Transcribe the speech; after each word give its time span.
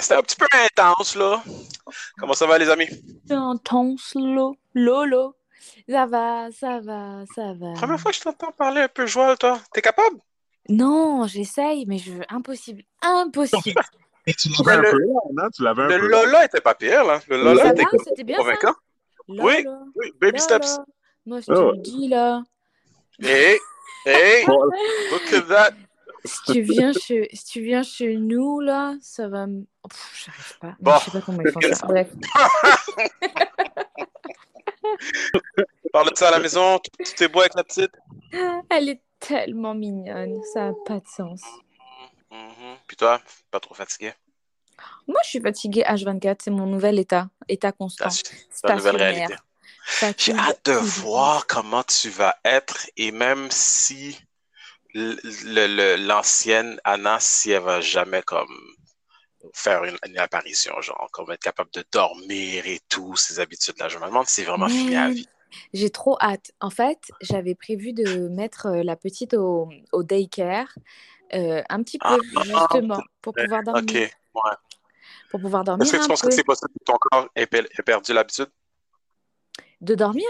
C'était 0.00 0.14
un 0.14 0.22
petit 0.22 0.36
peu 0.36 0.46
intense, 0.52 1.16
là. 1.16 1.42
Comment 2.18 2.34
ça 2.34 2.46
va, 2.46 2.58
les 2.58 2.68
amis? 2.68 2.88
Intense, 3.30 4.12
lo, 4.14 4.56
lolo. 4.74 5.34
Ça 5.88 6.06
va, 6.06 6.48
ça 6.52 6.80
va, 6.80 7.24
ça 7.34 7.52
va. 7.54 7.72
Première 7.74 8.00
fois 8.00 8.10
que 8.10 8.16
je 8.16 8.22
t'entends 8.22 8.52
parler 8.52 8.82
un 8.82 8.88
peu 8.88 9.06
joie, 9.06 9.36
toi. 9.36 9.60
T'es 9.72 9.80
capable? 9.82 10.16
Non, 10.68 11.26
j'essaye, 11.26 11.84
mais 11.86 11.98
je 11.98 12.12
impossible, 12.28 12.82
impossible. 13.02 13.80
Et 14.26 14.34
tu 14.34 14.48
l'avais 14.64 14.78
un 14.78 14.82
Le- 14.82 14.90
peu 14.90 14.98
là, 14.98 15.20
non? 15.44 15.48
Tu 15.54 15.62
l'avais 15.62 15.82
un 15.82 15.86
Le 15.88 15.98
peu 16.00 16.08
là. 16.08 16.24
Lola 16.24 16.44
était 16.44 16.60
pas 16.60 16.74
pire, 16.74 17.04
là. 17.04 17.20
Le 17.28 17.36
Lola 17.36 17.70
était 17.70 17.84
convaincant. 18.36 18.74
Oui, 19.28 19.64
baby 20.20 20.40
steps. 20.40 20.78
Moi, 21.24 21.40
je 21.40 21.46
te 21.46 21.52
Oh. 21.52 21.72
le 21.72 21.78
dis, 21.78 22.08
là. 22.08 22.42
Hey, 23.20 23.58
hey, 24.04 24.44
Bon, 24.46 24.64
look 25.12 25.32
at 25.32 25.42
that. 25.48 25.70
Si 26.26 26.52
tu 26.52 26.60
viens 26.62 26.92
chez, 26.92 27.28
si 27.32 27.44
tu 27.44 27.62
viens 27.62 27.82
chez 27.82 28.16
nous, 28.16 28.60
là, 28.60 28.94
ça 29.00 29.28
va 29.28 29.46
me... 29.46 29.64
J'arrive 30.14 30.58
pas. 30.60 30.76
Bon. 30.80 30.98
Je 30.98 31.04
sais 31.04 31.10
pas 31.12 31.20
comment 31.20 31.42
ils 31.42 31.52
font 31.52 31.60
ça. 31.60 31.86
Bref. 31.86 32.08
Parle 35.92 36.10
de 36.10 36.16
ça 36.16 36.28
à 36.28 36.30
la 36.32 36.38
maison, 36.38 36.78
tout 36.78 37.22
est 37.22 37.28
beau 37.28 37.40
avec 37.40 37.54
la 37.54 37.64
petite. 37.64 37.92
Elle 38.70 38.90
est 38.90 39.00
tellement 39.18 39.74
mignonne. 39.74 40.40
Ça 40.52 40.66
n'a 40.66 40.72
pas 40.84 41.00
de 41.00 41.08
sens. 41.08 41.40
Mhm. 42.30 42.76
Puis 42.86 42.96
toi, 42.96 43.20
pas 43.50 43.60
trop 43.60 43.74
fatigué? 43.74 44.12
Moi, 45.06 45.18
je 45.24 45.30
suis 45.30 45.40
fatiguée 45.40 45.82
H24. 45.82 46.36
C'est 46.44 46.50
mon 46.50 46.66
nouvel 46.66 46.98
état. 46.98 47.30
État 47.48 47.72
constant. 47.72 48.10
C'est 48.10 48.28
la 48.64 48.76
nouvelle 48.76 48.96
réalité. 48.96 49.36
J'ai 50.18 50.34
hâte 50.34 50.66
de 50.66 50.72
voir 50.72 51.46
comment 51.46 51.84
tu 51.84 52.10
vas 52.10 52.36
être 52.44 52.90
et 52.96 53.12
même 53.12 53.48
si 53.50 54.20
l'ancienne 55.98 56.80
Anna, 56.84 57.18
si 57.20 57.50
elle 57.50 57.62
va 57.62 57.80
jamais 57.80 58.22
comme 58.22 58.48
faire 59.54 59.84
une, 59.84 59.96
une 60.06 60.18
apparition, 60.18 60.80
genre 60.80 61.08
comme 61.12 61.30
être 61.30 61.42
capable 61.42 61.70
de 61.72 61.84
dormir 61.92 62.66
et 62.66 62.80
tout, 62.88 63.16
ses 63.16 63.38
habitudes-là. 63.40 63.88
Je 63.88 63.98
me 63.98 64.06
demande 64.06 64.26
si 64.26 64.34
c'est 64.34 64.44
vraiment 64.44 64.68
fini 64.68 64.96
à 64.96 65.08
vie. 65.08 65.28
J'ai 65.72 65.90
trop 65.90 66.18
hâte. 66.20 66.50
En 66.60 66.70
fait, 66.70 66.98
j'avais 67.20 67.54
prévu 67.54 67.92
de 67.92 68.28
mettre 68.28 68.66
euh, 68.66 68.82
la 68.82 68.96
petite 68.96 69.34
au, 69.34 69.68
au 69.92 70.02
daycare 70.02 70.74
euh, 71.34 71.62
un 71.68 71.82
petit 71.82 71.98
peu, 71.98 72.06
Ah, 72.34 72.42
justement, 72.44 73.00
pour 73.22 73.34
pouvoir 73.34 73.62
dormir. 73.62 73.84
Ok, 73.84 73.94
ouais. 73.94 74.56
Pour 75.30 75.40
pouvoir 75.40 75.64
dormir 75.64 75.84
Est-ce 75.86 75.92
que 75.92 75.98
tu 75.98 76.04
un 76.04 76.08
penses 76.08 76.22
peu. 76.22 76.28
que 76.28 76.34
c'est 76.34 76.44
possible 76.44 76.72
que 76.78 76.84
ton 76.84 76.98
corps 76.98 77.28
ait, 77.36 77.48
ait 77.52 77.82
perdu 77.84 78.12
l'habitude? 78.12 78.50
De 79.80 79.94
dormir? 79.94 80.26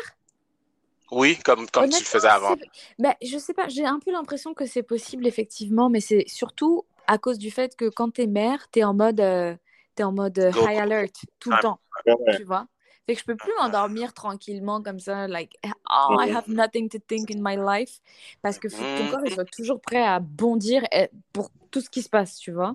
Oui, 1.11 1.39
comme, 1.45 1.69
comme 1.71 1.89
tu 1.89 2.01
le 2.01 2.05
faisais 2.05 2.29
avant. 2.29 2.57
ben, 2.99 3.15
je 3.23 3.39
sais 3.39 3.55
pas, 3.55 3.69
j'ai 3.69 3.85
un 3.85 3.99
peu 3.99 4.11
l'impression 4.13 4.55
que 4.55 4.67
c'est 4.67 4.83
possible, 4.83 5.27
effectivement, 5.27 5.89
mais 5.89 6.01
c'est 6.01 6.25
surtout 6.27 6.85
à 7.07 7.19
cause 7.19 7.39
du 7.39 7.51
fait 7.51 7.77
que 7.77 7.89
quand 7.89 8.11
t'es 8.11 8.27
mère, 8.27 8.69
t'es 8.71 8.83
en 8.85 8.95
mode, 8.95 9.21
euh, 9.21 9.55
t'es 9.95 10.03
en 10.03 10.13
mode 10.13 10.39
euh, 10.39 10.51
high 10.63 10.79
alert 10.79 11.13
tout 11.39 11.51
le 11.51 11.57
Ouais. 11.57 11.63
temps, 11.63 11.81
Ouais. 12.07 12.37
tu 12.37 12.45
vois? 12.45 12.67
Fait 13.07 13.15
que 13.15 13.21
je 13.21 13.25
peux 13.25 13.37
plus 13.37 13.53
m'endormir 13.59 14.13
tranquillement 14.13 14.83
comme 14.83 14.99
ça, 14.99 15.29
like, 15.29 15.57
oh, 15.65 16.17
I 16.21 16.29
have 16.35 16.49
nothing 16.49 16.89
to 16.89 16.99
think 16.99 17.31
in 17.31 17.39
my 17.41 17.57
life, 17.57 18.01
parce 18.43 18.59
que 18.59 18.69
faut 18.69 18.85
que 18.85 18.91
ton 18.97 19.05
Mhm. 19.05 19.09
corps 19.09 19.25
il 19.25 19.31
soit 19.33 19.45
toujours 19.45 19.81
prêt 19.81 20.03
à 20.03 20.19
bondir 20.19 20.83
eh, 20.93 21.09
pour 21.33 21.51
tout 21.71 21.81
ce 21.81 21.89
qui 21.89 22.03
se 22.03 22.09
passe, 22.09 22.37
tu 22.39 22.51
vois? 22.51 22.75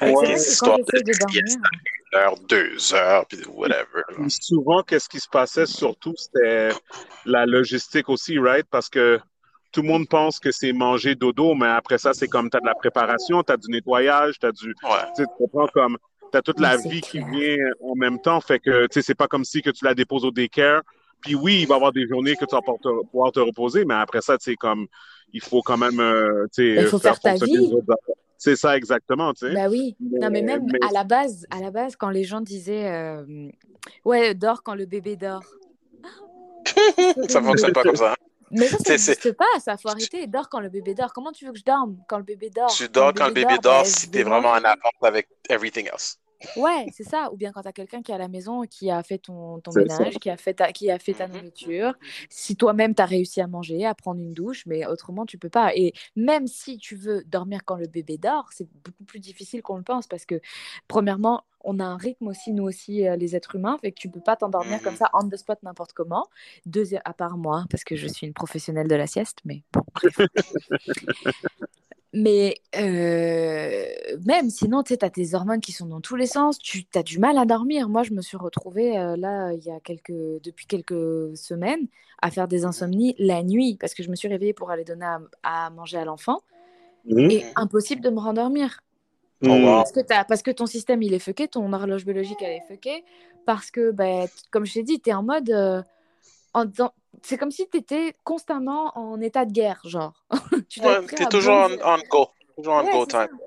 Avec 0.00 0.16
c'est 0.18 0.26
des 0.26 0.36
vrai 0.36 0.44
que 0.44 0.56
quand 0.56 0.66
de 0.76 0.76
j'essaie 0.76 1.02
de 1.02 1.12
sieste 1.12 1.20
dormir, 1.20 1.58
une 1.58 2.03
heure, 2.14 2.34
deux 2.48 2.94
heures, 2.94 3.26
puis 3.26 3.38
whatever. 3.48 4.02
là. 4.16 4.24
Souvent, 4.28 4.82
qu'est-ce 4.82 5.08
qui 5.08 5.20
se 5.20 5.28
passait 5.28 5.66
surtout, 5.66 6.14
c'était 6.16 6.70
la 7.24 7.46
logistique 7.46 8.08
aussi, 8.08 8.38
right? 8.38 8.66
Parce 8.70 8.88
que 8.88 9.20
tout 9.72 9.82
le 9.82 9.88
monde 9.88 10.08
pense 10.08 10.38
que 10.38 10.52
c'est 10.52 10.72
manger 10.72 11.14
dodo, 11.16 11.54
mais 11.54 11.66
après 11.66 11.98
ça, 11.98 12.12
c'est 12.14 12.28
comme 12.28 12.48
tu 12.48 12.56
as 12.56 12.60
de 12.60 12.66
la 12.66 12.74
préparation, 12.74 13.42
tu 13.42 13.52
as 13.52 13.56
du 13.56 13.70
nettoyage, 13.70 14.38
tu 14.38 14.46
as 14.46 14.52
du. 14.52 14.68
Ouais. 14.84 14.90
Tu 15.16 15.22
sais, 15.22 15.24
tu 15.24 15.34
comprends 15.36 15.66
comme. 15.68 15.98
Tu 16.32 16.38
as 16.38 16.42
toute 16.42 16.60
la 16.60 16.76
Oui, 16.76 16.88
vie 16.88 17.00
qui 17.00 17.18
vient 17.18 17.56
en 17.82 17.94
même 17.96 18.20
temps. 18.20 18.40
Fait 18.40 18.58
que, 18.60 18.82
tu 18.86 18.88
sais, 18.94 19.02
c'est 19.02 19.14
pas 19.14 19.26
comme 19.26 19.44
si 19.44 19.62
que 19.62 19.70
tu 19.70 19.84
la 19.84 19.94
déposes 19.94 20.24
au 20.24 20.30
daycare. 20.30 20.82
Puis 21.20 21.34
oui, 21.34 21.60
il 21.62 21.66
va 21.66 21.74
y 21.74 21.76
avoir 21.76 21.92
des 21.92 22.06
journées 22.06 22.36
que 22.36 22.44
tu 22.44 22.54
vas 22.54 22.60
pouvoir 22.62 23.32
te, 23.32 23.40
reposer, 23.40 23.84
mais 23.84 23.94
après 23.94 24.20
ça, 24.20 24.38
tu 24.38 24.44
sais, 24.50 24.56
comme. 24.56 24.86
Il 25.32 25.40
faut 25.40 25.62
quand 25.62 25.76
même, 25.76 25.98
euh, 25.98 26.44
tu 26.54 26.76
sais, 26.76 26.82
Il 26.82 26.86
faut 26.86 26.98
faire 27.00 27.18
ta 27.18 27.30
fonctionner 27.30 27.58
vie. 27.58 27.66
les 27.66 27.72
autres 27.72 27.90
affaires. 27.92 28.14
C'est 28.38 28.56
ça, 28.56 28.76
exactement, 28.76 29.32
tu 29.32 29.46
sais. 29.46 29.54
Bah 29.54 29.68
oui. 29.70 29.96
Non, 30.00 30.28
mais 30.30 30.42
Mais- 30.42 30.42
même 30.42 30.66
mais- 30.70 30.78
à 30.88 30.92
la 30.92 31.04
base, 31.04 31.46
à 31.50 31.60
la 31.60 31.70
base, 31.70 31.96
quand 31.96 32.10
les 32.10 32.24
gens 32.24 32.40
disaient, 32.40 32.90
euh, 32.90 33.48
ouais, 34.04 34.34
dors 34.34 34.62
quand 34.62 34.74
le 34.74 34.86
bébé 34.86 35.16
dort. 35.16 35.44
Ça 37.28 37.42
fonctionne 37.42 37.72
pas 37.72 37.82
comme 37.82 37.96
ça. 37.96 38.12
hein. 38.12 38.16
Mais 38.50 38.66
ça, 38.68 38.78
ça 38.78 38.90
n'existe 38.92 39.32
pas, 39.32 39.44
ça 39.58 39.76
faut 39.76 39.88
arrêter. 39.88 40.26
Dors 40.26 40.48
quand 40.48 40.60
le 40.60 40.68
bébé 40.68 40.94
dort. 40.94 41.12
Comment 41.12 41.32
tu 41.32 41.44
veux 41.44 41.52
que 41.52 41.58
je 41.58 41.64
dorme 41.64 41.96
quand 42.08 42.18
le 42.18 42.24
bébé 42.24 42.50
dort? 42.50 42.70
Tu 42.70 42.88
dors 42.88 43.12
quand 43.12 43.26
le 43.28 43.32
bébé 43.32 43.56
dort 43.62 43.82
ben, 43.82 43.84
si 43.84 44.06
je 44.06 44.10
t'es 44.10 44.18
vais 44.18 44.24
vraiment 44.24 44.50
en 44.50 44.62
avance 44.62 44.92
avec 45.02 45.28
everything 45.48 45.88
else. 45.92 46.18
Ouais, 46.56 46.86
c'est 46.92 47.04
ça. 47.04 47.30
Ou 47.32 47.36
bien 47.36 47.52
quand 47.52 47.62
tu 47.62 47.68
as 47.68 47.72
quelqu'un 47.72 48.02
qui 48.02 48.12
est 48.12 48.14
à 48.14 48.18
la 48.18 48.28
maison 48.28 48.62
qui 48.62 48.90
a 48.90 49.02
fait 49.02 49.18
ton, 49.18 49.60
ton 49.60 49.70
C'est 49.72 49.88
ça. 49.88 49.98
ménage, 49.98 50.18
qui 50.18 50.30
a 50.30 50.36
fait 50.36 50.54
ta, 50.54 50.72
qui 50.72 50.90
a 50.90 50.98
fait 50.98 51.14
ta 51.14 51.26
Mhm. 51.26 51.34
nourriture. 51.34 51.94
Si 52.30 52.56
toi-même 52.56 52.94
tu 52.94 53.02
as 53.02 53.06
réussi 53.06 53.40
à 53.40 53.46
manger, 53.46 53.84
à 53.86 53.94
prendre 53.94 54.20
une 54.20 54.32
douche, 54.34 54.64
mais 54.66 54.86
autrement 54.86 55.26
tu 55.26 55.38
peux 55.38 55.48
pas. 55.50 55.72
Et 55.74 55.92
même 56.16 56.46
si 56.46 56.78
tu 56.78 56.96
veux 56.96 57.24
dormir 57.24 57.64
quand 57.64 57.76
le 57.76 57.86
bébé 57.86 58.18
dort, 58.18 58.48
c'est 58.52 58.68
beaucoup 58.84 59.04
plus 59.04 59.20
difficile 59.20 59.62
qu'on 59.62 59.76
le 59.76 59.82
pense 59.82 60.06
parce 60.06 60.24
que 60.26 60.40
premièrement, 60.88 61.44
on 61.66 61.80
a 61.80 61.84
un 61.84 61.96
rythme 61.96 62.28
aussi, 62.28 62.52
nous 62.52 62.64
aussi, 62.64 63.08
euh, 63.08 63.16
les 63.16 63.34
êtres 63.36 63.54
humains, 63.56 63.78
fait 63.80 63.90
que 63.92 63.98
tu 63.98 64.10
peux 64.10 64.20
pas 64.20 64.36
t'endormir 64.36 64.82
comme 64.82 64.92
Mhm. 64.92 64.98
ça 64.98 65.10
on 65.14 65.28
the 65.28 65.36
spot 65.36 65.58
n'importe 65.62 65.92
comment. 65.94 66.26
Deuxième, 66.66 67.02
à 67.06 67.14
part 67.14 67.38
moi, 67.38 67.64
parce 67.70 67.84
que 67.84 67.96
je 67.96 68.06
suis 68.06 68.26
une 68.26 68.34
professionnelle 68.34 68.86
de 68.88 68.94
la 68.94 69.06
sieste, 69.06 69.38
mais 69.44 69.62
bon, 69.72 69.80
bref. 69.94 70.18
Mais 72.16 72.54
euh, 72.76 73.86
même 74.24 74.48
sinon, 74.48 74.82
tu 74.84 74.90
sais, 74.94 74.98
tu 74.98 75.04
as 75.04 75.10
tes 75.10 75.34
hormones 75.34 75.60
qui 75.60 75.72
sont 75.72 75.86
dans 75.86 76.00
tous 76.00 76.14
les 76.16 76.26
sens, 76.26 76.58
tu 76.58 76.86
as 76.94 77.02
du 77.02 77.18
mal 77.18 77.36
à 77.38 77.44
dormir. 77.44 77.88
Moi, 77.88 78.04
je 78.04 78.12
me 78.12 78.22
suis 78.22 78.36
retrouvée 78.36 78.96
euh, 78.98 79.16
là, 79.16 79.52
il 79.52 79.64
y 79.64 79.70
a 79.70 79.80
quelques, 79.80 80.12
depuis 80.44 80.66
quelques 80.66 81.36
semaines, 81.36 81.88
à 82.22 82.30
faire 82.30 82.46
des 82.46 82.64
insomnies 82.64 83.16
la 83.18 83.42
nuit 83.42 83.76
parce 83.80 83.94
que 83.94 84.02
je 84.04 84.10
me 84.10 84.14
suis 84.16 84.28
réveillée 84.28 84.52
pour 84.52 84.70
aller 84.70 84.84
donner 84.84 85.06
à, 85.06 85.20
à 85.66 85.70
manger 85.70 85.98
à 85.98 86.04
l'enfant 86.04 86.40
Mhm. 87.06 87.30
et 87.30 87.44
impossible 87.56 88.00
de 88.00 88.08
me 88.08 88.18
rendormir. 88.18 88.80
Oh, 89.42 89.48
wow. 89.48 89.64
Parce 89.76 89.92
que, 89.92 90.00
parce 90.26 90.42
que 90.42 90.50
ton 90.52 90.64
système, 90.66 91.02
il 91.02 91.12
est 91.12 91.18
fucké, 91.18 91.48
ton 91.48 91.70
horloge 91.72 92.04
biologique, 92.06 92.38
elle 92.40 92.52
est 92.52 92.62
fuckée. 92.66 93.04
Parce 93.44 93.70
que, 93.70 93.90
t- 93.90 94.32
comme 94.50 94.64
je 94.64 94.72
t'ai 94.72 94.82
dit, 94.84 95.00
tu 95.00 95.10
es 95.10 95.12
en 95.12 95.22
mode. 95.22 95.50
euh, 95.50 95.82
en 96.54 96.64
disant- 96.64 96.94
c'est 97.22 97.36
comme 97.38 97.50
si 97.50 97.68
tu 97.68 97.78
étais 97.78 98.14
constamment 98.24 98.96
en 98.98 99.20
état 99.20 99.44
de 99.44 99.52
guerre, 99.52 99.80
genre. 99.84 100.24
tu 100.68 100.80
Ouais, 100.80 100.96
à 101.20 101.26
toujours 101.26 101.54
en, 101.54 101.98
go. 102.10 102.28
Toujours 102.56 102.74
en 102.74 102.84
Ouais, 102.84 102.92
go 102.92 103.06
ça. 103.10 103.26
time. 103.28 103.38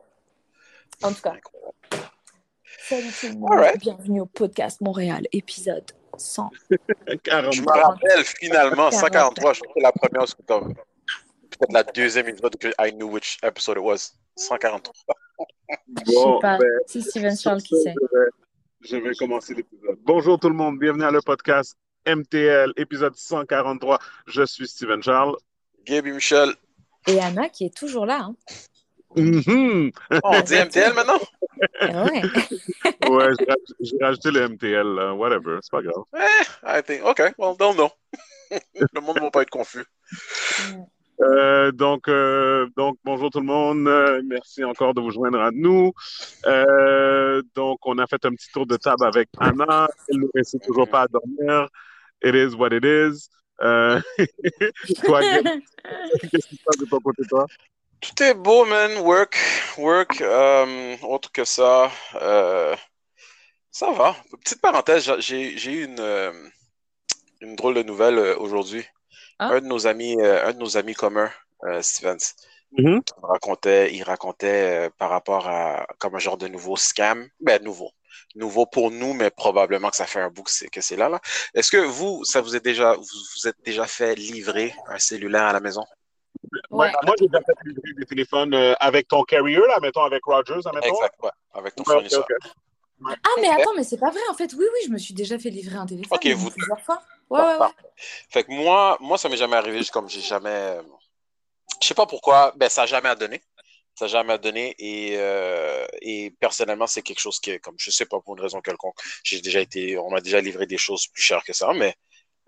En 1.04 1.12
tout 1.14 1.22
cas, 1.22 1.36
salut 2.88 3.08
tout 3.20 3.28
le 3.28 3.34
monde. 3.38 3.78
Bienvenue 3.80 4.22
au 4.22 4.26
podcast 4.26 4.82
Montréal, 4.82 5.28
épisode 5.32 5.92
100. 6.18 6.50
Carrément. 7.24 7.52
Je 7.52 7.62
me 7.62 7.70
rappelle 7.72 8.24
finalement, 8.24 8.90
143, 8.92 9.54
143. 9.54 9.54
je 9.54 9.60
crois 9.60 9.68
que 9.68 9.74
c'est 9.76 9.84
la 9.84 9.92
première, 9.92 10.28
c'est 10.28 10.46
comme 10.46 10.74
peut-être 10.74 11.72
la 11.74 11.84
deuxième 11.84 12.28
épisode 12.30 12.56
que 12.58 12.70
I 12.80 12.92
knew 12.94 13.10
which 13.12 13.38
episode 13.44 13.78
it 13.78 13.84
was. 13.84 14.14
143. 14.36 14.94
Je 16.06 16.12
sais 16.12 16.16
Bon, 16.16 16.40
pas. 16.40 16.58
ben, 16.58 16.68
C'est 16.88 17.02
Steven 17.02 17.36
sur 17.36 17.50
Charles 17.52 17.62
qui 17.62 17.76
sait. 17.82 17.94
Je 17.94 18.96
vais, 18.96 19.02
je 19.02 19.10
vais 19.10 19.16
commencer 19.16 19.54
l'épisode. 19.54 19.98
Bonjour 20.04 20.40
tout 20.40 20.50
le 20.50 20.56
monde, 20.56 20.80
bienvenue 20.80 21.04
à 21.06 21.12
le 21.12 21.22
podcast 21.22 21.76
MTL, 22.08 22.74
épisode 22.78 23.16
143. 23.16 24.00
Je 24.28 24.44
suis 24.46 24.68
Steven 24.68 25.04
Charles. 25.04 25.36
Gabe 25.86 26.08
et 26.08 26.12
Michel. 26.12 26.54
Et 27.08 27.20
Anna 27.22 27.50
qui 27.50 27.66
est 27.66 27.76
toujours 27.76 28.06
là. 28.06 28.28
Hein. 28.30 28.36
Oh, 29.16 30.20
on 30.24 30.42
dit 30.42 30.56
MTL 30.56 30.94
maintenant? 30.94 31.20
Ah 31.80 32.04
Ouais. 32.06 32.22
Ouais, 33.10 33.30
j'ai 33.40 33.46
raj- 33.46 33.74
j'ai 33.80 33.98
rajouté 34.02 34.32
le 34.32 34.48
MTL, 34.50 34.88
là, 34.96 35.14
whatever, 35.14 35.58
c'est 35.62 35.72
pas 35.72 35.82
grave. 35.82 36.04
Eh, 36.16 36.20
I 36.80 36.84
think, 36.84 37.04
OK, 37.06 37.20
well, 37.40 37.56
don't 37.58 37.76
know. 37.76 37.90
Le 38.94 39.02
monde 39.02 39.16
ne 39.16 39.22
va 39.22 39.32
pas 39.32 39.42
être 39.44 39.50
confus. 39.50 39.86
Euh, 41.22 41.72
donc, 41.72 42.08
euh, 42.10 42.68
donc, 42.76 42.98
bonjour 43.04 43.30
tout 43.32 43.40
le 43.40 43.46
monde. 43.46 43.88
Euh, 43.88 44.22
merci 44.26 44.64
encore 44.64 44.94
de 44.94 45.02
vous 45.02 45.10
joindre 45.12 45.40
à 45.40 45.50
nous. 45.52 45.94
Euh, 46.46 47.42
donc, 47.56 47.80
on 47.86 47.98
a 47.98 48.06
fait 48.08 48.24
un 48.26 48.32
petit 48.32 48.52
tour 48.54 48.68
de 48.68 48.76
table 48.78 49.06
avec 49.06 49.30
Anna. 49.40 49.88
Elle 50.10 50.20
ne 50.20 50.28
réussit 50.36 50.62
toujours 50.64 50.88
pas 50.88 51.04
à 51.04 51.08
dormir. 51.08 51.68
It 52.24 52.36
is 52.36 52.56
what 52.56 52.70
it 52.74 52.84
is. 52.86 53.30
Euh, 53.62 54.00
toi, 55.06 55.22
qu'est-ce 55.22 56.48
qui 56.48 56.56
se 56.58 56.64
passe 56.64 56.78
de 56.80 56.86
ton 56.86 57.00
côté, 57.00 57.24
toi? 57.30 57.46
Tout 58.00 58.24
est 58.24 58.34
beau, 58.36 58.66
man. 58.66 58.98
Work, 59.00 59.36
work. 59.78 60.22
euh, 60.22 60.96
autre 61.04 61.32
que 61.32 61.44
ça, 61.46 61.92
euh, 62.22 62.76
ça 63.72 63.92
va. 63.92 64.16
Petite 64.44 64.62
parenthèse, 64.62 65.12
j'ai 65.20 65.58
j'ai 65.58 65.72
eu 65.72 65.86
une, 65.86 66.00
euh, 66.00 66.32
une 67.42 67.56
drôle 67.56 67.76
de 67.76 67.84
nouvelle 67.84 68.20
aujourd'hui. 68.38 68.86
Ah. 69.40 69.50
Un 69.50 69.62
de 69.62 69.68
nos 69.68 69.86
amis, 69.88 70.16
un 70.22 70.54
de 70.54 70.58
nos 70.60 70.78
amis 70.78 70.94
communs, 70.96 71.32
euh, 71.66 71.82
Stevens, 71.82 72.34
Mhm. 72.72 73.02
il 73.06 73.26
racontait, 73.26 73.94
il 73.94 74.04
racontait 74.04 74.90
par 74.98 75.10
rapport 75.10 75.48
à 75.48 75.88
comme 76.00 76.16
un 76.16 76.20
genre 76.20 76.38
de 76.38 76.48
nouveau 76.48 76.76
scam. 76.76 77.28
Ben 77.40 77.64
nouveau, 77.64 77.92
nouveau 78.36 78.66
pour 78.66 78.92
nous, 78.92 79.14
mais 79.14 79.30
probablement 79.30 79.90
que 79.90 79.96
ça 79.96 80.06
fait 80.06 80.22
un 80.22 80.30
bout 80.30 80.44
que 80.44 80.52
c'est 80.52 80.68
que 80.68 80.82
c'est 80.82 80.96
là 80.96 81.10
là. 81.10 81.20
Est-ce 81.54 81.72
que 81.72 81.78
vous, 81.78 82.24
ça 82.24 82.42
vous 82.42 82.56
est 82.56 82.64
déjà, 82.64 82.94
vous 82.94 83.04
vous 83.04 83.48
êtes 83.48 83.62
déjà 83.64 83.86
fait 83.88 84.16
livrer 84.16 84.74
un 84.88 85.00
cellulaire 85.00 85.44
à 85.44 85.54
la 85.54 85.60
maison? 85.60 85.84
Ouais. 86.70 86.92
Moi, 87.04 87.16
j'ai 87.20 87.28
déjà 87.28 87.40
fait 87.40 87.54
livrer 87.66 87.94
des 87.98 88.06
téléphones 88.06 88.54
euh, 88.54 88.74
avec 88.80 89.08
ton 89.08 89.24
carrier, 89.24 89.58
là, 89.58 89.80
mettons, 89.82 90.04
avec 90.04 90.24
Rogers, 90.24 90.62
mettons. 90.74 90.88
Exact, 90.88 91.16
ouais, 91.24 91.32
avec 91.54 91.76
ton 91.76 91.84
fournisseur. 91.84 92.26
Ah, 93.06 93.30
mais 93.40 93.50
attends, 93.50 93.74
mais 93.76 93.84
c'est 93.84 93.98
pas 93.98 94.10
vrai, 94.10 94.22
en 94.30 94.34
fait. 94.34 94.54
Oui, 94.54 94.66
oui, 94.74 94.80
je 94.86 94.92
me 94.92 94.98
suis 94.98 95.14
déjà 95.14 95.38
fait 95.38 95.50
livrer 95.50 95.78
un 95.78 95.86
téléphone 95.86 96.16
okay, 96.16 96.34
vous... 96.34 96.50
plusieurs 96.50 96.82
fois. 96.82 97.02
Ouais, 97.30 97.42
ouais, 97.42 97.58
ouais. 97.60 97.68
Fait 98.30 98.44
que 98.44 98.52
moi, 98.52 98.98
moi 99.02 99.18
ça 99.18 99.30
m'est 99.30 99.38
jamais 99.38 99.56
arrivé, 99.58 99.84
comme 99.92 100.10
j'ai 100.10 100.22
jamais... 100.22 100.78
Je 101.82 101.88
sais 101.88 101.94
pas 101.94 102.06
pourquoi, 102.06 102.54
ben 102.56 102.70
ça 102.70 102.82
n'a 102.82 102.88
jamais 102.88 103.16
donné. 103.16 103.42
Ça 103.98 104.06
n'a 104.06 104.10
jamais 104.10 104.38
donné 104.38 104.76
et, 104.78 105.16
euh, 105.18 105.88
et 106.02 106.32
personnellement, 106.40 106.86
c'est 106.86 107.02
quelque 107.02 107.20
chose 107.20 107.40
que, 107.40 107.58
comme 107.58 107.76
je 107.80 107.90
sais 107.90 108.06
pas 108.06 108.20
pour 108.20 108.36
une 108.36 108.44
raison 108.44 108.62
quelconque, 108.62 109.00
j'ai 109.24 109.42
déjà 109.42 109.60
été, 109.60 109.98
on 109.98 110.12
m'a 110.12 110.22
déjà 110.22 110.40
livré 110.40 110.68
des 110.68 110.78
choses 110.78 111.08
plus 111.08 111.24
chères 111.24 111.44
que 111.44 111.54
ça, 111.54 111.74
mais 111.74 111.96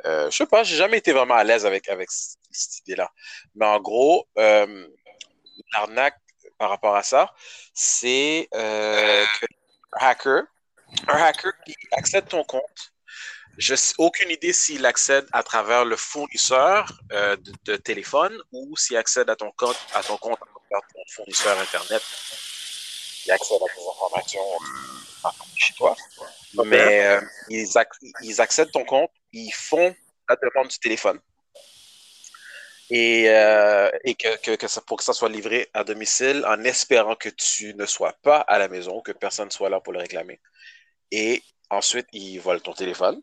euh, 0.06 0.30
je 0.30 0.38
sais 0.38 0.46
pas, 0.46 0.64
j'ai 0.64 0.76
jamais 0.76 0.98
été 1.00 1.12
vraiment 1.12 1.34
à 1.34 1.44
l'aise 1.44 1.66
avec, 1.66 1.90
avec 1.90 2.10
cette 2.12 2.80
idée-là. 2.80 3.12
Mais 3.56 3.66
en 3.66 3.80
gros, 3.80 4.28
euh, 4.38 4.88
l'arnaque 5.74 6.18
par 6.60 6.70
rapport 6.70 6.96
à 6.96 7.02
ça, 7.02 7.34
c'est 7.74 8.48
euh, 8.54 9.26
un 9.94 10.08
hacker, 10.08 10.44
un 11.08 11.18
hacker 11.18 11.54
qui 11.66 11.76
accède 11.94 12.28
ton 12.28 12.44
compte. 12.44 12.94
Je 13.60 13.74
n'ai 13.74 13.80
aucune 13.98 14.32
idée 14.32 14.54
s'il 14.54 14.86
accède 14.86 15.28
à 15.34 15.44
travers 15.44 15.84
le 15.84 15.98
fournisseur 15.98 16.92
euh, 17.12 17.36
de, 17.66 17.76
téléphone 17.76 18.36
ou 18.54 18.76
s'il 18.78 18.96
accède 18.96 19.30
à 19.30 19.36
ton 19.36 19.52
compte, 19.52 19.78
à 19.94 20.02
ton 20.02 20.18
compte 20.18 20.40
à 20.42 20.80
ton 20.94 21.04
fournisseur 21.10 21.60
Internet. 21.60 22.02
Il 23.26 23.32
accède 23.32 23.58
à 23.62 23.76
tes 23.76 23.82
informations 23.82 24.42
chez 25.58 25.74
toi. 25.74 25.96
Mais 26.66 27.06
euh, 27.06 27.22
ils, 27.50 27.68
ils 28.24 28.40
accèdent 28.40 28.72
ton 28.72 28.86
compte 28.86 29.12
ils 29.34 29.52
font 29.52 29.96
la 30.30 30.36
demande 30.36 30.70
du 30.70 30.80
téléphone. 30.80 31.20
Et, 32.90 33.30
euh, 33.30 33.92
et 34.04 34.16
que, 34.16 34.56
que, 34.56 34.68
ça, 34.68 34.82
pour 34.82 34.98
que 34.98 35.04
ça 35.04 35.14
soit 35.14 35.30
livré 35.30 35.70
à 35.74 35.84
domicile 35.84 36.44
en 36.48 36.64
espérant 36.64 37.16
que 37.16 37.30
tu 37.30 37.76
ne 37.76 37.86
sois 37.86 38.14
pas 38.24 38.40
à 38.40 38.58
la 38.58 38.68
maison, 38.68 39.02
que 39.02 39.12
personne 39.12 39.52
soit 39.52 39.70
là 39.70 39.80
pour 39.80 39.94
le 39.94 40.00
réclamer. 40.00 40.40
Et 41.12 41.44
ensuite, 41.70 42.08
ils 42.14 42.40
volent 42.40 42.60
ton 42.60 42.74
téléphone. 42.74 43.22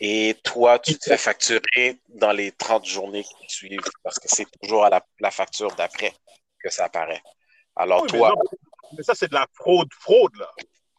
Et 0.00 0.34
toi, 0.42 0.78
tu 0.78 0.98
te 0.98 1.04
fais 1.04 1.18
facturer 1.18 2.00
dans 2.08 2.32
les 2.32 2.52
30 2.52 2.86
journées 2.86 3.24
qui 3.24 3.54
suivent 3.54 3.80
parce 4.02 4.18
que 4.18 4.28
c'est 4.28 4.46
toujours 4.62 4.84
à 4.84 4.90
la, 4.90 5.04
la 5.20 5.30
facture 5.30 5.74
d'après 5.76 6.12
que 6.62 6.70
ça 6.70 6.86
apparaît. 6.86 7.22
Alors, 7.76 8.06
toi. 8.06 8.34
mais 8.96 9.02
ça, 9.02 9.14
c'est 9.14 9.28
de 9.28 9.34
la 9.34 9.46
fraude, 9.54 9.88
fraude, 9.98 10.34
là. 10.36 10.50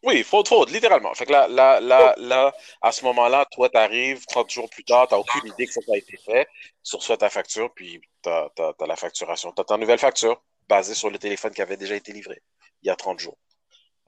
Oui, 0.04 0.24
fraude, 0.24 0.48
fraude, 0.48 0.70
littéralement. 0.72 1.14
Fait 1.14 1.28
que 1.28 1.32
là, 1.32 1.48
là, 1.48 1.80
là, 1.80 2.16
là 2.18 2.54
à 2.82 2.92
ce 2.92 3.06
moment-là, 3.06 3.46
toi, 3.52 3.70
tu 3.70 3.78
arrives 3.78 4.26
30 4.26 4.50
jours 4.50 4.70
plus 4.70 4.84
tard, 4.84 5.08
tu 5.08 5.14
n'as 5.14 5.20
aucune 5.20 5.48
idée 5.48 5.68
que 5.68 5.74
ça 5.74 5.82
a 5.94 5.98
été 5.98 6.18
fait. 6.18 6.48
Tu 6.84 6.96
reçois 6.96 7.18
ta 7.18 7.30
facture, 7.30 7.72
puis 7.74 8.02
tu 8.24 8.30
as, 8.30 8.50
la 8.88 8.96
facturation. 8.96 9.52
Tu 9.52 9.62
as 9.62 9.66
ta 9.66 9.78
nouvelle 9.78 10.00
facture 10.00 10.42
basée 10.68 10.96
sur 10.96 11.12
le 11.12 11.20
téléphone 11.20 11.54
qui 11.54 11.62
avait 11.62 11.78
déjà 11.78 11.96
été 11.96 12.14
livré 12.14 12.42
il 12.82 12.88
y 12.88 12.90
a 12.90 12.96
30 12.96 13.20
jours. 13.20 13.38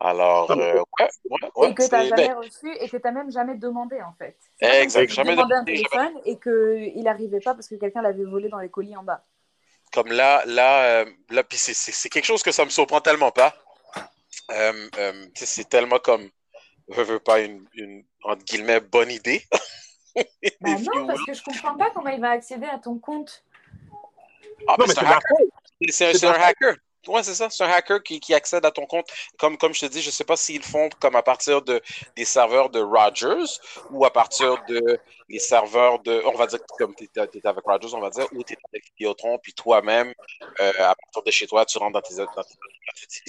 Alors, 0.03 0.51
euh, 0.51 0.83
ouais, 0.99 1.09
ouais, 1.55 1.69
Et 1.69 1.73
que 1.73 1.83
tu 1.83 1.95
n'as 1.95 2.03
jamais 2.03 2.27
ben 2.27 2.37
reçu 2.37 2.69
et 2.77 2.89
que 2.89 2.97
tu 2.97 3.03
n'as 3.05 3.11
même 3.11 3.31
jamais 3.31 3.55
demandé, 3.55 4.01
en 4.01 4.13
fait. 4.17 4.37
Exact, 4.59 5.09
jamais 5.09 5.31
demandé. 5.31 5.55
un 5.55 5.63
téléphone 5.63 6.11
et 6.25 6.37
qu'il 6.37 7.03
n'arrivait 7.03 7.39
pas 7.39 7.53
parce 7.53 7.69
que 7.69 7.75
quelqu'un 7.75 8.01
l'avait 8.01 8.25
volé 8.25 8.49
dans 8.49 8.59
les 8.59 8.67
colis 8.67 8.97
en 8.97 9.03
bas. 9.03 9.23
Comme 9.93 10.11
là, 10.11 10.43
là, 10.45 11.03
euh, 11.03 11.05
là 11.29 11.43
puis 11.45 11.57
c'est 11.57 12.09
quelque 12.09 12.25
chose 12.25 12.43
que 12.43 12.51
ça 12.51 12.65
me 12.65 12.69
surprend 12.69 12.99
tellement 12.99 13.31
pas. 13.31 13.55
Euh, 14.51 14.89
euh, 14.97 15.25
c'est 15.35 15.69
tellement 15.69 15.99
comme, 15.99 16.29
je 16.89 17.01
veux 17.01 17.19
pas 17.19 17.39
une, 17.39 17.65
une, 17.73 18.03
entre 18.23 18.43
guillemets, 18.43 18.81
bonne 18.81 19.09
idée. 19.09 19.41
bah 20.59 20.75
non, 20.93 21.07
parce 21.07 21.23
que 21.23 21.33
je 21.33 21.43
comprends 21.43 21.77
pas 21.77 21.91
comment 21.91 22.09
il 22.09 22.19
va 22.19 22.31
accéder 22.31 22.67
à 22.67 22.77
ton 22.77 22.99
compte. 22.99 23.45
Ah, 24.67 24.75
mais 24.77 24.87
c'est 24.87 24.99
un 24.99 25.11
hacker. 25.11 25.37
C'est 25.89 26.25
un 26.25 26.33
hacker. 26.33 26.75
Oui, 27.07 27.21
c'est 27.23 27.33
ça. 27.33 27.49
C'est 27.49 27.63
un 27.63 27.69
hacker 27.69 28.01
qui, 28.01 28.19
qui, 28.19 28.33
accède 28.33 28.65
à 28.65 28.71
ton 28.71 28.85
compte. 28.85 29.07
Comme, 29.37 29.57
comme 29.57 29.73
je 29.73 29.81
te 29.81 29.85
dis, 29.87 30.01
je 30.01 30.07
ne 30.07 30.11
sais 30.11 30.23
pas 30.23 30.35
s'ils 30.35 30.63
font 30.63 30.89
comme 30.99 31.15
à 31.15 31.23
partir 31.23 31.61
de, 31.61 31.81
des 32.15 32.25
serveurs 32.25 32.69
de 32.69 32.79
Rogers 32.79 33.59
ou 33.91 34.05
à 34.05 34.11
partir 34.11 34.63
de 34.67 34.99
les 35.29 35.39
serveurs 35.39 35.99
de. 35.99 36.21
On 36.25 36.37
va 36.37 36.47
dire 36.47 36.59
comme 36.77 36.95
tu 36.95 37.05
étais, 37.05 37.21
avec 37.21 37.63
Rogers, 37.65 37.93
on 37.93 37.99
va 37.99 38.09
dire, 38.09 38.25
ou 38.33 38.43
tu 38.43 38.53
es 38.53 38.57
avec 38.71 38.85
Vidéotron, 38.97 39.37
puis 39.41 39.53
toi-même, 39.53 40.13
euh, 40.59 40.71
à 40.79 40.95
partir 40.95 41.23
de 41.25 41.31
chez 41.31 41.47
toi, 41.47 41.65
tu 41.65 41.77
rentres 41.77 41.93
dans 41.93 42.01
tes. 42.01 42.15
Dans 42.15 42.25
tes 42.25 42.53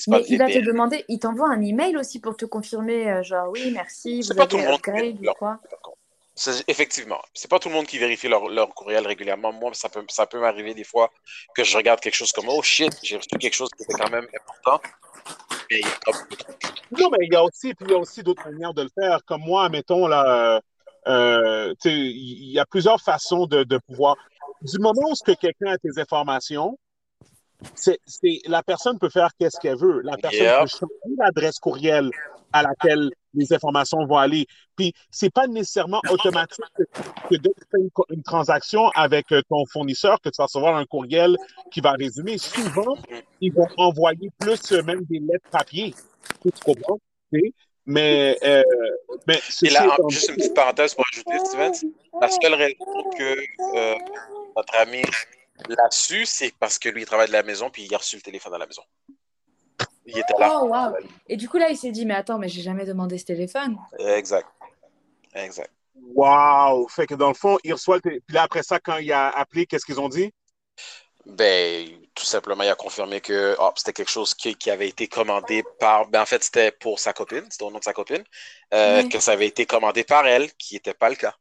Mais 0.09 0.23
il 0.29 0.39
va 0.39 0.47
te 0.47 0.59
demander, 0.59 1.05
il 1.09 1.19
t'envoie 1.19 1.49
un 1.49 1.61
email 1.61 1.97
aussi 1.97 2.21
pour 2.21 2.37
te 2.37 2.45
confirmer, 2.45 3.11
euh, 3.11 3.23
genre 3.23 3.49
oui, 3.51 3.71
merci, 3.73 4.21
vous 4.21 4.33
avez 4.33 4.49
tout 4.49 4.59
upgrade 4.59 5.19
ou 5.21 5.33
quoi 5.39 5.61
Effectivement. 6.67 7.21
C'est 7.33 7.49
pas 7.49 7.59
tout 7.59 7.69
le 7.69 7.75
monde 7.75 7.87
qui 7.87 7.99
vérifie 7.99 8.29
leur, 8.29 8.49
leur 8.49 8.69
courriel 8.75 9.07
régulièrement. 9.07 9.53
Moi, 9.53 9.71
ça 9.75 9.89
peut, 9.89 10.05
ça 10.09 10.27
peut 10.27 10.41
m'arriver 10.41 10.75
des 10.75 10.85
fois 10.85 11.11
que 11.55 11.63
je 11.63 11.77
regarde 11.77 12.01
quelque 12.01 12.15
chose 12.15 12.33
comme 12.33 12.49
Oh 12.49 12.63
shit, 12.63 12.93
j'ai 13.03 13.17
reçu 13.17 13.29
quelque 13.29 13.55
chose 13.55 13.71
qui 13.77 13.85
était 13.85 13.95
quand 13.95 14.11
même 14.11 14.27
important. 14.35 14.81
Mais 15.71 15.79
il 15.79 15.87
y 15.87 15.89
a 15.89 17.03
Non, 17.03 17.09
mais 17.11 17.27
il 17.27 17.33
y 17.33 17.37
a 17.37 17.45
aussi, 17.45 17.73
il 17.81 17.91
y 17.91 17.95
a 17.95 17.99
aussi 17.99 18.23
d'autres 18.23 18.45
manières 18.51 18.75
de 18.75 18.83
le 18.83 18.91
faire. 18.99 19.21
Comme 19.25 19.43
moi, 19.43 19.69
mettons, 19.69 20.09
là, 20.09 20.61
euh, 21.07 21.75
il 21.85 22.51
y 22.51 22.59
a 22.59 22.67
plusieurs 22.67 23.01
façons 23.01 23.47
de, 23.47 23.63
de 23.63 23.79
pouvoir. 23.79 24.17
Du 24.63 24.79
moment 24.79 25.11
où 25.11 25.15
que 25.25 25.33
quelqu'un 25.33 25.73
a 25.73 25.79
tes 25.79 26.01
informations, 26.01 26.77
c'est, 27.75 27.99
la 28.47 28.63
personne 28.63 28.99
peut 28.99 29.09
faire 29.09 29.31
qu'est-ce 29.39 29.59
qu'elle 29.61 29.79
veut. 29.79 30.01
La 30.03 30.17
personne 30.17 30.41
peut 30.41 30.67
changer 30.67 31.17
l'adresse 31.19 31.59
courriel 31.59 32.11
à 32.55 32.63
laquelle 32.63 33.11
les 33.35 33.53
informations 33.53 34.07
vont 34.07 34.17
aller. 34.17 34.47
Puis, 34.77 34.95
c'est 35.11 35.33
pas 35.33 35.47
nécessairement 35.47 36.01
automatique 36.09 36.65
que, 37.29 37.35
dès 37.37 37.51
que 37.51 37.61
tu 37.61 37.67
fais 37.71 38.15
une, 38.15 38.23
transaction 38.23 38.89
avec 38.95 39.31
euh, 39.33 39.43
ton 39.51 39.67
fournisseur, 39.67 40.21
que 40.21 40.29
tu 40.29 40.37
vas 40.39 40.45
recevoir 40.45 40.77
un 40.77 40.87
courriel 40.87 41.37
qui 41.73 41.81
va 41.81 41.93
résumer. 41.93 42.39
Souvent, 42.39 42.97
ils 43.41 43.53
vont 43.53 43.69
envoyer 43.77 44.31
plus 44.39 44.73
euh, 44.73 44.83
même 44.83 45.05
des 45.05 45.19
lettres 45.19 45.51
papier. 45.51 45.95
Tu 46.43 46.51
comprends? 46.65 46.99
Mais, 47.87 48.39
euh, 48.43 48.63
mais 49.27 49.41
Et 49.63 49.71
là, 49.71 49.97
juste 50.09 50.31
une 50.31 50.37
petite 50.37 50.55
parenthèse 50.55 50.95
pour 50.95 51.05
ajouter, 51.13 51.39
Steven. 51.45 51.73
La 52.21 52.29
seule 52.29 52.55
raison 52.55 53.11
que 53.19 53.37
euh, 53.77 53.95
notre 54.57 54.77
ami 54.77 55.03
l'a 55.69 55.91
su, 55.91 56.25
c'est 56.25 56.55
parce 56.59 56.79
que 56.79 56.89
lui, 56.89 57.03
il 57.03 57.07
travaille 57.07 57.29
de 57.29 57.33
la 57.33 57.43
maison, 57.43 57.69
puis 57.71 57.85
il 57.85 57.95
a 57.95 57.99
reçu 57.99 58.17
le 58.17 58.23
téléphone 58.23 58.55
à 58.55 58.59
la 58.59 58.67
maison. 58.67 58.83
Il 60.07 60.19
était 60.19 60.35
là. 60.39 60.61
Oh, 60.63 60.67
wow. 60.67 60.97
Et 61.29 61.37
du 61.37 61.49
coup, 61.49 61.57
là, 61.57 61.71
il 61.71 61.77
s'est 61.77 61.91
dit, 61.91 62.05
mais 62.05 62.15
attends, 62.15 62.39
mais 62.39 62.49
j'ai 62.49 62.63
jamais 62.63 62.85
demandé 62.85 63.17
ce 63.19 63.25
téléphone. 63.25 63.79
Exact. 63.99 64.47
Exact. 65.35 65.71
Wow! 66.15 66.87
Fait 66.89 67.07
que 67.07 67.15
dans 67.15 67.29
le 67.29 67.35
fond, 67.35 67.59
il 67.65 67.73
reçoit 67.73 67.97
le 67.97 68.03
téléphone. 68.03 68.25
Puis 68.27 68.35
là, 68.35 68.43
après 68.43 68.63
ça, 68.63 68.79
quand 68.79 68.99
il 68.99 69.11
a 69.13 69.31
appelé, 69.31 69.67
qu'est-ce 69.67 69.87
qu'ils 69.87 70.01
ont 70.01 70.09
dit? 70.09 70.33
Ben, 71.27 71.89
tout 72.15 72.25
simplement, 72.25 72.63
il 72.63 72.69
a 72.69 72.75
confirmé 72.75 73.21
que 73.21 73.57
oh, 73.59 73.71
c'était 73.77 73.95
quelque 73.95 74.11
chose 74.11 74.35
qui, 74.35 74.55
qui, 74.57 74.71
avait 74.71 74.89
été 74.89 75.09
commandé 75.09 75.65
par. 75.81 76.07
Ben, 76.09 76.21
en 76.21 76.27
fait, 76.27 76.45
c'était 76.45 76.71
pour 76.71 76.99
sa 76.99 77.15
copine, 77.15 77.45
c'était 77.49 77.65
au 77.65 77.71
nom 77.71 77.79
de 77.79 77.85
sa 77.85 77.95
copine, 77.95 78.23
euh, 78.75 79.09
que 79.09 79.19
ça 79.19 79.33
avait 79.33 79.47
été 79.47 79.65
commandé 79.65 80.05
par 80.05 80.27
elle, 80.27 80.53
qui 80.55 80.75
n'était 80.75 80.93
pas 80.93 81.09
le 81.09 81.17
cas. 81.17 81.35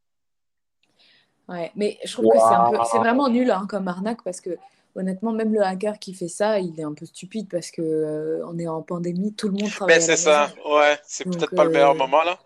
Ouais, 1.50 1.72
mais 1.75 2.00
je 2.05 2.13
trouve 2.13 2.31
que 2.31 2.39
c'est 2.39 2.46
un 2.46 2.72
peu, 2.72 2.77
c'est 2.89 2.98
vraiment 2.98 3.27
nul 3.27 3.51
hein, 3.51 3.67
comme 3.69 3.89
arnaque 3.89 4.24
parce 4.24 4.39
que 4.39 4.58
honnêtement, 4.95 5.31
même 5.31 5.53
le 5.53 5.62
hacker 5.62 6.00
qui 6.00 6.13
fait 6.13 6.27
ça, 6.27 6.59
il 6.59 6.79
est 6.79 6.83
un 6.83 6.93
peu 6.93 7.05
stupide 7.05 7.47
parce 7.50 7.71
que 7.71 7.81
euh, 7.81 8.45
on 8.47 8.57
est 8.59 8.67
en 8.67 8.81
pandémie, 8.81 9.33
tout 9.33 9.47
le 9.47 9.53
monde 9.53 9.69
travaille. 9.69 9.95
Ben, 9.95 10.01
c'est 10.01 10.17
ça, 10.17 10.51
ouais, 10.65 10.97
c'est 11.03 11.25
peut-être 11.25 11.55
pas 11.55 11.65
le 11.65 11.71
meilleur 11.71 11.91
euh, 11.91 11.97
moment 11.97 12.23
là. 12.23 12.39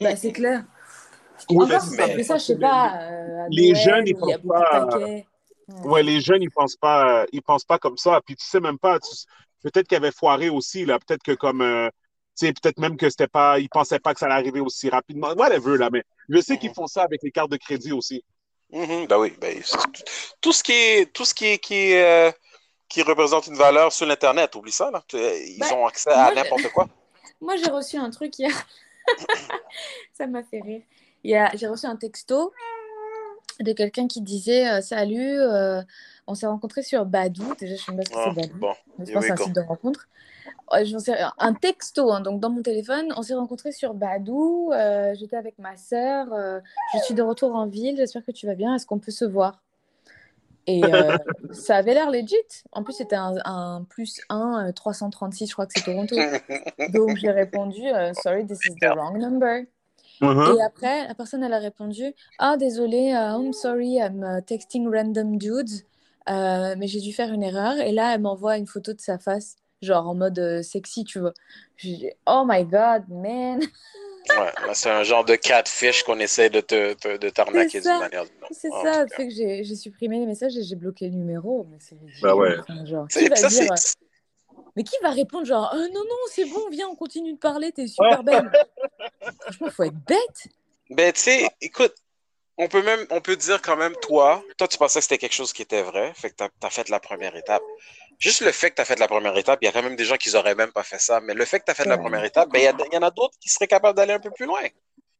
Ben, 0.00 0.16
c'est 0.16 0.32
clair. 0.32 0.64
Oui, 1.50 1.64
Encore, 1.64 1.82
mais, 1.96 2.22
ça, 2.22 2.38
je 2.38 2.44
sais 2.44 2.58
pas. 2.58 2.96
Euh, 3.02 3.46
les 3.50 3.74
jeunes, 3.74 4.04
ils 4.06 4.14
pensent 4.14 4.36
pas. 4.46 4.88
Ouais. 5.84 6.02
les 6.02 6.20
jeunes, 6.20 6.42
ils 6.42 6.50
pensent 6.50 6.76
pas, 6.76 7.24
ils 7.32 7.42
pensent 7.42 7.64
pas 7.64 7.78
comme 7.78 7.96
ça. 7.96 8.20
Puis 8.24 8.36
tu 8.36 8.46
sais 8.46 8.60
même 8.60 8.78
pas, 8.78 8.98
peut-être 9.62 9.88
qu'il 9.88 9.96
avait 9.96 10.12
foiré 10.12 10.48
aussi 10.48 10.84
là, 10.84 10.98
peut-être 10.98 11.22
que 11.22 11.32
comme, 11.32 11.60
tu 11.60 12.46
sais, 12.46 12.52
peut-être 12.52 12.78
même 12.78 12.96
que 12.96 13.08
c'était 13.10 13.26
pas, 13.26 13.58
ils 13.58 13.68
pensaient 13.68 13.98
pas 13.98 14.12
que 14.12 14.20
ça 14.20 14.26
allait 14.26 14.34
arriver 14.34 14.60
aussi 14.60 14.88
rapidement. 14.90 15.32
Whatever 15.34 15.78
là, 15.78 15.88
mais 15.90 16.04
je 16.28 16.40
sais 16.40 16.58
qu'ils 16.58 16.72
font 16.74 16.86
ça 16.86 17.02
avec 17.02 17.22
les 17.22 17.30
cartes 17.30 17.50
de 17.50 17.56
crédit 17.56 17.92
aussi. 17.92 18.22
Mm 18.74 19.06
Ben 19.06 19.18
oui, 19.18 19.32
ben, 19.40 19.62
tout 20.40 20.52
ce 20.52 20.62
qui 20.62 20.72
est, 20.72 21.12
tout 21.12 21.24
ce 21.24 21.32
qui 21.32 21.46
est, 21.46 21.58
qui, 21.58 21.94
euh, 21.94 22.32
qui 22.88 23.02
représente 23.02 23.46
une 23.46 23.54
valeur 23.54 23.92
sur 23.92 24.04
l'Internet, 24.04 24.54
oublie 24.56 24.72
ça, 24.72 24.90
là. 24.90 25.02
Ils 25.12 25.58
ben, 25.60 25.72
ont 25.74 25.86
accès 25.86 26.10
à 26.10 26.34
n'importe 26.34 26.68
quoi. 26.72 26.88
Moi, 27.40 27.54
j'ai 27.56 27.70
reçu 27.70 27.96
un 27.96 28.10
truc 28.10 28.36
hier. 28.36 28.66
ça 30.12 30.26
m'a 30.26 30.42
fait 30.42 30.60
rire. 30.60 30.82
J'ai 31.24 31.66
reçu 31.68 31.86
un 31.86 31.96
texto 31.96 32.52
de 33.60 33.72
quelqu'un 33.72 34.08
qui 34.08 34.20
disait 34.20 34.68
euh, 34.68 34.80
Salut, 34.80 35.38
euh, 35.40 35.80
on 36.26 36.34
s'est 36.34 36.46
rencontrés 36.46 36.82
sur 36.82 37.04
Badou. 37.04 37.54
Déjà, 37.54 37.76
je 37.76 37.80
sais 37.80 37.92
pas 37.92 38.02
ce 38.02 38.10
que 38.10 38.16
c'est 38.16 38.28
ah, 38.28 38.32
Badou. 38.34 38.58
Bon, 38.58 38.74
je 38.98 39.12
pense 39.12 39.14
que 39.14 39.20
c'est 39.22 39.30
un 39.30 39.44
site 39.44 39.54
de 39.54 39.60
rencontre 39.60 40.08
un 41.38 41.54
texto, 41.54 42.12
hein, 42.12 42.20
donc 42.20 42.40
dans 42.40 42.50
mon 42.50 42.62
téléphone. 42.62 43.12
On 43.16 43.22
s'est 43.22 43.34
rencontrés 43.34 43.72
sur 43.72 43.94
Badou. 43.94 44.70
Euh, 44.72 45.14
j'étais 45.14 45.36
avec 45.36 45.58
ma 45.58 45.76
sœur. 45.76 46.32
Euh, 46.32 46.60
je 46.94 46.98
suis 47.00 47.14
de 47.14 47.22
retour 47.22 47.54
en 47.54 47.66
ville. 47.66 47.96
J'espère 47.96 48.24
que 48.24 48.32
tu 48.32 48.46
vas 48.46 48.54
bien. 48.54 48.74
Est-ce 48.74 48.86
qu'on 48.86 48.98
peut 48.98 49.12
se 49.12 49.24
voir? 49.24 49.62
Et 50.66 50.82
euh, 50.84 51.16
ça 51.52 51.76
avait 51.76 51.94
l'air 51.94 52.10
legit. 52.10 52.36
En 52.72 52.82
plus, 52.82 52.94
c'était 52.94 53.16
un, 53.16 53.86
plus 53.88 54.20
1, 54.28 54.72
336. 54.72 55.48
Je 55.48 55.52
crois 55.52 55.66
que 55.66 55.72
c'est 55.76 55.84
Toronto. 55.84 56.16
Donc 56.92 57.16
j'ai 57.16 57.30
répondu 57.30 57.82
Sorry, 58.22 58.46
this 58.46 58.60
is 58.66 58.74
the 58.80 58.94
wrong 58.94 59.18
number. 59.18 59.64
Uh-huh. 60.20 60.56
Et 60.56 60.62
après, 60.62 61.08
la 61.08 61.14
personne, 61.14 61.42
elle 61.42 61.52
a 61.52 61.58
répondu 61.58 62.14
Ah, 62.38 62.56
désolé, 62.56 63.10
I'm 63.10 63.52
sorry, 63.52 63.96
I'm 63.96 64.42
texting 64.46 64.88
random 64.88 65.38
dudes. 65.38 65.84
Euh, 66.28 66.74
mais 66.78 66.86
j'ai 66.86 67.00
dû 67.00 67.12
faire 67.12 67.32
une 67.32 67.42
erreur. 67.42 67.78
Et 67.78 67.92
là, 67.92 68.14
elle 68.14 68.22
m'envoie 68.22 68.56
une 68.56 68.66
photo 68.66 68.92
de 68.92 69.00
sa 69.00 69.18
face, 69.18 69.56
genre 69.84 70.08
en 70.08 70.14
mode 70.14 70.38
euh, 70.38 70.62
sexy, 70.62 71.04
tu 71.04 71.20
vois. 71.20 71.34
J'ai 71.76 71.88
dit, 71.96 72.10
oh 72.26 72.44
my 72.46 72.64
god, 72.64 73.04
man. 73.08 73.60
Ouais, 74.30 74.50
c'est 74.72 74.88
un 74.88 75.02
genre 75.02 75.22
de 75.22 75.36
catfish 75.36 76.02
qu'on 76.02 76.18
essaie 76.18 76.48
de 76.48 76.62
te, 76.62 76.94
te 76.94 77.18
de 77.18 77.28
t'arnaquer 77.28 77.82
d'une 77.82 77.98
manière 77.98 78.22
ou 78.22 78.26
d'une 78.26 78.42
autre. 78.42 78.52
C'est 78.58 78.72
En 78.72 78.82
ça, 78.82 79.06
fait 79.06 79.28
que 79.28 79.34
j'ai 79.34 79.74
supprimé 79.76 80.18
les 80.18 80.24
messages 80.24 80.56
et 80.56 80.62
j'ai 80.62 80.76
bloqué 80.76 81.04
le 81.08 81.14
numéro. 81.14 81.66
Mais 81.70 81.76
c'est. 81.78 81.94
Bah 82.22 82.34
ouais. 82.34 82.56
Enfin, 82.58 82.86
genre, 82.86 83.06
qui 83.06 83.28
va 83.28 83.36
ça, 83.36 83.48
dire, 83.48 83.76
c'est- 83.76 83.94
mais 84.76 84.82
qui 84.82 84.96
va 85.02 85.10
répondre 85.10 85.44
genre, 85.44 85.70
Euh, 85.74 85.88
non, 85.88 86.00
non, 86.00 86.16
c'est 86.30 86.46
bon, 86.46 86.68
viens, 86.70 86.88
on 86.88 86.96
continue 86.96 87.34
de 87.34 87.38
parler, 87.38 87.70
t'es 87.70 87.86
super 87.86 88.24
belle. 88.24 88.50
Franchement, 89.42 89.70
faut 89.70 89.82
être 89.82 90.04
bête. 90.06 90.48
Ben, 90.88 91.12
tu 91.12 91.20
sais, 91.20 91.48
écoute, 91.60 91.94
on 92.56 92.68
peut 92.68 92.82
même, 92.82 93.06
on 93.10 93.20
peut 93.20 93.36
dire 93.36 93.60
quand 93.60 93.76
même, 93.76 93.94
toi, 93.96 94.42
toi, 94.56 94.68
tu 94.68 94.78
pensais 94.78 95.00
que 95.00 95.02
c'était 95.04 95.18
quelque 95.18 95.34
chose 95.34 95.52
qui 95.52 95.62
était 95.62 95.82
vrai, 95.82 96.12
fait 96.14 96.30
que 96.30 96.36
t'as, 96.36 96.48
as 96.62 96.70
fait 96.70 96.88
la 96.88 96.98
première 97.00 97.36
étape. 97.36 97.62
Juste 98.18 98.40
le 98.42 98.52
fait 98.52 98.70
que 98.70 98.76
tu 98.76 98.82
as 98.82 98.84
fait 98.84 98.98
la 98.98 99.08
première 99.08 99.36
étape, 99.36 99.58
il 99.62 99.66
y 99.66 99.68
a 99.68 99.72
quand 99.72 99.82
même 99.82 99.96
des 99.96 100.04
gens 100.04 100.16
qui 100.16 100.32
n'auraient 100.32 100.54
même 100.54 100.72
pas 100.72 100.82
fait 100.82 101.00
ça, 101.00 101.20
mais 101.20 101.34
le 101.34 101.44
fait 101.44 101.58
que 101.60 101.64
tu 101.64 101.70
as 101.70 101.74
fait 101.74 101.84
la 101.84 101.98
première 101.98 102.24
étape, 102.24 102.48
ben, 102.50 102.58
il 102.60 102.64
y, 102.64 102.68
a- 102.68 102.74
il 102.90 102.94
y 102.94 102.96
en 102.98 103.02
a 103.02 103.10
d'autres 103.10 103.34
qui 103.40 103.48
seraient 103.48 103.66
capables 103.66 103.96
d'aller 103.96 104.12
un 104.14 104.20
peu 104.20 104.30
plus 104.30 104.46
loin. 104.46 104.60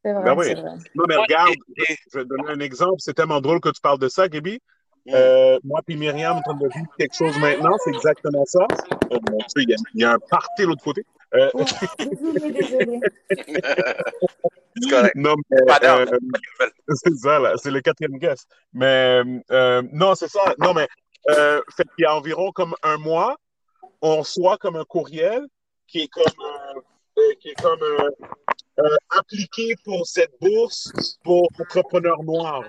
C'est 0.04 0.12
vrai, 0.12 0.22
Ben 0.24 0.34
oui. 0.36 0.54
vrai. 0.54 0.62
Non, 0.94 1.04
mais 1.08 1.16
regarde, 1.16 1.50
Et- 1.76 1.92
et- 1.92 1.96
je 2.12 2.18
vais 2.18 2.24
te 2.24 2.28
donner 2.28 2.48
un 2.50 2.60
exemple. 2.60 2.96
C'est 2.98 3.14
tellement 3.14 3.40
drôle 3.40 3.60
que 3.60 3.70
tu 3.70 3.80
parles 3.80 3.98
de 3.98 4.08
ça, 4.08 4.28
Gaby. 4.28 4.60
Mm. 5.06 5.10
Euh, 5.14 5.58
moi 5.64 5.80
puis 5.86 5.96
Myriam, 5.96 6.36
en 6.38 6.42
train 6.42 6.54
de 6.54 6.66
vivre 6.74 6.86
quelque 6.98 7.14
chose 7.14 7.36
maintenant, 7.38 7.76
c'est 7.84 7.90
exactement 7.90 8.44
ça. 8.46 8.66
Euh, 9.12 9.18
il 9.56 9.68
y, 9.68 9.72
a- 9.74 9.76
il 9.94 10.00
y 10.00 10.04
a 10.04 10.12
un 10.12 10.18
party 10.30 10.62
de 10.62 10.66
l'autre 10.68 10.82
côté. 10.84 11.02
Euh, 11.34 11.50
correct. 14.90 15.14
non, 15.16 15.34
euh, 15.52 15.56
c'est 16.88 17.14
ça, 17.16 17.38
là. 17.38 17.52
C'est 17.56 17.70
le 17.70 17.80
quatrième 17.80 18.18
guest. 18.18 18.48
Mais 18.72 19.22
euh, 19.50 19.82
non, 19.92 20.14
c'est 20.14 20.28
ça. 20.28 20.54
Non, 20.58 20.74
mais 20.74 20.86
euh, 21.30 21.60
fait 21.76 21.84
qu'il 21.96 22.04
y 22.04 22.06
a 22.06 22.14
environ 22.16 22.52
comme 22.52 22.74
un 22.82 22.96
mois, 22.98 23.36
on 24.02 24.18
reçoit 24.18 24.58
comme 24.58 24.76
un 24.76 24.84
courriel 24.84 25.46
qui 25.86 26.02
est 26.02 26.08
comme, 26.08 26.24
euh, 26.24 26.80
euh, 27.18 27.34
qui 27.40 27.50
est 27.50 27.62
comme 27.62 27.82
euh, 27.82 28.10
euh, 28.80 28.96
appliqué 29.10 29.74
pour 29.84 30.06
cette 30.06 30.32
bourse 30.40 30.92
pour 31.22 31.48
entrepreneurs 31.58 32.22
noirs. 32.22 32.64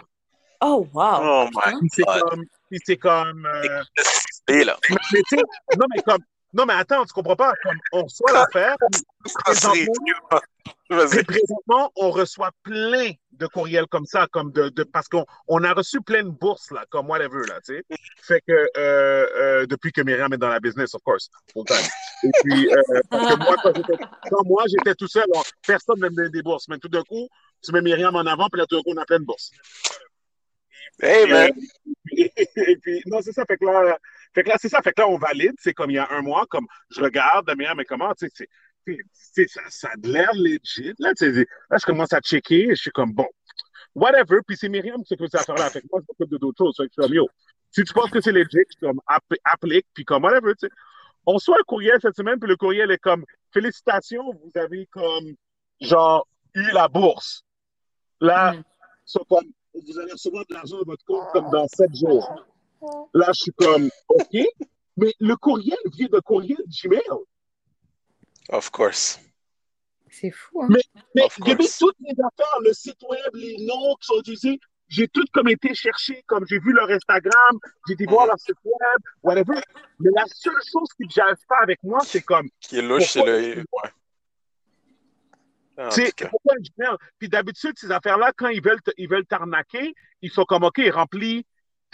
Oh, 0.61 0.87
wow. 0.93 1.19
Oh 1.21 1.49
my 1.53 1.79
Puis 1.79 1.89
c'est 1.91 2.03
God. 2.03 2.21
comme, 2.29 2.43
c'est 2.85 2.97
comme, 2.97 3.45
euh, 3.45 3.83
là. 4.63 4.77
mais, 4.89 4.97
mais 5.13 5.21
non 5.77 5.85
mais 5.95 6.01
comme, 6.01 6.23
non 6.55 6.65
mais 6.65 6.73
attends, 6.73 7.05
tu 7.05 7.13
comprends 7.13 7.35
pas, 7.35 7.53
comme 7.61 7.77
on 7.91 8.03
reçoit 8.03 8.31
l'affaire, 8.31 8.75
présentement, 9.43 9.93
présentement, 11.25 11.91
on 11.97 12.09
reçoit 12.11 12.51
plein 12.63 13.11
de 13.31 13.47
courriels 13.47 13.87
comme 13.87 14.05
ça, 14.05 14.27
comme 14.31 14.51
de, 14.53 14.69
de 14.69 14.83
parce 14.83 15.07
qu'on 15.09 15.25
on 15.47 15.63
a 15.63 15.73
reçu 15.73 15.99
plein 16.01 16.23
de 16.23 16.29
bourses 16.29 16.71
là, 16.71 16.85
comme 16.89 17.09
whatever 17.09 17.45
là, 17.47 17.59
tu 17.65 17.75
sais. 17.75 17.83
Fait 18.21 18.41
que 18.47 18.53
euh, 18.53 18.67
euh, 18.77 19.65
depuis 19.67 19.91
que 19.91 20.01
Myriam 20.01 20.31
est 20.33 20.37
dans 20.37 20.47
la 20.49 20.59
business, 20.61 20.95
of 20.95 21.01
course, 21.03 21.29
full 21.51 21.65
time. 21.65 21.77
Et 22.23 22.29
puis 22.43 22.69
euh, 22.73 22.81
que 23.11 23.37
moi, 23.43 23.55
quand, 24.29 24.45
moi 24.45 24.63
j'étais 24.67 24.95
tout 24.95 25.07
seul, 25.09 25.25
on- 25.35 25.43
personne 25.67 25.99
ne 25.99 26.09
me 26.09 26.15
donnait 26.15 26.29
des 26.29 26.41
bourses, 26.41 26.67
mais 26.69 26.77
tout 26.77 26.87
d'un 26.89 27.03
coup, 27.03 27.27
tu 27.61 27.71
mets 27.73 27.81
Myriam 27.81 28.15
en 28.15 28.25
avant, 28.25 28.47
puis 28.49 28.59
là 28.59 28.65
tout 28.65 28.77
d'un 28.77 28.81
coup, 28.83 28.93
on 28.95 29.01
a 29.01 29.05
plein 29.05 29.19
de 29.19 29.25
bourses. 29.25 29.51
Hey, 31.01 31.29
man. 31.29 31.49
Et, 32.11 32.31
et 32.55 32.77
puis 32.77 33.01
non, 33.07 33.19
c'est 33.21 33.33
ça. 33.33 33.43
Fait 33.45 33.57
que 33.57 33.65
là, 33.65 33.97
fait 34.35 34.43
que 34.43 34.49
là, 34.49 34.55
c'est 34.59 34.69
ça. 34.69 34.81
Fait 34.83 34.91
que 34.93 35.01
là, 35.01 35.07
on 35.07 35.17
valide. 35.17 35.55
C'est 35.57 35.73
comme 35.73 35.89
il 35.89 35.95
y 35.95 35.97
a 35.97 36.07
un 36.11 36.21
mois, 36.21 36.45
comme 36.47 36.67
je 36.89 37.01
regarde, 37.01 37.49
Myriam, 37.57 37.75
mais 37.77 37.85
comment, 37.85 38.13
tu 38.13 38.27
sais, 38.29 39.47
ça, 39.47 39.61
ça 39.69 39.89
a 39.93 39.97
de 39.97 40.09
l'air 40.11 40.29
legit. 40.35 40.93
Là, 40.99 41.13
tu 41.15 41.33
sais, 41.33 41.47
là, 41.71 41.77
je 41.79 41.85
commence 41.85 42.13
à 42.13 42.19
checker 42.19 42.65
et 42.65 42.75
je 42.75 42.81
suis 42.81 42.91
comme, 42.91 43.13
bon, 43.13 43.27
whatever. 43.95 44.39
Puis 44.47 44.57
c'est 44.57 44.69
Myriam 44.69 45.01
qui 45.01 45.07
s'occupe 45.09 45.25
de 45.25 45.31
cette 45.31 45.41
affaire-là. 45.49 45.69
Fait 45.71 45.81
que 45.81 45.87
moi, 45.91 46.01
je 46.01 46.05
m'occupe 46.09 46.29
de 46.31 46.37
d'autres 46.37 46.57
choses. 46.63 46.75
Fait 46.77 46.83
que 46.83 46.89
je 46.95 47.01
suis 47.01 47.07
comme, 47.09 47.15
yo, 47.15 47.27
si 47.71 47.83
tu 47.83 47.93
penses 47.93 48.11
que 48.11 48.21
c'est 48.21 48.31
legit, 48.31 48.47
je 48.51 48.57
suis 48.77 48.79
comme, 48.81 49.01
app- 49.07 49.23
applique, 49.43 49.87
puis 49.93 50.05
comme, 50.05 50.23
whatever, 50.23 50.53
tu 50.53 50.67
sais. 50.67 50.73
On 51.25 51.33
reçoit 51.33 51.57
un 51.59 51.63
courriel 51.63 51.97
cette 52.01 52.15
semaine, 52.15 52.39
puis 52.39 52.47
le 52.47 52.55
courriel 52.55 52.91
est 52.91 52.99
comme, 52.99 53.25
félicitations, 53.51 54.31
vous 54.31 54.51
avez 54.55 54.85
comme, 54.91 55.33
genre, 55.81 56.27
eu 56.53 56.69
la 56.71 56.87
bourse. 56.87 57.43
Là, 58.21 58.53
Mm. 58.53 58.63
c'est 59.05 59.27
comme, 59.27 59.45
vous 59.73 59.99
allez 59.99 60.11
recevoir 60.11 60.45
de 60.47 60.53
l'argent 60.53 60.77
dans 60.77 60.83
votre 60.85 61.03
compte 61.05 61.27
comme 61.33 61.49
dans 61.49 61.67
sept 61.67 61.93
jours. 61.95 62.45
Là, 63.13 63.27
je 63.33 63.41
suis 63.43 63.51
comme, 63.53 63.89
OK, 64.09 64.37
mais 64.97 65.13
le 65.19 65.35
courriel 65.35 65.77
vient 65.93 66.07
de 66.11 66.19
courriel 66.19 66.57
Gmail. 66.67 67.01
Of 68.49 68.69
course. 68.71 69.19
C'est 70.09 70.31
fou, 70.31 70.61
hein. 70.61 70.67
Mais, 70.69 70.81
mais 71.15 71.23
toutes 71.77 71.95
les 71.99 72.11
affaires, 72.11 72.59
le 72.61 72.73
site 72.73 73.01
web, 73.09 73.19
les 73.33 73.57
noms 73.65 73.95
qui 73.95 74.05
sont 74.07 74.19
utilisés. 74.19 74.59
J'ai 74.87 75.07
tout 75.07 75.23
comme 75.33 75.47
été 75.49 75.73
chercher, 75.73 76.23
comme 76.27 76.45
j'ai 76.47 76.59
vu 76.59 76.71
leur 76.71 76.87
Instagram, 76.89 77.57
j'ai 77.87 77.95
été 77.95 78.05
voir 78.05 78.25
Mhm. 78.25 78.29
leur 78.29 78.39
site 78.39 78.55
web, 78.63 78.99
whatever. 79.23 79.59
Mais 79.99 80.11
la 80.15 80.25
seule 80.27 80.53
chose 80.71 80.87
qui 80.95 81.05
ne 81.05 81.09
gère 81.09 81.35
pas 81.49 81.57
avec 81.63 81.81
moi, 81.83 81.99
c'est 82.05 82.21
comme, 82.21 82.47
Qui 82.61 82.77
est 82.77 82.81
louche, 82.83 83.09
c'est 83.09 83.25
le. 83.25 83.57
Ouais. 83.73 83.89
Cas. 86.15 86.29
pourquoi 86.29 86.53
Gmail? 86.55 86.95
Puis 87.19 87.27
d'habitude, 87.27 87.73
ces 87.77 87.91
affaires-là, 87.91 88.31
quand 88.37 88.47
ils 88.47 88.61
veulent, 88.63 88.81
te- 88.81 88.91
ils 88.97 89.09
veulent 89.09 89.25
t'arnaquer, 89.25 89.93
ils 90.21 90.31
sont 90.31 90.45
comme, 90.45 90.63
OK, 90.63 90.79
remplis 90.93 91.45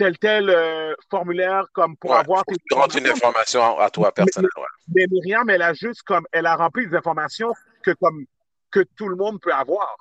tel, 0.02 0.18
tel 0.18 0.50
euh, 0.50 0.96
formulaire 1.12 1.66
comme 1.74 1.96
pour 1.96 2.10
Ouais, 2.10 2.18
avoir 2.18 2.44
faut 2.50 2.56
tes 2.56 2.76
rentres 2.76 2.98
une 2.98 3.08
information 3.08 3.78
à 3.78 3.90
toi 3.92 4.12
personnelle. 4.12 4.50
Ouais. 4.58 4.64
Mais 4.96 5.06
Myriam, 5.12 5.48
elle 5.50 5.62
a 5.62 5.74
juste 5.74 6.02
comme, 6.02 6.26
elle 6.32 6.48
a 6.48 6.56
rempli 6.56 6.88
des 6.88 6.96
informations 6.96 7.54
que 7.84 7.92
comme, 7.92 8.26
que 8.72 8.80
tout 8.98 9.08
le 9.08 9.16
monde 9.16 9.40
peut 9.40 9.54
avoir. 9.54 9.96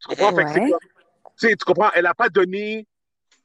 Tu 0.00 0.08
comprends? 0.08 0.34
Fait 0.34 0.44
que 0.44 0.50
c'est 0.50 0.60
Ouais. 0.60 0.70
comme, 0.70 1.56
tu 1.56 1.64
comprends? 1.64 1.90
Elle 1.94 2.02
n'a 2.02 2.14
pas 2.14 2.28
donné, 2.28 2.86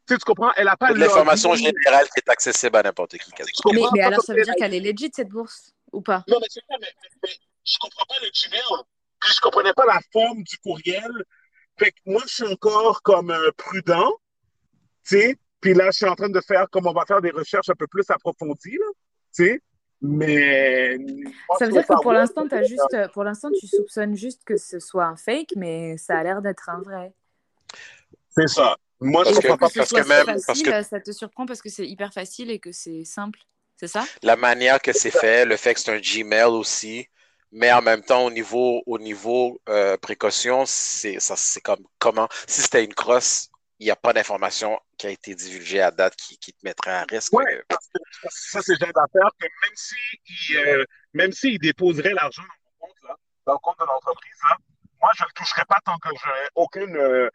tu 0.07 0.17
comprends? 0.17 0.51
Elle 0.55 0.65
n'a 0.65 0.77
pas 0.77 0.91
l'information 0.93 1.53
générale 1.53 2.07
qui 2.07 2.21
est 2.25 2.29
accessible 2.29 2.75
à 2.77 2.83
n'importe 2.83 3.17
qui. 3.19 3.31
Mais, 3.71 3.81
mais 3.93 4.01
alors, 4.01 4.23
ça 4.23 4.33
veut 4.33 4.41
dire 4.41 4.55
qu'elle 4.55 4.73
est 4.73 4.79
legit, 4.79 5.11
cette 5.13 5.29
bourse, 5.29 5.73
ou 5.91 6.01
pas? 6.01 6.23
Non, 6.27 6.37
mais 6.41 6.47
c'est 6.49 6.61
ça, 6.67 6.75
mais, 6.81 6.87
mais, 7.03 7.09
mais 7.23 7.29
je 7.63 7.77
comprends 7.79 8.05
pas 8.05 8.15
le 8.23 8.29
Gmail. 8.29 8.83
Puis 9.19 9.33
je 9.35 9.41
comprenais 9.41 9.73
pas 9.73 9.85
la 9.85 9.99
forme 10.11 10.41
du 10.43 10.57
courriel. 10.57 11.11
Fait 11.77 11.91
que 11.91 11.97
moi, 12.05 12.21
je 12.25 12.33
suis 12.33 12.47
encore 12.51 13.01
comme 13.03 13.31
euh, 13.31 13.51
prudent, 13.57 14.11
tu 15.07 15.19
sais. 15.19 15.37
Puis 15.61 15.73
là, 15.73 15.85
je 15.87 15.97
suis 15.97 16.05
en 16.07 16.15
train 16.15 16.29
de 16.29 16.41
faire, 16.41 16.67
comme 16.69 16.87
on 16.87 16.93
va 16.93 17.03
faire 17.05 17.21
des 17.21 17.31
recherches 17.31 17.69
un 17.69 17.75
peu 17.75 17.87
plus 17.87 18.03
approfondies, 18.09 18.77
là, 18.77 18.85
tu 19.35 19.45
sais. 19.45 19.61
Mais. 20.01 20.97
moi, 20.97 21.57
Ça 21.59 21.65
veut 21.65 21.73
dire 21.73 21.81
que 21.85 21.93
pour 21.93 22.05
weird. 22.11 22.19
l'instant, 22.21 22.47
t'as 22.47 22.63
juste, 22.63 22.93
euh, 22.93 23.07
pour 23.09 23.23
l'instant, 23.25 23.49
tu 23.51 23.67
soupçonnes 23.67 24.15
juste 24.15 24.43
que 24.45 24.55
ce 24.55 24.79
soit 24.79 25.05
un 25.05 25.17
fake, 25.17 25.53
mais 25.57 25.97
ça 25.97 26.17
a 26.17 26.23
l'air 26.23 26.41
d'être 26.41 26.69
un 26.69 26.81
vrai. 26.81 27.13
C'est 28.29 28.47
ça. 28.47 28.77
Moi, 29.01 29.23
je 29.25 29.31
que- 29.39 29.47
comprends 29.47 29.57
pas. 29.57 29.67
que 29.67 29.73
ce 29.73 29.79
parce 29.79 29.89
que 29.91 30.07
même- 30.07 30.19
si 30.19 30.25
parce 30.25 30.45
facile, 30.45 30.85
ça 30.89 30.99
te 30.99 31.11
surprend 31.11 31.45
parce 31.45 31.61
que 31.61 31.69
c'est 31.69 31.85
hyper 31.87 32.13
facile 32.13 32.49
et 32.51 32.59
que 32.59 32.71
c'est 32.71 33.03
simple. 33.03 33.39
C'est 33.75 33.87
ça? 33.87 34.05
La 34.23 34.35
manière 34.35 34.81
que 34.81 34.91
c'est 34.93 35.11
fait, 35.11 35.45
le 35.45 35.55
fait 35.55 35.73
que 35.73 35.79
c'est 35.79 35.91
un 35.91 35.99
Gmail 35.99 36.43
aussi, 36.51 37.07
mais 37.51 37.71
en 37.71 37.81
même 37.81 38.01
temps, 38.01 38.25
au 38.25 38.31
niveau, 38.31 38.81
au 38.85 38.99
niveau 38.99 39.59
euh, 39.69 39.95
précaution, 39.97 40.63
c'est 40.65 41.19
ça, 41.19 41.35
c'est 41.37 41.61
comme 41.61 41.79
comment? 41.97 42.27
Si 42.47 42.61
c'était 42.61 42.83
une 42.83 42.93
crosse, 42.93 43.49
il 43.79 43.85
n'y 43.85 43.91
a 43.91 43.95
pas 43.95 44.13
d'information 44.13 44.79
qui 44.97 45.07
a 45.07 45.09
été 45.11 45.35
divulguée 45.35 45.81
à 45.81 45.91
date 45.91 46.15
qui, 46.15 46.37
qui 46.37 46.53
te 46.53 46.59
mettrait 46.63 46.91
à 46.91 47.03
risque. 47.09 47.33
Ouais, 47.33 47.45
Euh, 47.55 47.61
parce 47.69 47.87
que 47.87 47.99
ça, 48.29 48.61
c'est 48.61 48.73
le 48.73 48.79
genre 48.79 48.93
d'affaire 48.93 49.29
que 49.39 49.45
même 49.45 49.75
si 49.75 49.95
euh, 50.57 50.85
même 51.13 51.31
s'ils 51.31 51.59
déposeraient 51.59 52.13
l'argent 52.13 52.41
dans 52.43 52.47
mon 52.65 52.87
compte, 52.87 52.97
là, 53.07 53.15
dans 53.45 53.53
le 53.53 53.59
compte 53.59 53.79
de 53.79 53.85
l'entreprise, 53.85 54.37
là, 54.43 54.57
moi, 55.01 55.11
je 55.17 55.23
ne 55.23 55.27
le 55.27 55.33
toucherais 55.33 55.65
pas 55.65 55.79
tant 55.85 55.97
que 55.99 56.09
je 56.09 56.27
n'aurais 56.27 56.49
aucune 56.55 56.95
euh, 56.97 57.29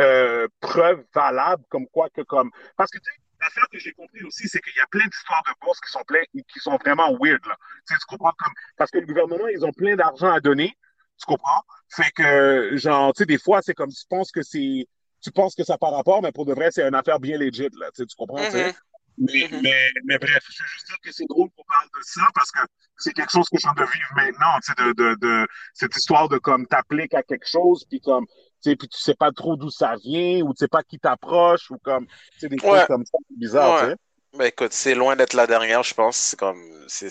euh, 0.00 0.48
preuve 0.60 1.04
valable 1.14 1.64
comme 1.68 1.86
quoi 1.88 2.08
que 2.10 2.22
comme. 2.22 2.50
Parce 2.76 2.90
que 2.90 2.98
tu 2.98 3.04
sais, 3.10 3.20
l'affaire 3.40 3.66
que 3.72 3.78
j'ai 3.78 3.92
compris 3.92 4.22
aussi, 4.24 4.48
c'est 4.48 4.60
qu'il 4.60 4.76
y 4.76 4.80
a 4.80 4.86
plein 4.86 5.06
d'histoires 5.06 5.42
de 5.46 5.52
bourse 5.60 5.80
qui 5.80 5.90
sont 5.90 6.02
plein, 6.06 6.22
qui 6.32 6.60
sont 6.60 6.76
vraiment 6.76 7.12
weird, 7.20 7.44
là. 7.46 7.56
Tu 7.86 7.94
sais, 7.94 7.98
tu 8.00 8.06
comprends 8.06 8.32
comme. 8.38 8.52
Parce 8.76 8.90
que 8.90 8.98
le 8.98 9.06
gouvernement, 9.06 9.48
ils 9.48 9.64
ont 9.64 9.72
plein 9.72 9.96
d'argent 9.96 10.30
à 10.32 10.40
donner. 10.40 10.76
Tu 11.18 11.26
comprends? 11.26 11.62
Fait 11.90 12.10
que, 12.12 12.76
genre, 12.76 13.12
tu 13.14 13.18
sais, 13.22 13.26
des 13.26 13.38
fois, 13.38 13.60
c'est 13.62 13.74
comme 13.74 13.90
tu 13.90 14.04
penses 14.08 14.30
que 14.30 14.42
c'est. 14.42 14.86
Tu 15.20 15.30
penses 15.32 15.54
que 15.54 15.64
ça 15.64 15.74
n'a 15.74 15.78
pas 15.78 15.90
rapport, 15.90 16.22
mais 16.22 16.32
pour 16.32 16.46
de 16.46 16.52
vrai, 16.54 16.70
c'est 16.70 16.86
une 16.86 16.94
affaire 16.94 17.18
bien 17.20 17.38
legit, 17.38 17.68
là. 17.78 17.90
Tu 17.94 18.04
comprends? 18.16 18.48
sais? 18.50 18.68
mhm. 18.68 18.74
Mais, 19.20 19.48
mais, 19.50 19.90
mais 20.04 20.18
bref, 20.18 20.44
je 20.48 20.62
veux 20.62 20.68
juste 20.68 20.86
dire 20.86 20.96
que 21.02 21.10
c'est 21.12 21.26
drôle 21.28 21.48
qu'on 21.56 21.64
parle 21.64 21.86
de 21.88 22.02
ça 22.04 22.20
parce 22.34 22.52
que 22.52 22.60
c'est 22.96 23.12
quelque 23.12 23.32
chose 23.32 23.48
que 23.48 23.58
je 23.58 23.66
viens 23.66 23.74
de 23.74 23.90
vivre 23.90 24.10
maintenant, 24.14 24.60
tu 24.64 24.72
sais, 24.72 24.74
de, 24.76 24.92
de, 24.92 25.16
de 25.20 25.46
cette 25.74 25.96
histoire 25.96 26.28
de 26.28 26.38
comme 26.38 26.66
t'appliques 26.68 27.14
à 27.14 27.22
quelque 27.24 27.48
chose, 27.48 27.84
puis 27.90 28.00
comme, 28.00 28.26
tu 28.26 28.70
sais, 28.70 28.76
puis 28.76 28.88
tu 28.88 28.98
sais 28.98 29.14
pas 29.16 29.32
trop 29.32 29.56
d'où 29.56 29.70
ça 29.70 29.96
vient, 30.04 30.42
ou 30.42 30.54
tu 30.54 30.58
sais 30.58 30.68
pas 30.68 30.84
qui 30.84 31.00
t'approche, 31.00 31.68
ou 31.72 31.78
comme, 31.78 32.06
tu 32.06 32.14
sais, 32.38 32.48
des 32.48 32.60
Ouais. 32.62 32.78
trucs 32.78 32.86
comme 32.86 33.04
ça, 33.04 33.18
c'est 33.28 33.38
bizarre, 33.38 33.74
tu 33.76 33.84
Ouais. 33.84 33.90
sais. 33.90 33.96
Ben 34.38 34.44
écoute, 34.44 34.72
c'est 34.72 34.94
loin 34.94 35.16
d'être 35.16 35.32
la 35.32 35.46
dernière, 35.46 35.82
je 35.82 35.94
pense. 35.94 36.16
C'est 36.16 36.38
comme, 36.38 36.60
c'est, 36.86 37.08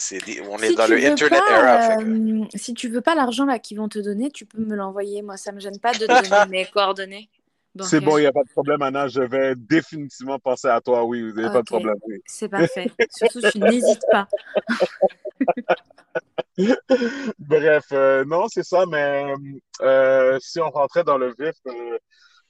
on 0.47 0.59
est 0.59 0.69
Si 0.69 0.75
dans 0.75 0.87
le 0.87 1.03
Internet 1.03 1.43
pas, 1.43 1.51
era. 1.51 1.77
que- 1.79 2.03
euh, 2.03 2.45
si 2.55 2.73
tu 2.73 2.89
veux 2.89 3.01
pas 3.01 3.15
l'argent 3.15 3.45
là 3.45 3.59
qu'ils 3.59 3.77
vont 3.77 3.89
te 3.89 3.99
donner, 3.99 4.29
tu 4.31 4.45
peux 4.45 4.59
me 4.59 4.75
l'envoyer. 4.75 5.21
Moi, 5.23 5.35
ça 5.37 5.51
me 5.51 5.59
gêne 5.59 5.79
pas 5.79 5.95
de 5.95 6.05
te 6.07 6.13
donner 6.13 6.45
mes 6.47 6.65
coordonnées. 6.67 7.29
C'est 7.83 7.99
bon, 7.99 8.17
il 8.17 8.21
bancaires. 8.21 8.21
n'y 8.21 8.25
a 8.27 8.31
pas 8.33 8.43
de 8.43 8.49
problème, 8.49 8.81
Anna, 8.81 9.07
je 9.07 9.21
vais 9.21 9.53
définitivement 9.55 10.39
penser 10.39 10.67
à 10.67 10.79
toi, 10.81 11.03
oui, 11.03 11.19
il 11.19 11.33
n'y 11.35 11.45
a 11.45 11.49
pas 11.49 11.61
de 11.61 11.65
problème, 11.65 11.95
oui. 12.07 12.21
C'est 12.25 12.49
parfait. 12.49 12.89
Surtout, 13.15 13.41
tu 13.51 13.59
n'hésites 13.59 14.05
pas. 14.11 14.27
Bref, 17.39 17.85
euh, 17.91 18.25
non, 18.25 18.47
c'est 18.49 18.63
ça, 18.63 18.85
mais 18.87 19.33
euh, 19.81 20.37
si 20.41 20.59
on 20.59 20.69
rentrait 20.71 21.03
dans 21.03 21.17
le 21.17 21.33
vif, 21.37 21.53
euh, 21.67 21.97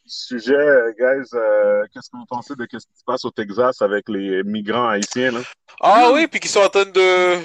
sujet, 0.05 0.53
euh, 0.55 0.93
guys, 0.97 1.27
euh, 1.33 1.83
qu'est-ce 1.93 2.09
que 2.09 2.15
vous 2.17 2.25
pensez 2.29 2.55
de 2.55 2.63
ce 2.71 2.77
qui 2.77 2.79
se 2.97 3.03
passe 3.05 3.25
au 3.25 3.31
Texas 3.31 3.81
avec 3.81 4.07
les 4.07 4.41
migrants 4.43 4.87
haïtiens? 4.87 5.31
Là? 5.31 5.39
Ah 5.81 6.11
oui, 6.13 6.27
puis 6.27 6.39
qui 6.39 6.47
sont 6.47 6.61
en 6.61 6.69
train 6.69 6.85
de 6.85 7.35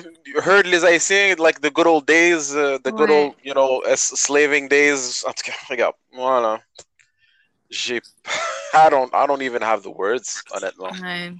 heard 0.46 0.66
les 0.66 0.84
Haïtiens, 0.84 1.34
like 1.38 1.60
the 1.60 1.72
good 1.72 1.86
old 1.88 2.06
days, 2.06 2.54
uh, 2.54 2.78
the 2.84 2.90
good 2.92 3.10
Ouais. 3.10 3.24
old, 3.26 3.34
you 3.44 3.52
know, 3.52 3.82
slaving 3.96 4.68
days. 4.68 5.24
En 5.26 5.32
tout 5.32 5.42
cas, 5.44 5.52
regarde, 5.68 5.94
voilà. 6.12 6.60
J'ai, 7.72 8.00
I 8.74 8.90
don't, 8.90 9.10
I 9.14 9.26
don't 9.26 9.42
even 9.42 9.62
have 9.62 9.82
the 9.82 9.86
words, 9.88 10.42
honnêtement. 10.50 10.90
Ouais. 10.90 11.32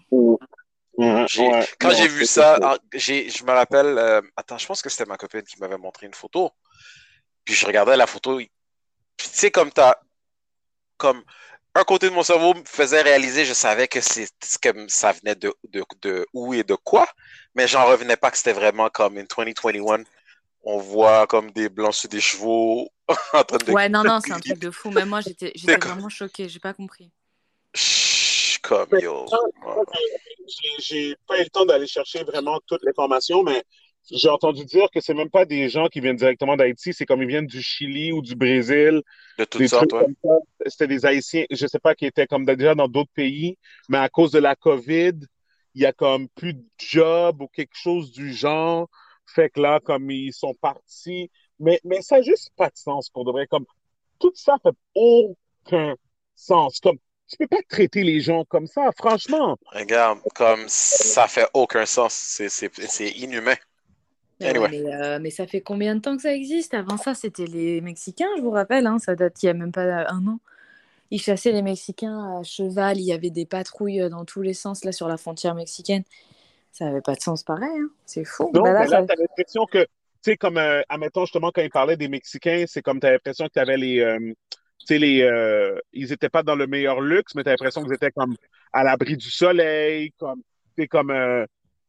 Ouais, 0.94 1.24
J'ai- 1.28 1.48
ouais, 1.48 1.68
quand 1.78 1.90
j'ai 1.90 2.08
vu 2.08 2.26
ça. 2.26 2.58
ah, 2.62 2.78
j'ai, 2.92 3.28
je 3.30 3.44
me 3.44 3.50
rappelle, 3.52 3.98
euh, 3.98 4.20
attends, 4.36 4.58
je 4.58 4.66
pense 4.66 4.82
que 4.82 4.90
c'était 4.90 5.06
ma 5.06 5.16
copine 5.16 5.42
qui 5.42 5.58
m'avait 5.58 5.78
montré 5.78 6.06
une 6.06 6.14
photo. 6.14 6.50
Puis 7.44 7.54
je 7.54 7.66
regardais 7.66 7.96
la 7.96 8.06
photo. 8.06 8.36
Puis 8.36 8.48
tu 9.16 9.28
sais, 9.38 9.50
comme 9.50 9.70
t'as, 9.72 9.94
comme 10.96 11.22
un 11.74 11.84
côté 11.84 12.08
de 12.10 12.14
mon 12.14 12.22
cerveau 12.22 12.54
me 12.54 12.64
faisait 12.64 13.00
réaliser, 13.02 13.44
je 13.44 13.54
savais 13.54 13.88
que 13.88 14.00
c'est 14.00 14.28
que 14.60 14.88
ça 14.88 15.12
venait 15.12 15.34
de, 15.34 15.54
de, 15.68 15.82
de 16.02 16.26
où 16.34 16.52
et 16.54 16.62
de 16.64 16.74
quoi, 16.74 17.06
mais 17.54 17.66
j'en 17.66 17.86
revenais 17.86 18.16
pas 18.16 18.30
que 18.30 18.36
c'était 18.36 18.52
vraiment 18.52 18.90
comme 18.90 19.16
in 19.18 19.24
2021. 19.24 20.04
On 20.64 20.78
voit 20.78 21.26
comme 21.26 21.50
des 21.50 21.68
blancs 21.68 21.94
sur 21.94 22.08
des 22.08 22.20
chevaux 22.20 22.88
en 23.32 23.42
train 23.42 23.58
de 23.58 23.72
Ouais, 23.72 23.88
non, 23.88 24.04
non, 24.04 24.20
c'est 24.24 24.32
un 24.32 24.40
truc 24.40 24.58
de 24.58 24.70
fou. 24.70 24.90
Même 24.90 25.08
moi, 25.08 25.20
j'étais 25.20 25.52
vraiment 25.80 26.08
choquée. 26.08 26.48
J'ai 26.48 26.60
pas 26.60 26.72
compris. 26.74 27.10
Chut, 27.74 28.60
comme 28.62 28.88
yo. 29.00 29.26
J'ai- 30.78 31.16
pas 31.26 31.40
eu 31.40 31.44
le 31.44 31.50
temps 31.50 31.64
d'aller 31.64 31.86
chercher 31.86 32.22
vraiment 32.24 32.60
toute 32.66 32.82
l'information, 32.84 33.42
mais 33.42 33.62
j'ai 34.10 34.28
entendu 34.28 34.64
dire 34.64 34.88
que 34.92 35.00
c'est 35.00 35.14
même 35.14 35.30
pas 35.30 35.44
des 35.44 35.68
gens 35.68 35.88
qui 35.88 36.00
viennent 36.00 36.16
directement 36.16 36.56
d'Haïti, 36.56 36.92
c'est 36.92 37.06
comme 37.06 37.22
ils 37.22 37.28
viennent 37.28 37.46
du 37.46 37.62
Chili 37.62 38.12
ou 38.12 38.20
du 38.20 38.34
Brésil, 38.34 39.02
De 39.38 39.44
toutes 39.44 39.66
sortes, 39.68 39.92
ouais. 39.92 40.06
C'était 40.66 40.88
des 40.88 41.06
Haïtiens, 41.06 41.44
je 41.50 41.66
sais 41.66 41.78
pas, 41.78 41.94
qui 41.94 42.06
étaient 42.06 42.26
comme 42.26 42.44
déjà 42.44 42.74
dans 42.74 42.88
d'autres 42.88 43.12
pays, 43.14 43.56
mais 43.88 43.98
à 43.98 44.08
cause 44.08 44.32
de 44.32 44.38
la 44.40 44.56
COVID, 44.56 45.12
il 45.74 45.82
y 45.82 45.86
a 45.86 45.92
comme 45.92 46.28
plus 46.28 46.54
de 46.54 46.64
job 46.78 47.40
ou 47.40 47.48
quelque 47.48 47.74
chose 47.74 48.10
du 48.10 48.32
genre. 48.32 48.88
Fait 49.34 49.50
que 49.50 49.60
là, 49.60 49.80
comme 49.80 50.10
ils 50.10 50.32
sont 50.32 50.54
partis, 50.54 51.30
mais, 51.58 51.80
mais 51.84 52.02
ça 52.02 52.16
n'a 52.16 52.22
juste 52.22 52.50
pas 52.56 52.68
de 52.68 52.76
sens 52.76 53.08
pour 53.10 53.24
de 53.24 53.30
vrai. 53.30 53.46
Comme 53.46 53.66
tout 54.18 54.32
ça 54.34 54.56
fait 54.62 54.76
aucun 54.94 55.94
sens. 56.34 56.80
Comme 56.80 56.98
tu 57.28 57.36
peux 57.38 57.46
pas 57.46 57.62
traiter 57.68 58.02
les 58.02 58.20
gens 58.20 58.44
comme 58.44 58.66
ça, 58.66 58.90
franchement. 58.96 59.56
Regarde, 59.72 60.18
comme 60.34 60.64
ça 60.68 61.26
fait 61.28 61.46
aucun 61.54 61.86
sens. 61.86 62.12
C'est, 62.12 63.10
inhumain. 63.10 63.54
Mais, 64.40 64.48
Anyway. 64.48 64.68
mais, 64.70 64.94
euh, 64.94 65.18
mais 65.20 65.30
ça 65.30 65.46
fait 65.46 65.60
combien 65.60 65.94
de 65.94 66.00
temps 66.00 66.16
que 66.16 66.22
ça 66.22 66.34
existe? 66.34 66.74
Avant 66.74 66.96
ça, 66.96 67.14
c'était 67.14 67.46
les 67.46 67.80
Mexicains, 67.80 68.28
je 68.36 68.42
vous 68.42 68.50
rappelle. 68.50 68.86
Hein, 68.86 68.98
ça 68.98 69.14
date 69.14 69.42
il 69.42 69.46
y 69.46 69.48
a 69.48 69.54
même 69.54 69.72
pas 69.72 70.10
un 70.10 70.26
an. 70.26 70.40
Ils 71.10 71.20
chassaient 71.20 71.52
les 71.52 71.62
Mexicains 71.62 72.38
à 72.38 72.42
cheval. 72.42 72.98
Il 72.98 73.04
y 73.04 73.12
avait 73.12 73.30
des 73.30 73.46
patrouilles 73.46 74.02
euh, 74.02 74.08
dans 74.08 74.24
tous 74.24 74.42
les 74.42 74.54
sens 74.54 74.84
là 74.84 74.92
sur 74.92 75.08
la 75.08 75.16
frontière 75.16 75.54
mexicaine. 75.54 76.02
Ça 76.72 76.88
avait 76.88 77.02
pas 77.02 77.14
de 77.14 77.20
sens 77.20 77.44
pareil. 77.44 77.68
hein. 77.80 77.90
C'est 78.06 78.24
fou. 78.24 78.50
Non, 78.54 78.62
Bah 78.62 78.72
là, 78.72 78.80
mais 78.80 78.86
là, 78.88 79.00
ça- 79.00 79.06
t'as 79.06 79.14
l'impression 79.16 79.66
que, 79.66 79.78
tu 79.84 79.86
sais, 80.22 80.36
comme, 80.36 80.56
euh, 80.56 80.82
admettons, 80.88 81.22
justement, 81.26 81.50
quand 81.54 81.62
il 81.62 81.70
parlait 81.70 81.96
des 81.96 82.08
Mexicains, 82.08 82.64
c'est 82.66 82.82
comme 82.82 82.98
t'as 82.98 83.10
l'impression 83.12 83.46
que 83.46 83.52
t'avais 83.52 83.76
les, 83.76 84.00
euh, 84.00 84.18
tu 84.78 84.86
sais, 84.86 84.98
les, 84.98 85.22
euh, 85.22 85.78
ils 85.92 86.12
étaient 86.12 86.30
pas 86.30 86.42
dans 86.42 86.56
le 86.56 86.66
meilleur 86.66 87.00
luxe, 87.00 87.34
mais 87.34 87.44
t'as 87.44 87.50
l'impression 87.50 87.82
qu'ils 87.84 87.92
étaient 87.94 88.10
comme 88.10 88.34
à 88.72 88.82
l'abri 88.84 89.16
du 89.16 89.30
soleil, 89.30 90.12
comme, 90.18 90.40
tu 90.76 90.82
sais, 90.82 90.88
comme, 90.88 91.12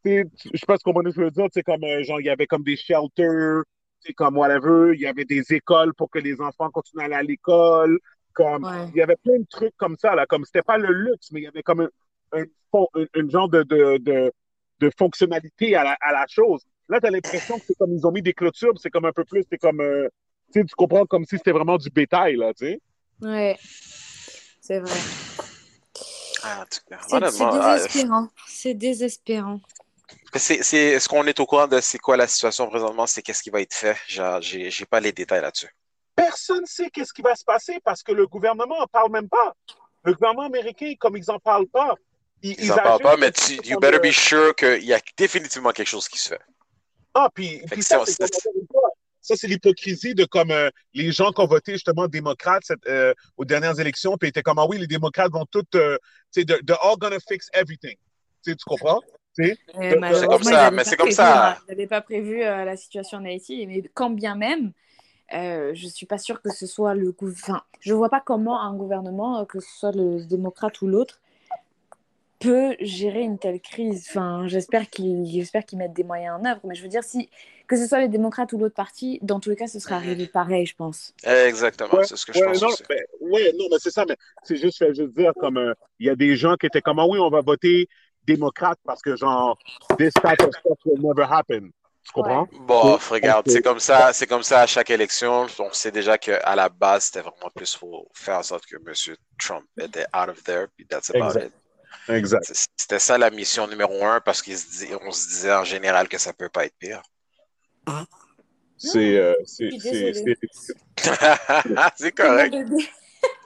je 0.06 0.24
sais 0.54 0.66
pas 0.68 0.78
ce 0.78 0.84
qu'on 0.84 0.94
va 0.94 1.02
nous 1.02 1.12
dire, 1.12 1.32
tu 1.46 1.50
sais, 1.54 1.64
comme, 1.64 1.84
euh, 1.84 2.04
genre, 2.04 2.20
il 2.20 2.26
y 2.26 2.30
avait 2.30 2.48
comme 2.48 2.64
des 2.64 2.76
shelters, 2.76 3.64
tu 4.02 4.08
sais, 4.08 4.14
comme 4.14 4.38
whatever, 4.38 4.94
il 4.96 5.02
y 5.02 5.08
avait 5.08 5.26
des 5.26 5.44
écoles 5.54 5.94
pour 5.94 6.10
que 6.10 6.20
les 6.20 6.42
enfants 6.42 6.70
continuent 6.72 7.04
à 7.04 7.06
aller 7.06 7.16
à 7.16 7.24
l'école, 7.24 8.00
comme, 8.34 8.66
Ouais. 8.66 8.90
il 8.90 8.98
y 8.98 9.02
avait 9.02 9.16
plein 9.16 9.40
de 9.40 9.46
trucs 9.50 9.76
comme 9.78 9.96
ça, 9.98 10.14
là, 10.16 10.26
comme, 10.26 10.44
c'était 10.44 10.62
pas 10.62 10.78
le 10.78 10.92
luxe, 10.92 11.32
mais 11.32 11.40
il 11.42 11.44
y 11.44 11.48
avait 11.48 11.64
comme 11.64 11.82
un, 11.82 11.90
un, 12.34 12.44
fond- 12.72 12.90
un, 12.96 13.06
un 13.16 13.30
genre 13.30 13.48
de, 13.50 13.64
de, 13.64 13.98
de, 14.00 14.32
de 14.84 14.92
fonctionnalité 14.98 15.76
à 15.76 15.84
la, 15.84 15.98
à 16.02 16.12
la 16.12 16.26
chose. 16.28 16.62
Là, 16.90 17.00
tu 17.00 17.08
as 17.08 17.12
l'impression 17.12 17.58
que 17.58 17.66
c'est 17.68 17.76
comme 17.76 17.94
ils 17.94 18.06
ont 18.06 18.12
mis 18.12 18.22
des 18.22 18.34
clôtures, 18.34 18.74
c'est 18.82 18.90
comme 18.90 19.06
un 19.06 19.14
peu 19.14 19.24
plus, 19.24 19.44
c'est 19.50 19.58
comme, 19.58 19.80
euh, 19.80 20.10
tu 20.52 20.60
sais, 20.60 20.66
tu 20.66 20.76
comprends 20.76 21.06
comme 21.06 21.26
si 21.26 21.38
c'était 21.38 21.52
vraiment 21.52 21.78
du 21.78 21.90
bétail, 21.90 22.36
là, 22.36 22.54
tu 22.54 22.66
sais. 22.66 22.82
Ouais. 23.22 23.58
C'est 24.62 24.80
vrai. 24.80 25.00
Ah, 26.44 26.62
en 26.62 26.66
tout 26.66 26.80
cas, 26.90 27.00
C'est 27.08 27.44
ah, 27.44 27.76
désespérant. 27.76 28.28
C'est 28.48 28.74
désespérant. 28.74 29.60
c'est, 30.36 30.62
c'est, 30.62 30.78
est-ce 30.78 31.08
qu'on 31.08 31.26
est 31.26 31.40
au 31.40 31.46
courant 31.46 31.68
de 31.68 31.80
c'est 31.80 32.00
quoi 32.00 32.18
la 32.18 32.28
situation 32.28 32.68
présentement? 32.68 33.08
C'est 33.08 33.22
qu'est-ce 33.22 33.42
qui 33.42 33.50
va 33.50 33.62
être 33.62 33.74
fait? 33.74 33.96
J'ai, 34.08 34.38
j'ai, 34.42 34.70
j'ai 34.70 34.86
pas 34.86 35.00
les 35.00 35.14
détails 35.14 35.42
là-dessus. 35.42 35.70
Personne 36.16 36.62
ne 36.62 36.66
sait 36.66 36.90
qu'est-ce 36.90 37.14
qui 37.14 37.22
va 37.22 37.36
se 37.36 37.46
passer 37.46 37.80
parce 37.84 38.04
que 38.04 38.12
le 38.12 38.28
gouvernement 38.28 38.78
n'en 38.80 38.88
parle 38.88 39.12
même 39.12 39.30
pas. 39.30 39.54
Le 40.04 40.14
gouvernement 40.14 40.48
américain, 40.48 40.94
comme 41.00 41.16
ils 41.16 41.24
n'en 41.28 41.40
parlent 41.40 41.68
pas, 41.68 41.96
ils, 42.44 42.66
Ils 42.66 42.72
en 42.72 42.76
parlent 42.76 43.02
pas, 43.02 43.18
mais 43.18 43.32
tu, 43.32 43.54
you 43.64 43.80
better 43.80 43.98
euh, 43.98 44.00
be 44.00 44.12
sure 44.12 44.56
qu'il 44.56 44.84
y 44.84 44.94
a 44.94 45.00
définitivement 45.18 45.72
quelque 45.72 45.88
chose 45.88 46.08
qui 46.08 46.20
se 46.20 46.30
fait. 46.30 46.42
Ah, 47.14 47.30
puis, 47.34 47.60
Fait 47.60 47.66
puis 47.72 47.80
que 47.80 47.86
ça, 47.86 48.04
c'est- 48.06 48.28
ça, 49.22 49.36
c'est 49.38 49.48
l'hypocrisie 49.48 50.14
de 50.14 50.26
comme 50.26 50.52
euh, 50.52 50.70
les 50.94 51.12
gens 51.12 51.32
qui 51.32 51.40
ont 51.42 51.48
voté 51.48 51.72
justement 51.74 52.08
démocrates 52.08 52.64
cette, 52.66 52.86
euh, 52.88 53.14
aux 53.38 53.46
dernières 53.46 53.80
élections, 53.80 54.18
puis 54.18 54.30
étaient 54.30 54.42
comme, 54.42 54.60
ah 54.60 54.66
oui, 54.68 54.78
les 54.78 54.88
démocrates 54.88 55.32
vont 55.32 55.46
tout, 55.46 55.66
euh, 55.76 55.98
tu 56.34 56.42
sais, 56.42 56.46
they're, 56.46 56.60
they're 56.66 56.84
all 56.84 56.98
gonna 56.98 57.20
fix 57.26 57.50
everything. 57.54 57.96
Tu 58.44 58.56
comprends? 58.66 59.00
Et 59.40 59.58
C'est 59.80 60.28
comme 60.28 60.44
ça, 60.44 60.72
mais 60.72 60.84
c'est 60.84 60.98
comme 60.98 61.12
ça. 61.12 61.58
Ils 61.68 61.72
n'avaient 61.72 61.88
pas 61.88 62.02
prévu 62.02 62.44
euh, 62.44 62.66
la 62.66 62.76
situation 62.78 63.18
en 63.20 63.26
Haïti, 63.26 63.66
mais 63.66 63.82
quand 63.94 64.10
bien 64.10 64.36
même, 64.36 64.74
euh, 65.34 65.72
je 65.74 65.88
suis 65.88 66.06
pas 66.06 66.18
sûre 66.18 66.42
que 66.42 66.52
ce 66.52 66.68
soit 66.68 66.94
le 66.94 67.12
gouvernement. 67.12 67.58
Enfin, 67.58 67.64
je 67.80 67.94
vois 67.94 68.10
pas 68.10 68.22
comment 68.24 68.62
un 68.62 68.76
gouvernement, 68.76 69.40
euh, 69.40 69.46
que 69.46 69.60
ce 69.60 69.70
soit 69.80 69.92
le 69.92 70.26
démocrate 70.26 70.82
ou 70.82 70.88
l'autre, 70.88 71.22
peut 72.44 72.76
gérer 72.80 73.22
une 73.22 73.40
telle 73.40 73.62
crise. 73.62 74.06
Enfin, 74.10 74.48
j'espère 74.48 74.90
qu'ils, 74.90 75.26
j'espère 75.26 75.66
qu'ils 75.66 75.78
mettent 75.80 75.94
des 75.94 76.04
moyens 76.04 76.40
en 76.40 76.46
œuvre. 76.46 76.62
Mais 76.66 76.76
je 76.76 76.84
veux 76.84 76.90
dire, 76.90 77.04
si 77.04 77.30
que 77.68 77.78
ce 77.78 77.88
soit 77.88 78.00
les 78.02 78.10
démocrates 78.10 78.52
ou 78.54 78.58
l'autre 78.58 78.76
parti, 78.76 79.20
dans 79.22 79.40
tous 79.40 79.50
les 79.50 79.56
cas, 79.56 79.68
ce 79.68 79.80
serait 79.80 79.96
arrivé 79.96 80.28
pareil, 80.28 80.66
je 80.66 80.76
pense. 80.76 81.14
Exactement, 81.24 82.00
Ouais, 82.00 82.04
c'est 82.04 82.18
ce 82.18 82.26
que 82.26 82.34
je 82.34 82.40
ouais, 82.42 82.46
pense 82.46 82.62
non, 82.62 82.68
aussi. 82.68 82.84
ouais, 83.22 83.52
non, 83.58 83.66
mais 83.72 83.78
c'est 83.80 83.92
ça, 83.92 84.06
mais 84.06 84.18
c'est 84.44 84.58
juste, 84.58 84.78
fait 84.78 84.94
juste 84.94 85.14
dire, 85.16 85.32
comme, 85.40 85.58
euh, 85.58 85.74
il 86.00 86.08
y 86.08 86.10
a 86.10 86.16
des 86.16 86.36
gens 86.36 86.56
qui 86.56 86.66
étaient 86.66 86.82
comme, 86.82 87.00
ah 87.00 87.08
oui, 87.08 87.20
on 87.20 87.30
va 87.30 87.42
voter 87.42 87.88
démocrate 88.26 88.80
parce 88.86 89.02
que, 89.02 89.16
genre, 89.16 89.58
this 89.98 90.14
type 90.14 90.42
of 90.42 90.54
stuff 90.56 90.78
will 90.86 91.02
never 91.02 91.26
happen. 91.30 91.72
Tu 92.06 92.12
comprends? 92.12 92.48
Bon, 92.52 92.96
Ouais. 92.96 93.00
regarde, 93.10 93.46
c'est 93.50 93.62
comme 93.62 93.80
ça, 93.80 94.12
c'est 94.12 94.28
comme 94.28 94.44
ça 94.44 94.62
à 94.62 94.68
chaque 94.68 94.90
élection. 94.90 95.48
On 95.60 95.72
sait 95.72 95.92
déjà 95.92 96.18
qu'à 96.18 96.56
la 96.56 96.68
base, 96.68 97.06
c'était 97.06 97.22
vraiment 97.22 97.50
plus 97.56 97.78
pour 97.78 98.10
faire 98.14 98.40
en 98.40 98.44
sorte 98.44 98.66
que 98.66 98.76
M. 98.76 99.16
Trump 99.40 99.64
était 99.80 100.06
out 100.14 100.28
of 100.30 100.44
there, 100.44 100.68
puis 100.76 100.86
that's 100.86 101.10
about 101.10 101.28
Exact. 101.30 101.46
it. 101.48 101.63
Exact. 102.10 102.44
C'est- 102.46 102.68
C'était 102.76 103.00
ça 103.00 103.18
la 103.18 103.30
mission 103.30 103.68
numéro 103.68 104.06
un 104.06 104.20
parce 104.22 104.42
qu'on 104.42 104.52
se, 104.56 105.28
disait 105.28 105.54
en 105.54 105.64
général 105.64 106.08
que 106.10 106.18
ça 106.18 106.34
peut 106.34 106.50
pas 106.50 106.66
être 106.66 106.76
pire. 106.78 107.02
C'est, 108.78 109.18
euh, 109.18 109.34
c'est, 109.46 109.70
c'est 111.96 112.12
correct. 112.12 112.56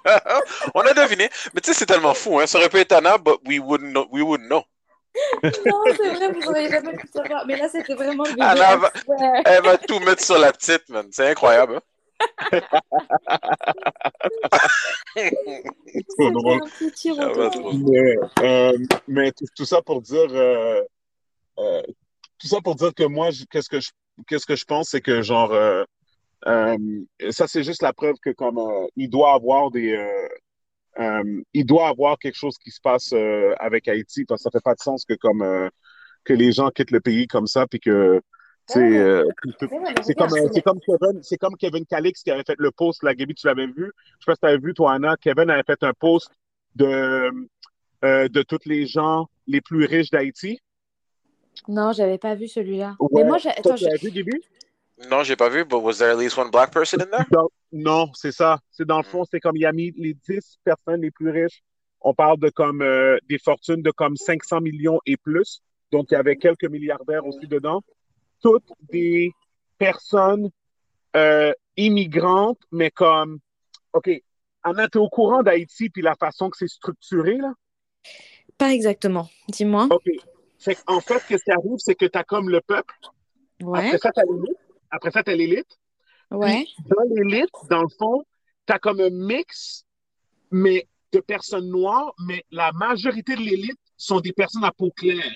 On 0.74 0.82
a 0.82 0.94
deviné. 0.94 1.30
Mais 1.54 1.62
tu 1.62 1.72
sais, 1.72 1.80
c'est 1.80 1.86
tellement 1.86 2.14
fou, 2.14 2.40
hein. 2.40 2.48
Ça 2.48 2.58
aurait 2.58 2.70
pu 2.70 2.80
être 2.80 2.94
Anna, 2.94 3.18
but 3.18 3.40
we 3.46 3.60
wouldn't 3.60 3.92
know. 3.92 4.08
We 4.12 4.24
wouldn't 4.24 4.48
know. 4.48 4.64
Non, 5.44 5.84
c'est 5.98 6.10
vrai, 6.14 6.32
vous 6.32 6.40
n'auriez 6.42 6.70
jamais 6.70 6.96
pu 6.96 7.08
savoir. 7.08 7.46
Mais 7.46 7.56
là, 7.58 7.68
c'était 7.70 7.94
vraiment. 7.94 8.24
Anna 8.40 8.78
va-. 8.78 8.92
Elle 9.46 9.64
va 9.64 9.78
tout 9.78 10.00
mettre 10.00 10.24
sur 10.24 10.38
la 10.40 10.52
petite, 10.54 10.88
man. 10.90 11.08
C'est 11.12 11.28
incroyable. 11.30 11.76
hein. 11.78 11.82
trop 16.18 16.32
drôle. 16.32 16.62
Trop. 17.52 17.74
Mais, 17.74 18.16
euh, 18.40 18.78
mais 19.08 19.32
tout, 19.32 19.46
tout 19.56 19.66
ça 19.66 19.82
pour 19.82 20.02
dire, 20.02 20.28
euh, 20.32 20.82
euh, 21.60 21.82
tout 22.40 22.48
ça 22.48 22.62
pour 22.62 22.76
dire 22.76 22.94
que 22.94 23.04
moi, 23.04 23.30
qu'est-ce 23.52 23.70
que 23.70 23.80
je, 23.80 23.92
qu'est-ce 24.28 24.46
que 24.46 24.56
je 24.56 24.66
pense, 24.66 24.90
c'est 24.90 25.02
que 25.02 25.22
genre, 25.22 25.54
euh, 25.54 25.84
euh, 26.48 26.78
ça 27.32 27.48
c'est 27.48 27.64
juste 27.64 27.82
la 27.82 27.94
preuve 27.94 28.16
que 28.22 28.30
comme 28.30 28.60
euh, 28.60 28.88
il 28.96 29.10
doit 29.10 29.34
avoir 29.34 29.72
des, 29.72 29.94
euh, 29.94 30.28
euh, 31.00 31.42
il 31.54 31.66
doit 31.66 31.88
avoir 31.88 32.18
quelque 32.20 32.38
chose 32.38 32.58
qui 32.58 32.72
se 32.72 32.82
passe 32.82 33.12
euh, 33.14 33.54
avec 33.60 33.88
Haïti 33.88 34.26
parce 34.26 34.42
que 34.42 34.44
ça 34.44 34.52
fait 34.52 34.64
pas 34.64 34.76
de 34.76 34.80
sens 34.80 35.06
que 35.06 35.16
comme 35.16 35.42
euh, 35.42 35.70
que 36.24 36.34
les 36.34 36.52
gens 36.52 36.70
quittent 36.70 36.92
le 36.92 37.00
pays 37.00 37.28
comme 37.28 37.48
ça 37.48 37.66
puis 37.68 37.80
que 37.80 38.22
Ouais. 38.76 38.98
euh, 38.98 39.24
c'est 40.02 40.14
comme, 40.16 40.34
euh, 40.34 40.48
c'est 40.52 40.62
comme 40.62 40.80
Kevin, 40.82 41.24
c'est 41.24 41.38
comme 41.38 41.56
Kevin 41.56 41.86
Calix 41.86 42.22
qui 42.22 42.32
avait 42.32 42.44
fait 42.44 42.56
le 42.58 42.72
post, 42.72 43.02
là, 43.04 43.16
Gaby, 43.16 43.34
tu 43.34 43.48
l'avais 43.48 43.68
vu. 43.68 43.92
Je 44.20 44.26
sais 44.26 44.26
pas 44.26 44.36
si 44.36 44.40
tu 44.42 44.46
avais 44.48 44.58
vu, 44.58 44.74
toi, 44.74 44.94
Anna. 44.94 45.16
Kevin 45.22 45.50
avait 45.50 45.64
fait 45.64 45.82
un 45.84 45.94
post 45.94 46.30
de, 46.76 47.32
euh, 48.04 48.28
de 48.28 48.42
tous 48.42 48.60
les 48.66 48.86
gens 48.86 49.28
les 49.48 49.62
plus 49.62 49.86
riches 49.86 50.10
d'Haïti. 50.12 50.60
Non, 51.68 51.92
j'avais 51.94 52.18
pas 52.18 52.36
vu 52.36 52.48
celui-là. 52.48 52.96
Ouais. 53.00 53.24
Mais 53.24 53.30
moi, 53.30 53.38
j'ai- 53.38 53.52
vu, 54.02 54.12
Gaby? 54.12 54.42
Non, 55.10 55.24
j'ai 55.24 55.36
pas 55.36 55.50
vu, 55.50 55.64
but 55.64 55.76
was 55.78 56.00
there 56.00 56.12
at 56.12 56.18
least 56.18 56.38
one 56.38 56.50
black 56.50 56.72
person 56.72 57.00
in 57.02 57.06
there? 57.06 57.26
Non, 57.32 57.48
non, 57.72 58.12
c'est 58.14 58.32
ça. 58.32 58.60
C'est 58.72 58.86
dans 58.86 58.98
le 58.98 59.04
fond, 59.04 59.24
c'est 59.30 59.40
comme 59.40 59.56
il 59.56 59.66
a 59.66 59.72
mis 59.72 59.92
les 59.96 60.14
10 60.28 60.58
personnes 60.64 61.02
les 61.02 61.12
plus 61.12 61.30
riches. 61.30 61.62
On 62.02 62.14
parle 62.14 62.40
de 62.40 62.50
comme 62.50 62.82
euh, 62.82 63.18
des 63.30 63.38
fortunes 63.38 63.82
de 63.82 63.92
comme 63.92 64.16
500 64.16 64.62
millions 64.62 65.00
et 65.06 65.18
plus. 65.18 65.62
Donc, 65.92 66.08
il 66.12 66.16
y 66.16 66.18
avait 66.18 66.36
quelques 66.36 66.66
milliardaires 66.66 67.26
aussi 67.26 67.48
dedans. 67.48 67.82
Toutes 68.42 68.72
des 68.92 69.32
personnes 69.78 70.50
euh, 71.16 71.54
immigrantes, 71.76 72.62
mais 72.72 72.92
comme, 72.92 73.40
OK, 73.94 74.10
Anna, 74.64 74.88
tu 74.88 74.98
es 74.98 75.02
au 75.02 75.10
courant 75.10 75.44
d'Haïti 75.44 75.90
puis 75.90 76.02
la 76.02 76.16
façon 76.16 76.50
que 76.50 76.58
c'est 76.58 76.68
structuré, 76.68 77.38
là? 77.38 77.54
Pas 78.58 78.74
exactement. 78.74 79.30
Dis-moi. 79.50 79.88
OK. 79.90 80.10
en 80.88 81.00
fait, 81.00 81.20
ce 81.20 81.44
qui 81.44 81.52
arrive, 81.52 81.78
c'est 81.78 81.96
que 81.96 82.06
tu 82.06 82.18
as 82.18 82.24
comme 82.24 82.50
le 82.50 82.62
peuple. 82.62 82.94
Ouais. 83.62 83.86
Après 83.86 83.98
ça, 83.98 84.12
tu 84.12 84.20
as 84.20 84.24
l'élite. 84.24 84.58
Après 84.90 85.12
ça, 85.12 85.24
tu 85.24 85.32
as 85.32 85.36
l'élite. 85.36 85.80
Ouais. 86.32 86.66
dans 86.86 87.04
l'élite, 87.10 87.50
dans 87.70 87.84
le 87.84 87.90
fond, 87.98 88.24
tu 88.66 88.74
as 88.74 88.80
comme 88.80 89.00
un 89.00 89.10
mix 89.10 89.86
mais 90.52 90.88
de 91.12 91.20
personnes 91.20 91.70
noires, 91.70 92.14
mais 92.26 92.44
la 92.52 92.72
majorité 92.74 93.36
de 93.36 93.42
l'élite 93.42 93.80
sont 93.96 94.20
des 94.20 94.34
personnes 94.34 94.64
à 94.64 94.72
peau 94.72 94.92
claire. 94.92 95.36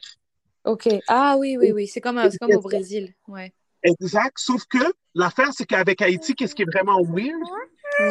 OK. 0.65 0.87
Ah 1.07 1.35
oui, 1.37 1.57
oui, 1.57 1.71
oui. 1.71 1.87
C'est 1.87 2.01
comme, 2.01 2.21
comme 2.39 2.55
au 2.55 2.61
Brésil. 2.61 3.13
Ouais. 3.27 3.53
Exact. 3.83 4.37
Sauf 4.37 4.65
que 4.65 4.77
l'affaire, 5.15 5.51
c'est 5.53 5.65
qu'avec 5.65 6.01
Haïti, 6.01 6.35
qu'est-ce 6.35 6.53
qui 6.53 6.61
est 6.61 6.71
vraiment 6.71 7.01
weird? 7.01 7.41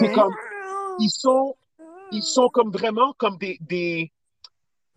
C'est 0.01 0.13
comme, 0.13 0.35
ils 0.99 1.11
sont, 1.11 1.57
ils 2.13 2.23
sont 2.23 2.49
comme 2.49 2.71
vraiment 2.73 3.13
comme 3.15 3.39
des, 3.39 3.59
des, 3.61 4.13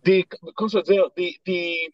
des 0.02 0.24
comment 0.54 0.68
je 0.68 0.78
veux 0.78 0.82
dire, 0.82 1.08
des, 1.16 1.38
des, 1.46 1.92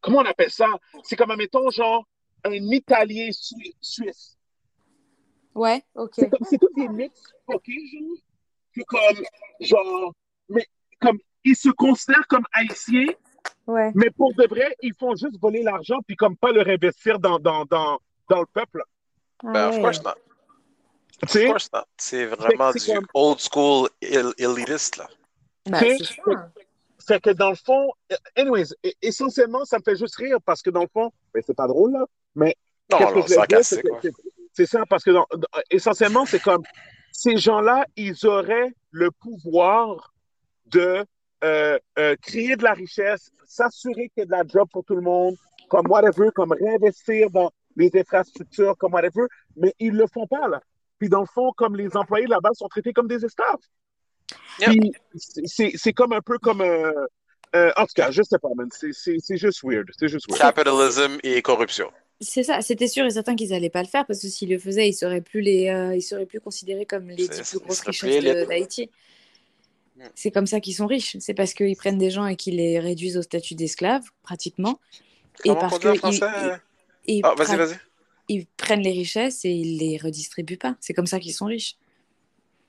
comment 0.00 0.18
on 0.18 0.24
appelle 0.26 0.50
ça? 0.50 0.68
C'est 1.04 1.16
comme, 1.16 1.34
mettons, 1.36 1.70
genre, 1.70 2.06
un 2.44 2.52
Italien 2.52 3.30
sui- 3.32 3.74
suisse. 3.80 4.36
Ouais, 5.54 5.82
OK. 5.94 6.12
C'est 6.16 6.30
comme, 6.30 6.46
c'est 6.48 6.58
tous 6.58 6.72
des 6.76 6.88
mix, 6.88 7.18
ok, 7.46 7.66
genre, 7.68 8.16
que 8.74 8.80
comme, 8.82 9.24
genre, 9.60 10.14
mais 10.48 10.66
comme, 11.00 11.18
ils 11.44 11.56
se 11.56 11.68
considèrent 11.70 12.26
comme 12.28 12.44
haïtiens, 12.52 13.06
Ouais. 13.66 13.92
mais 13.94 14.10
pour 14.10 14.34
de 14.34 14.46
vrai, 14.48 14.74
ils 14.82 14.94
font 14.94 15.14
juste 15.14 15.38
voler 15.40 15.62
l'argent, 15.62 15.98
puis 16.06 16.16
comme 16.16 16.36
pas 16.36 16.50
le 16.52 16.62
réinvestir 16.62 17.18
dans, 17.18 17.38
dans, 17.38 17.64
dans, 17.64 17.98
dans 18.28 18.40
le 18.40 18.46
peuple. 18.46 18.82
Ah 19.44 19.52
Ben, 19.52 19.68
of 19.68 19.76
ouais. 19.76 19.82
course 19.82 20.02
not. 20.02 20.14
Tu 20.14 21.24
Of 21.24 21.30
sais? 21.30 21.46
course 21.46 21.68
not. 21.72 21.84
C'est 21.96 22.26
vraiment 22.26 22.72
du 22.72 22.80
comme- 22.84 23.06
old 23.14 23.38
school 23.38 23.88
el- 24.00 24.34
elitiste, 24.38 24.96
là. 24.96 25.06
Sais, 25.78 25.96
c'est 25.98 26.04
ça. 26.04 26.50
Fait 27.06 27.20
que 27.20 27.30
dans 27.30 27.50
le 27.50 27.56
fond, 27.56 27.90
euh, 28.12 28.16
anyways, 28.36 28.72
e- 28.84 28.90
essentiellement, 29.00 29.64
ça 29.64 29.78
me 29.78 29.82
fait 29.82 29.96
juste 29.96 30.16
rire 30.16 30.38
parce 30.44 30.60
que 30.62 30.70
dans 30.70 30.82
le 30.82 30.88
fond, 30.92 31.10
ben, 31.34 31.42
c'est 31.46 31.54
pas 31.56 31.66
drôle, 31.68 31.92
là, 31.92 32.04
mais 32.34 32.56
Non, 32.90 32.98
c'est 34.52 34.66
ça, 34.66 34.84
parce 34.86 35.02
que 35.04 35.10
dans- 35.10 35.26
dans- 35.32 35.46
essentiellement, 35.70 36.26
c'est 36.26 36.40
comme 36.42 36.62
ces 37.12 37.36
gens-là, 37.36 37.86
ils 37.96 38.26
auraient 38.26 38.72
le 38.90 39.10
pouvoir 39.10 40.12
de 40.66 41.04
euh, 41.44 41.76
euh, 41.98 42.14
créer 42.22 42.54
de 42.54 42.62
la 42.62 42.72
richesse, 42.72 43.32
s'assurer 43.52 44.08
qu'il 44.08 44.18
y 44.18 44.20
ait 44.22 44.26
de 44.26 44.30
la 44.30 44.44
job 44.46 44.68
pour 44.72 44.84
tout 44.84 44.94
le 44.94 45.02
monde, 45.02 45.36
comme 45.68 45.86
whatever, 45.90 46.28
comme 46.34 46.52
réinvestir 46.52 47.30
dans 47.30 47.50
les 47.76 47.90
infrastructures, 47.94 48.76
comme 48.78 48.92
whatever, 48.94 49.26
mais 49.56 49.74
ils 49.78 49.92
le 49.94 50.06
font 50.06 50.26
pas, 50.26 50.48
là. 50.48 50.60
Puis 50.98 51.08
dans 51.08 51.20
le 51.20 51.26
fond, 51.26 51.52
comme 51.56 51.76
les 51.76 51.96
employés 51.96 52.26
là-bas 52.26 52.50
sont 52.54 52.68
traités 52.68 52.92
comme 52.92 53.08
des 53.08 53.24
esclaves. 53.24 53.56
Yep. 54.60 54.68
Puis 54.70 54.92
c'est- 55.76 55.92
comme 55.92 56.12
un 56.12 56.20
peu 56.20 56.38
comme... 56.38 56.60
euh, 56.60 56.92
euh, 57.54 57.70
en 57.76 57.82
tout 57.84 57.92
cas, 57.94 58.10
je 58.10 58.22
sais 58.22 58.38
pas, 58.38 58.48
man. 58.56 58.68
C'est- 58.72 58.92
C'est 58.92 59.16
c'est 59.18 59.36
juste 59.36 59.60
weird. 59.62 59.88
C'est 59.98 60.08
juste 60.08 60.26
weird. 60.28 60.40
Capitalism 60.40 61.18
et 61.22 61.42
corruption. 61.42 61.90
C'est 62.20 62.44
ça, 62.44 62.60
c'était 62.60 62.86
sûr 62.86 63.04
et 63.04 63.10
certain 63.10 63.34
qu'ils 63.34 63.52
allaient 63.52 63.68
pas 63.68 63.82
le 63.82 63.88
faire 63.88 64.06
parce 64.06 64.20
que 64.22 64.28
s'ils 64.28 64.48
le 64.50 64.58
faisaient, 64.58 64.88
ils 64.88 64.94
seraient 64.94 65.20
plus 65.20 65.40
les, 65.40 65.68
euh, 65.68 65.94
ils 65.96 66.02
seraient 66.02 66.24
plus 66.26 66.40
considérés 66.40 66.86
comme 66.86 67.08
les 67.08 67.16
dix 67.16 67.28
plus 67.50 67.58
grosses 67.58 67.80
richesses 67.80 68.46
d'Haïti. 68.48 68.90
C'est 70.14 70.30
comme 70.30 70.46
ça 70.46 70.60
qu'ils 70.60 70.74
sont 70.74 70.86
riches. 70.86 71.16
C'est 71.20 71.34
parce 71.34 71.54
qu'ils 71.54 71.76
prennent 71.76 71.98
des 71.98 72.10
gens 72.10 72.26
et 72.26 72.36
qu'ils 72.36 72.56
les 72.56 72.78
réduisent 72.78 73.16
au 73.16 73.22
statut 73.22 73.54
d'esclaves, 73.54 74.04
pratiquement. 74.22 74.80
Et 75.44 75.54
parce 75.54 75.78
que 75.78 75.94
français? 75.94 76.26
ils, 77.06 77.16
ils 77.16 77.20
Ah, 77.24 77.34
vas-y, 77.34 77.46
prennent- 77.46 77.58
vas-y. 77.58 77.76
ils 78.28 78.46
prennent 78.56 78.82
les 78.82 78.92
richesses 78.92 79.44
et 79.44 79.50
ils 79.50 79.78
les 79.78 79.96
redistribuent 79.98 80.58
pas. 80.58 80.76
C'est 80.80 80.94
comme 80.94 81.06
ça 81.06 81.18
qu'ils 81.20 81.32
sont 81.34 81.46
riches. 81.46 81.76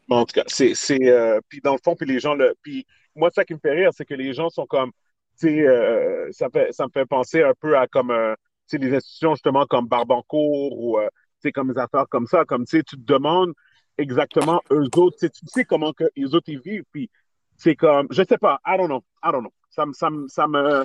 Bon, 0.08 0.18
en 0.18 0.26
tout 0.26 0.34
cas, 0.34 0.44
c'est, 0.48 0.76
c'est, 0.76 1.08
euh, 1.10 1.40
puis 1.48 1.62
dans 1.62 1.74
le 1.74 1.80
fond, 1.84 1.96
puis 1.96 2.08
les 2.08 2.20
gens, 2.20 2.34
le, 2.36 2.56
puis 2.62 2.86
moi, 3.16 3.30
ça 3.34 3.46
qui 3.46 3.54
me 3.54 3.60
fait 3.60 3.72
rire, 3.72 3.92
c'est 3.96 4.06
que 4.06 4.14
les 4.14 4.34
gens 4.34 4.50
sont 4.50 4.66
comme, 4.66 4.92
tu 5.40 5.48
sais, 5.48 5.62
euh, 5.68 6.30
ça 6.32 6.50
fait, 6.50 6.72
ça 6.74 6.86
me 6.86 6.92
fait 6.92 7.06
penser 7.06 7.42
un 7.42 7.54
peu 7.60 7.78
à 7.78 7.88
comme, 7.88 8.12
euh, 8.12 8.34
tu 8.68 8.78
sais, 8.78 8.84
les 8.84 8.94
institutions 8.94 9.34
justement 9.36 9.66
comme 9.66 9.88
Barbancourt 9.88 10.78
ou, 10.78 10.98
euh, 11.00 11.08
tu 11.42 11.48
sais, 11.50 11.52
comme 11.52 11.72
des 11.74 11.80
affaires 11.80 12.08
comme 12.10 12.28
ça, 12.28 12.44
comme, 12.46 12.66
tu 12.66 12.78
sais, 12.78 12.84
tu 12.84 12.98
te 12.98 13.02
demandes 13.02 13.54
exactement 13.98 14.62
eux 14.72 14.90
autres, 14.98 15.18
tu 15.20 15.28
sais, 15.28 15.30
tu 15.30 15.46
sais 15.48 15.64
comment 15.66 15.94
que 15.94 16.06
les 16.16 16.34
autres 16.36 16.50
ils 16.50 16.60
vivent, 16.60 16.84
puis 16.92 17.10
c'est 17.58 17.76
comme, 17.76 18.08
je 18.12 18.24
sais 18.28 18.38
pas, 18.38 18.60
I 18.66 18.78
don't 18.78 18.88
know, 18.88 19.04
I 19.24 19.32
don't 19.32 19.42
know, 19.42 19.54
ça 19.70 19.86
me, 19.86 19.94
ça 19.94 20.10
me, 20.10 20.28
ça 20.28 20.48
me, 20.48 20.84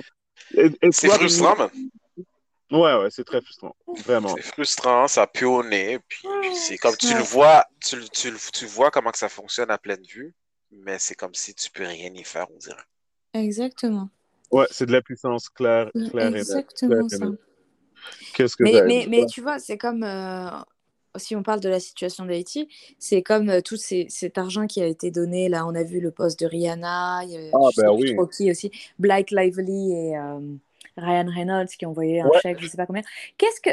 it- 0.51 0.77
it's 0.81 0.99
C'est 0.99 1.09
frustrant, 1.09 1.55
man. 1.55 1.69
Ouais, 2.71 2.95
ouais, 2.95 3.09
c'est 3.09 3.23
très 3.23 3.41
frustrant, 3.41 3.75
vraiment. 4.05 4.35
C'est 4.35 4.43
frustrant, 4.43 5.07
ça 5.07 5.25
pue 5.25 5.45
au 5.45 5.63
nez, 5.63 5.97
puis 6.07 6.27
c'est 6.53 6.77
comme 6.77 6.95
tu 6.97 7.15
le 7.15 7.23
vois, 7.23 7.65
tu, 7.83 7.95
le- 7.95 8.07
tu, 8.09 8.29
le- 8.29 8.51
tu 8.53 8.65
vois 8.67 8.91
comment 8.91 9.11
que 9.11 9.17
ça 9.17 9.29
fonctionne 9.29 9.71
à 9.71 9.77
pleine 9.77 10.03
vue, 10.03 10.33
mais 10.71 10.99
c'est 10.99 11.15
comme 11.15 11.33
si 11.33 11.55
tu 11.55 11.71
peux 11.71 11.85
rien 11.85 12.13
y 12.13 12.23
faire, 12.23 12.45
on 12.51 12.57
dirait. 12.57 12.83
Exactement. 13.33 14.09
Ouais, 14.51 14.67
c'est 14.71 14.85
de 14.85 14.91
la 14.91 15.01
puissance 15.01 15.49
claire, 15.49 15.89
claire 16.09 16.27
et. 16.35 16.39
Exactement 16.39 17.05
et 17.05 17.09
ça. 17.09 17.25
Qu'est-ce 18.33 18.55
que 18.55 18.63
Mais, 18.63 18.71
mais, 18.85 18.99
dire? 19.01 19.09
mais 19.09 19.25
tu 19.25 19.41
vois, 19.41 19.59
c'est 19.59 19.77
comme, 19.77 20.03
euh, 20.03 20.49
si 21.19 21.35
on 21.35 21.43
parle 21.43 21.59
de 21.59 21.69
la 21.69 21.79
situation 21.79 22.25
d'Haïti, 22.25 22.67
c'est 22.97 23.21
comme 23.21 23.49
euh, 23.49 23.61
tout 23.61 23.75
ces- 23.77 24.07
cet 24.09 24.37
argent 24.37 24.65
qui 24.67 24.81
a 24.81 24.85
été 24.87 25.11
donné. 25.11 25.49
Là, 25.49 25.65
on 25.67 25.75
a 25.75 25.83
vu 25.83 25.99
le 25.99 26.11
poste 26.11 26.39
de 26.39 26.45
Rihanna, 26.47 27.21
il 27.25 27.29
y 27.31 27.37
a- 27.37 27.51
Ah, 27.53 27.69
ben 27.77 27.91
oui. 27.91 28.15
qui 28.35 28.49
aussi, 28.49 28.71
Blake 28.97 29.31
Lively 29.31 29.93
et 29.93 30.17
euh, 30.17 30.39
Ryan 30.97 31.27
Reynolds 31.33 31.67
qui 31.67 31.85
ont 31.85 31.89
envoyé 31.91 32.21
un 32.21 32.27
Ouais. 32.29 32.39
chèque, 32.41 32.59
je 32.59 32.67
sais 32.67 32.77
pas 32.77 32.85
combien. 32.85 33.03
Qu'est-ce 33.37 33.61
que. 33.61 33.69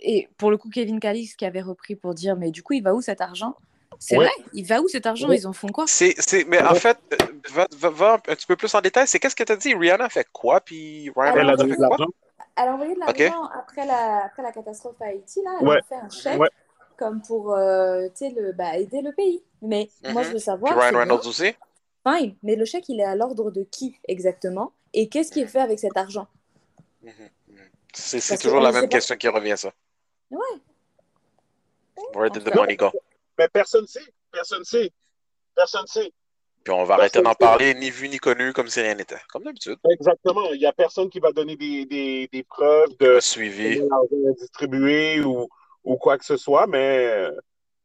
Et 0.00 0.28
pour 0.36 0.50
le 0.50 0.56
coup, 0.58 0.68
Kevin 0.68 1.00
Calix 1.00 1.34
qui 1.36 1.44
avait 1.46 1.62
repris 1.62 1.96
pour 1.96 2.14
dire, 2.14 2.36
mais 2.36 2.50
du 2.50 2.62
coup, 2.62 2.74
il 2.74 2.82
va 2.82 2.94
où 2.94 3.00
cet 3.00 3.20
argent? 3.20 3.54
C'est 3.98 4.18
Ouais. 4.18 4.26
vrai, 4.26 4.34
il 4.52 4.66
va 4.66 4.82
où 4.82 4.88
cet 4.88 5.06
argent? 5.06 5.28
Ouais. 5.28 5.36
Ils 5.38 5.46
en 5.46 5.54
font 5.54 5.68
quoi? 5.68 5.84
C'est, 5.86 6.14
c'est, 6.18 6.44
mais 6.44 6.60
en 6.60 6.74
fait, 6.74 6.98
euh, 7.14 7.16
va, 7.52 7.66
va, 7.78 7.90
va 7.90 8.12
un 8.14 8.18
petit 8.18 8.46
peu 8.46 8.56
plus 8.56 8.74
en 8.74 8.80
détail, 8.82 9.06
c'est 9.08 9.18
qu'est-ce 9.18 9.34
que 9.36 9.42
tu 9.42 9.52
as 9.52 9.56
dit? 9.56 9.74
Rihanna 9.74 10.10
fait 10.10 10.26
quoi, 10.32 10.60
puis 10.60 11.10
Ryan 11.16 11.30
a 11.30 11.32
Reynolds 11.32 11.56
donné 11.56 11.70
fait 11.70 11.80
de 11.80 11.86
quoi? 11.86 11.96
l'argent. 11.96 12.12
Elle 12.58 12.68
a 12.68 12.74
envoyé 12.74 12.94
de 12.94 13.00
l'argent 13.00 13.44
après, 13.58 13.86
la, 13.86 14.24
après 14.26 14.42
la 14.42 14.52
catastrophe 14.52 14.96
à 15.00 15.06
Haïti, 15.06 15.40
là. 15.42 15.58
Elle 15.60 15.66
Ouais. 15.68 15.78
a 15.78 15.82
fait 15.82 15.94
un 15.94 16.10
chèque 16.10 16.38
Ouais. 16.40 16.48
Comme 16.98 17.22
pour 17.22 17.54
euh, 17.54 18.08
le, 18.20 18.52
bah, 18.52 18.76
aider 18.76 19.02
le 19.02 19.12
pays. 19.12 19.42
Mais 19.62 19.88
moi, 20.02 20.12
je 20.12 20.18
Mhm. 20.18 20.24
veux 20.26 20.30
Puis 20.32 20.40
savoir. 20.40 20.72
Ryan 20.74 20.82
c'est 20.84 20.90
bien, 20.92 21.00
Reynolds 21.00 21.26
aussi? 21.26 21.54
Fine, 22.06 22.36
mais 22.42 22.56
le 22.56 22.64
chèque, 22.64 22.88
il 22.88 23.00
est 23.00 23.04
à 23.04 23.16
l'ordre 23.16 23.50
de 23.50 23.62
qui 23.64 23.96
exactement? 24.06 24.72
Et 24.92 25.08
qu'est-ce 25.08 25.32
qui 25.32 25.40
est 25.40 25.46
fait 25.46 25.60
avec 25.60 25.78
cet 25.78 25.96
argent? 25.96 26.28
Mhm, 27.02 27.12
mhm. 27.48 27.58
C'est, 27.92 28.38
toujours 28.38 28.60
la 28.60 28.72
même 28.72 28.82
pas. 28.82 28.88
question 28.88 29.16
qui 29.16 29.28
revient, 29.28 29.56
ça. 29.56 29.72
Ouais. 30.30 30.38
Where 32.14 32.30
did 32.30 32.44
the 32.44 32.54
money 32.54 32.76
go? 32.76 32.90
Mais 33.38 33.48
personne 33.48 33.82
ne 33.82 33.86
sait. 33.86 34.00
Personne 34.30 34.60
ne 34.60 34.64
sait. 34.64 34.92
Personne 35.54 35.82
ne 35.82 35.86
sait. 35.86 36.12
Puis 36.64 36.74
on 36.74 36.84
va 36.84 36.94
arrêter 36.94 37.22
d'en 37.22 37.34
parler, 37.34 37.74
ni 37.74 37.90
vu 37.90 38.08
ni 38.08 38.18
connu, 38.18 38.52
comme 38.52 38.68
si 38.68 38.80
rien 38.80 38.94
n'était. 38.94 39.20
Comme 39.32 39.44
d'habitude. 39.44 39.78
Exactement. 39.88 40.52
Il 40.52 40.58
n'y 40.58 40.66
a 40.66 40.72
personne 40.72 41.08
qui 41.08 41.20
va 41.20 41.30
donner 41.32 41.56
des, 41.56 41.86
des, 41.86 42.28
des 42.32 42.42
preuves 42.42 42.96
de 42.98 43.20
suivi. 43.20 43.78
est 43.78 44.34
distribué 44.38 45.20
ou, 45.20 45.48
ou 45.86 45.96
quoi 45.96 46.18
que 46.18 46.24
ce 46.24 46.36
soit, 46.36 46.66
mais 46.66 47.30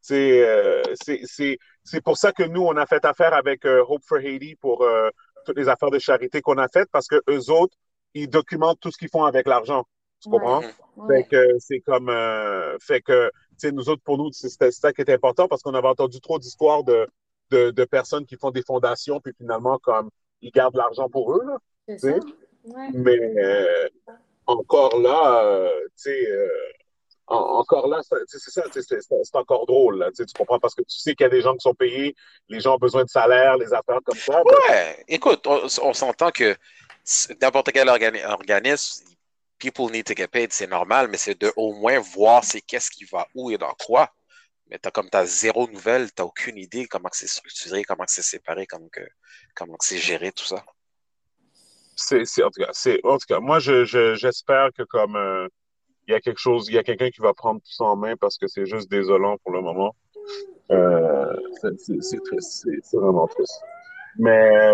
c'est 0.02 0.42
euh, 0.48 0.82
c'est- 0.96 2.02
pour 2.04 2.18
ça 2.18 2.32
que 2.32 2.44
nous, 2.44 2.62
on 2.64 2.76
a 2.76 2.86
fait 2.86 3.06
affaire 3.06 3.34
avec 3.34 3.66
euh, 3.66 3.84
Hope 3.88 4.02
for 4.04 4.18
Haiti 4.18 4.56
pour 4.56 4.84
euh, 4.84 5.10
toutes 5.46 5.58
les 5.58 5.70
affaires 5.70 5.92
de 5.92 6.00
charité 6.00 6.42
qu'on 6.42 6.58
a 6.58 6.68
faites 6.68 6.90
parce 6.92 7.08
que 7.08 7.22
eux 7.30 7.50
autres, 7.52 7.76
ils 8.14 8.28
documentent 8.28 8.80
tout 8.80 8.92
ce 8.92 8.98
qu'ils 8.98 9.10
font 9.10 9.24
avec 9.24 9.48
l'argent. 9.48 9.86
Tu 10.22 10.30
comprends? 10.30 10.62
Ouais. 10.98 11.24
Fait 11.24 11.24
que 11.30 11.56
c'est 11.60 11.80
comme 11.80 12.10
euh, 12.10 12.78
fait 12.80 13.02
que 13.02 13.30
tu 13.52 13.68
sais 13.68 13.72
nous 13.72 13.88
autres 13.90 14.04
pour 14.04 14.18
nous 14.18 14.32
c'est- 14.32 14.72
ça 14.72 14.92
qui 14.94 15.02
était 15.02 15.14
important 15.14 15.48
parce 15.48 15.62
qu'on 15.64 15.74
avait 15.74 15.88
entendu 15.88 16.20
trop 16.22 16.38
d'histoires 16.40 16.84
de, 16.84 17.08
de 17.52 17.72
de 17.72 17.84
personnes 17.86 18.26
qui 18.26 18.36
font 18.36 18.52
des 18.52 18.64
fondations 18.64 19.20
puis 19.20 19.34
finalement 19.38 19.78
comme 19.80 20.10
ils 20.42 20.52
gardent 20.52 20.76
l'argent 20.76 21.08
pour 21.10 21.34
eux 21.36 21.44
là. 21.46 21.58
C'est 21.88 21.96
tu 21.96 22.00
sais. 22.08 22.20
ça. 22.20 22.78
Ouais. 22.78 22.90
Mais 22.94 23.20
encore 24.46 25.00
là 25.00 25.70
tu 25.98 26.04
sais 26.04 26.28
en- 27.28 27.60
encore 27.60 27.88
là 27.88 28.02
c'est 28.28 28.40
ça 28.40 28.64
c'est 28.72 29.36
encore 29.36 29.66
drôle 29.66 30.00
là, 30.00 30.12
tu 30.12 30.24
comprends 30.38 30.60
parce 30.60 30.76
que 30.76 30.82
tu 30.82 30.98
sais 30.98 31.16
qu'il 31.16 31.24
y 31.24 31.28
a 31.28 31.30
des 31.30 31.42
gens 31.42 31.54
qui 31.54 31.62
sont 31.62 31.74
payés, 31.74 32.16
les 32.50 32.60
gens 32.60 32.76
ont 32.76 32.80
besoin 32.80 33.04
de 33.04 33.10
salaire, 33.10 33.58
les 33.58 33.74
affaires 33.74 34.00
comme 34.04 34.18
ça. 34.18 34.42
Ouais, 34.44 35.04
écoute, 35.08 35.46
on, 35.48 35.68
on 35.84 35.94
s'entend 35.94 36.32
que 36.32 36.56
n'importe 37.42 37.72
quel 37.72 37.88
organi- 37.88 38.26
organisme, 38.26 39.06
people 39.58 39.92
need 39.92 40.06
to 40.06 40.14
get 40.16 40.28
paid, 40.28 40.52
c'est 40.52 40.68
normal, 40.68 41.08
mais 41.10 41.18
c'est 41.18 41.40
de 41.40 41.52
au 41.56 41.74
moins 41.74 42.00
voir 42.00 42.44
c'est 42.44 42.62
qu'est-ce 42.62 42.92
qui 42.92 43.06
va 43.06 43.28
où 43.36 43.52
et 43.52 43.58
dans 43.58 43.74
quoi. 43.86 44.10
Mais 44.68 44.80
t'as 44.80 44.92
comme 44.92 45.10
t'as 45.10 45.26
zéro 45.26 45.68
nouvelle, 45.68 46.12
t'as 46.14 46.24
aucune 46.24 46.58
idée 46.58 46.88
comment 46.88 47.10
c'est 47.12 47.28
structuré, 47.28 47.84
comment 47.84 48.06
c'est 48.08 48.22
séparé, 48.24 48.66
comment 48.66 48.90
que 48.90 49.02
comment 49.54 49.76
c'est 49.80 49.98
géré, 49.98 50.32
tout 50.32 50.46
ça. 50.46 50.64
c'est 51.96 52.44
en 52.44 52.50
tout 52.50 52.64
cas 52.64 52.70
c'est 52.72 53.00
en 53.04 53.18
tout 53.18 53.28
cas 53.28 53.40
moi 53.40 53.60
je 53.60 53.86
je- 53.86 54.16
j'espère 54.16 54.70
que 54.76 54.84
comme 54.84 55.16
euh, 55.16 55.48
il 56.08 56.12
y 56.12 56.16
a 56.16 56.20
quelque 56.20 56.40
chose, 56.40 56.68
il 56.68 56.76
y 56.76 56.78
a 56.78 56.84
quelqu'un 56.84 57.10
qui 57.10 57.22
va 57.22 57.34
prendre 57.34 57.60
tout 57.62 57.72
ça 57.72 57.86
en 57.86 57.96
main 57.96 58.16
parce 58.16 58.38
que 58.38 58.48
c'est 58.48 58.66
juste 58.66 58.90
désolant 58.90 59.38
pour 59.44 59.52
le 59.54 59.62
moment. 59.62 59.96
Euh, 60.72 61.36
c'est 61.78 62.22
triste, 62.24 62.68
c'est 62.84 62.98
vraiment 62.98 63.28
triste. 63.28 63.62
Mais 64.18 64.72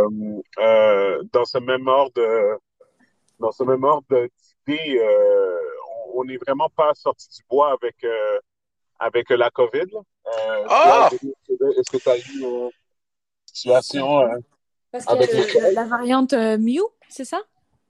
euh, 0.59 1.23
dans 1.31 1.45
ce 1.45 1.57
même 1.59 1.87
ordre, 1.87 2.59
dans 3.39 3.51
ce 3.51 3.63
même 3.63 3.83
ordre 3.83 4.27
d'idée, 4.67 4.99
euh, 4.99 5.57
on 6.13 6.23
n'est 6.23 6.37
vraiment 6.37 6.69
pas 6.75 6.91
sorti 6.95 7.27
du 7.29 7.43
bois 7.49 7.71
avec 7.73 7.95
euh, 8.03 8.39
avec 8.99 9.29
la 9.29 9.49
COVID. 9.51 9.85
Euh, 9.95 10.65
Ah! 10.69 11.09
Est-ce 11.11 11.91
que 11.91 11.97
tu 11.97 12.09
as 12.09 12.17
eu 12.17 12.43
euh, 12.43 12.69
situation. 13.45 14.21
euh, 14.21 14.37
Parce 14.91 15.05
que 15.05 15.11
Avec 15.11 15.31
le- 15.31 15.73
la, 15.73 15.83
variante 15.85 16.33
euh, 16.33 16.57
Mew, 16.57 16.81
c'est 17.09 17.25
ça? 17.25 17.41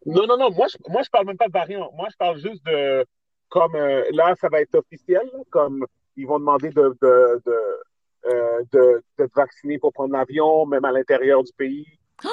Non, 0.06 0.28
non, 0.28 0.38
non, 0.38 0.52
moi 0.52 0.68
je, 0.70 0.78
moi, 0.90 1.02
je 1.04 1.10
parle 1.10 1.26
même 1.28 1.38
pas 1.38 1.48
de 1.48 1.54
variant. 1.54 1.90
Moi, 1.94 2.08
je 2.12 2.18
parle 2.18 2.38
juste 2.40 2.64
de. 2.66 3.06
Comme 3.50 3.76
euh, 3.76 4.04
là, 4.12 4.36
ça 4.40 4.50
va 4.50 4.62
être 4.62 4.76
officiel, 4.76 5.30
comme 5.50 5.86
ils 6.16 6.28
vont 6.28 6.40
demander 6.40 6.70
de, 6.70 6.96
de, 7.02 7.42
de, 7.46 7.60
euh, 8.26 8.64
de- 8.74 9.04
d'être 9.18 9.34
vacciné 9.36 9.80
pour 9.80 9.94
prendre 9.94 10.14
l'avion, 10.14 10.66
même 10.66 10.84
à 10.86 10.92
l'intérieur 10.92 11.44
du 11.44 11.54
pays. 11.54 11.86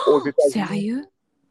Aux 0.07 0.21
États-Unis, 0.21 0.67
Sérieux? 0.67 1.05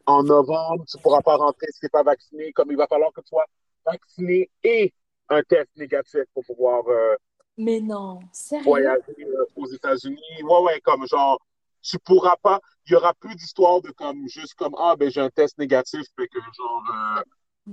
En 0.06 0.24
novembre, 0.24 0.84
tu 0.86 0.98
ne 0.98 1.02
pourras 1.02 1.22
pas 1.22 1.38
rentrer 1.38 1.68
si 1.72 1.80
tu 1.80 1.86
n'es 1.86 1.90
pas 1.90 2.04
vacciné, 2.04 2.52
comme 2.52 2.72
il 2.72 2.78
va 2.78 2.88
falloir 2.88 3.12
que 3.14 3.22
tu 3.22 3.28
sois 3.30 3.46
vacciné 3.86 4.50
et 4.64 4.94
un 5.30 5.42
test 5.44 5.70
négatif 5.78 6.24
pour 6.34 6.44
pouvoir 6.44 6.86
euh, 6.90 7.16
Mais 7.58 7.80
non, 7.80 8.20
sérieux? 8.34 8.66
voyager 8.66 9.02
euh, 9.20 9.46
aux 9.56 9.68
États-Unis. 9.68 10.44
Ouais, 10.44 10.62
ouais, 10.64 10.82
comme 10.82 11.08
genre, 11.08 11.40
tu 11.82 11.98
pourras 12.00 12.36
pas, 12.42 12.60
il 12.86 12.94
y 12.94 12.96
aura 12.96 13.14
plus 13.14 13.36
d'histoire 13.36 13.82
de 13.82 13.92
comme, 13.92 14.28
juste 14.28 14.56
comme, 14.56 14.76
ah, 14.78 14.96
ben 14.98 15.10
j'ai 15.10 15.22
un 15.22 15.30
test 15.30 15.58
négatif, 15.58 16.02
fait 16.18 16.28
que 16.28 16.40
genre, 16.40 16.84
euh, 17.18 17.22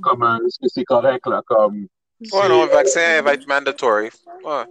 comme, 0.02 0.22
euh, 0.22 0.38
est-ce 0.46 0.58
que 0.58 0.68
c'est 0.68 0.84
correct, 0.84 1.26
là, 1.26 1.42
comme. 1.46 1.86
Ouais, 2.32 2.48
non, 2.48 2.64
le 2.64 2.70
vaccin 2.70 3.22
va 3.22 3.34
être 3.34 3.46
mandatory. 3.46 4.10
Ouais. 4.44 4.64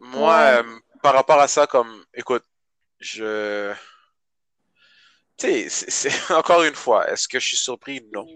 Moi, 0.00 0.34
Ouais. 0.36 0.58
euh, 0.58 0.62
par 1.02 1.14
rapport 1.14 1.40
à 1.40 1.48
ça, 1.48 1.66
comme, 1.66 2.04
écoute, 2.14 2.44
je. 2.98 3.72
Tu 5.36 5.68
sais, 5.68 5.68
c'est- 5.90 6.10
encore 6.32 6.62
une 6.62 6.74
fois, 6.74 7.08
est-ce 7.10 7.26
que 7.28 7.38
je 7.40 7.46
suis 7.48 7.56
surpris? 7.56 8.06
Non. 8.12 8.26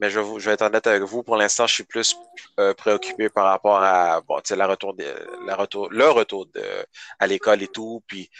Mais 0.00 0.10
je, 0.10 0.20
je 0.20 0.44
vais 0.48 0.52
être 0.52 0.62
honnête 0.62 0.86
avec 0.86 1.02
vous. 1.02 1.24
Pour 1.24 1.36
l'instant, 1.36 1.66
je 1.66 1.74
suis 1.74 1.84
plus 1.84 2.14
euh, 2.60 2.72
préoccupé 2.74 3.28
par 3.28 3.46
rapport 3.46 3.82
à 3.82 4.20
bon, 4.20 4.36
tu 4.40 4.48
sais, 4.48 4.56
la 4.56 4.66
retour 4.68 4.94
de, 4.94 5.04
la 5.46 5.56
retour, 5.56 5.90
le 5.90 6.08
retour 6.08 6.46
de, 6.46 6.62
à 7.18 7.26
l'école 7.26 7.62
et 7.64 7.68
tout, 7.68 8.00
puis 8.06 8.30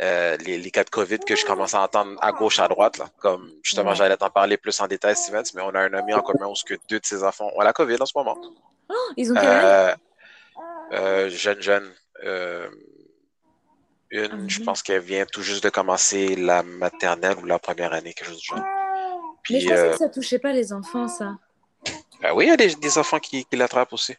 euh, 0.00 0.36
les, 0.38 0.58
les 0.58 0.70
cas 0.70 0.84
de 0.84 0.90
COVID 0.90 1.18
que 1.20 1.34
je 1.36 1.44
commence 1.44 1.74
à 1.74 1.82
entendre 1.82 2.16
à 2.22 2.32
gauche, 2.32 2.58
à 2.60 2.68
droite. 2.68 2.98
Là. 2.98 3.06
Comme 3.18 3.50
justement, 3.62 3.90
Ouais. 3.90 3.96
j'allais 3.96 4.16
t'en 4.16 4.30
parler 4.30 4.56
plus 4.56 4.78
en 4.80 4.86
détail, 4.86 5.16
Stevens, 5.16 5.42
mais 5.54 5.62
on 5.62 5.70
a 5.70 5.80
un 5.80 5.92
ami 5.94 6.14
en 6.14 6.20
commun 6.22 6.46
où 6.46 6.54
ce 6.54 6.64
que 6.64 6.74
deux 6.88 7.00
de 7.00 7.06
ses 7.06 7.24
enfants 7.24 7.50
ont 7.56 7.60
la 7.60 7.72
COVID 7.72 7.96
en 8.00 8.06
ce 8.06 8.12
moment. 8.16 8.38
Ils 9.16 9.32
ont 9.32 9.36
Euh, 9.36 9.94
euh, 10.92 11.28
jeune, 11.30 11.60
jeune. 11.60 11.92
euh, 12.24 12.68
une, 14.10 14.48
je 14.48 14.58
Mhm. 14.60 14.64
pense 14.64 14.82
qu'elle 14.82 15.02
vient 15.02 15.26
tout 15.26 15.42
juste 15.42 15.62
de 15.62 15.68
commencer 15.68 16.34
la 16.34 16.62
maternelle 16.62 17.36
ou 17.42 17.44
la 17.44 17.58
première 17.58 17.92
année, 17.92 18.14
quelque 18.14 18.28
chose 18.28 18.40
du 18.40 18.46
genre. 18.46 18.58
Mais 19.50 19.60
je 19.60 19.66
Puis, 19.66 19.68
pensais 19.68 19.78
euh, 19.80 19.90
que 19.92 19.96
ça 19.98 20.08
touchait 20.08 20.38
pas 20.38 20.52
les 20.52 20.72
enfants, 20.72 21.08
ça. 21.08 21.36
ben 22.22 22.32
oui, 22.34 22.46
il 22.46 22.48
y 22.48 22.52
a 22.52 22.56
des, 22.56 22.74
des 22.74 22.98
enfants 22.98 23.18
qui, 23.18 23.44
qui 23.44 23.56
l'attrapent 23.56 23.92
aussi. 23.92 24.14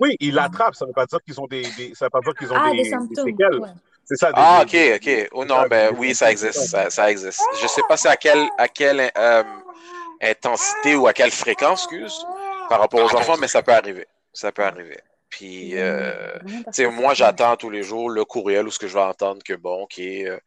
Oui, 0.00 0.16
ils 0.20 0.34
l'attrapent, 0.34 0.74
ça 0.74 0.84
ne 0.84 0.90
veut 0.90 0.94
pas 0.94 1.06
dire 1.06 1.20
qu'ils 1.24 1.40
ont 1.40 1.46
des, 1.46 1.62
des- 1.76 1.94
ça 1.94 2.06
veut 2.06 2.10
pas 2.10 2.20
dire 2.20 2.34
qu'ils 2.34 2.52
ont 2.52 2.56
Ah, 2.58 2.70
des, 2.70 2.76
des 2.78 2.82
des 2.84 2.90
symptômes. 2.90 3.24
séquelles. 3.26 3.58
ouais. 3.60 3.68
C'est 4.08 4.16
ça. 4.16 4.32
des- 4.32 4.40
Ah, 4.42 4.60
ok, 4.62 4.70
des- 4.70 4.94
ok. 4.94 5.28
Oh 5.32 5.44
non, 5.44 5.66
ben 5.68 5.94
oui, 5.98 6.14
ça 6.14 6.30
existe, 6.30 6.66
ça, 6.66 6.88
ça 6.90 7.10
existe. 7.10 7.42
Je 7.60 7.66
sais 7.66 7.82
pas 7.88 7.96
c'est 7.98 8.08
à 8.08 8.16
quelle, 8.16 8.48
à 8.56 8.66
quelle 8.68 9.10
euh, 9.18 9.42
intensité 10.22 10.94
ou 10.96 11.06
à 11.06 11.12
quelle 11.12 11.30
fréquence, 11.30 11.82
excuse, 11.84 12.24
par 12.68 12.80
rapport 12.80 13.00
aux 13.00 13.14
enfants, 13.16 13.36
mais 13.38 13.48
ça 13.48 13.62
peut 13.62 13.72
arriver. 13.72 14.06
Ça 14.32 14.50
peut 14.52 14.64
arriver. 14.64 14.98
Puis, 15.30 15.76
euh, 15.76 16.32
Vraiment 16.42 16.62
tu 16.64 16.72
sais, 16.72 16.86
moi, 16.86 17.12
j'attends 17.14 17.56
tous 17.56 17.70
les 17.70 17.82
jours 17.82 18.08
le 18.08 18.24
courriel 18.24 18.66
où 18.66 18.70
ce 18.70 18.78
que 18.78 18.88
je 18.88 18.94
vais 18.94 19.00
entendre 19.02 19.42
que, 19.44 19.52
bon, 19.54 19.82
OK, 19.82 19.98
euh, 19.98 20.38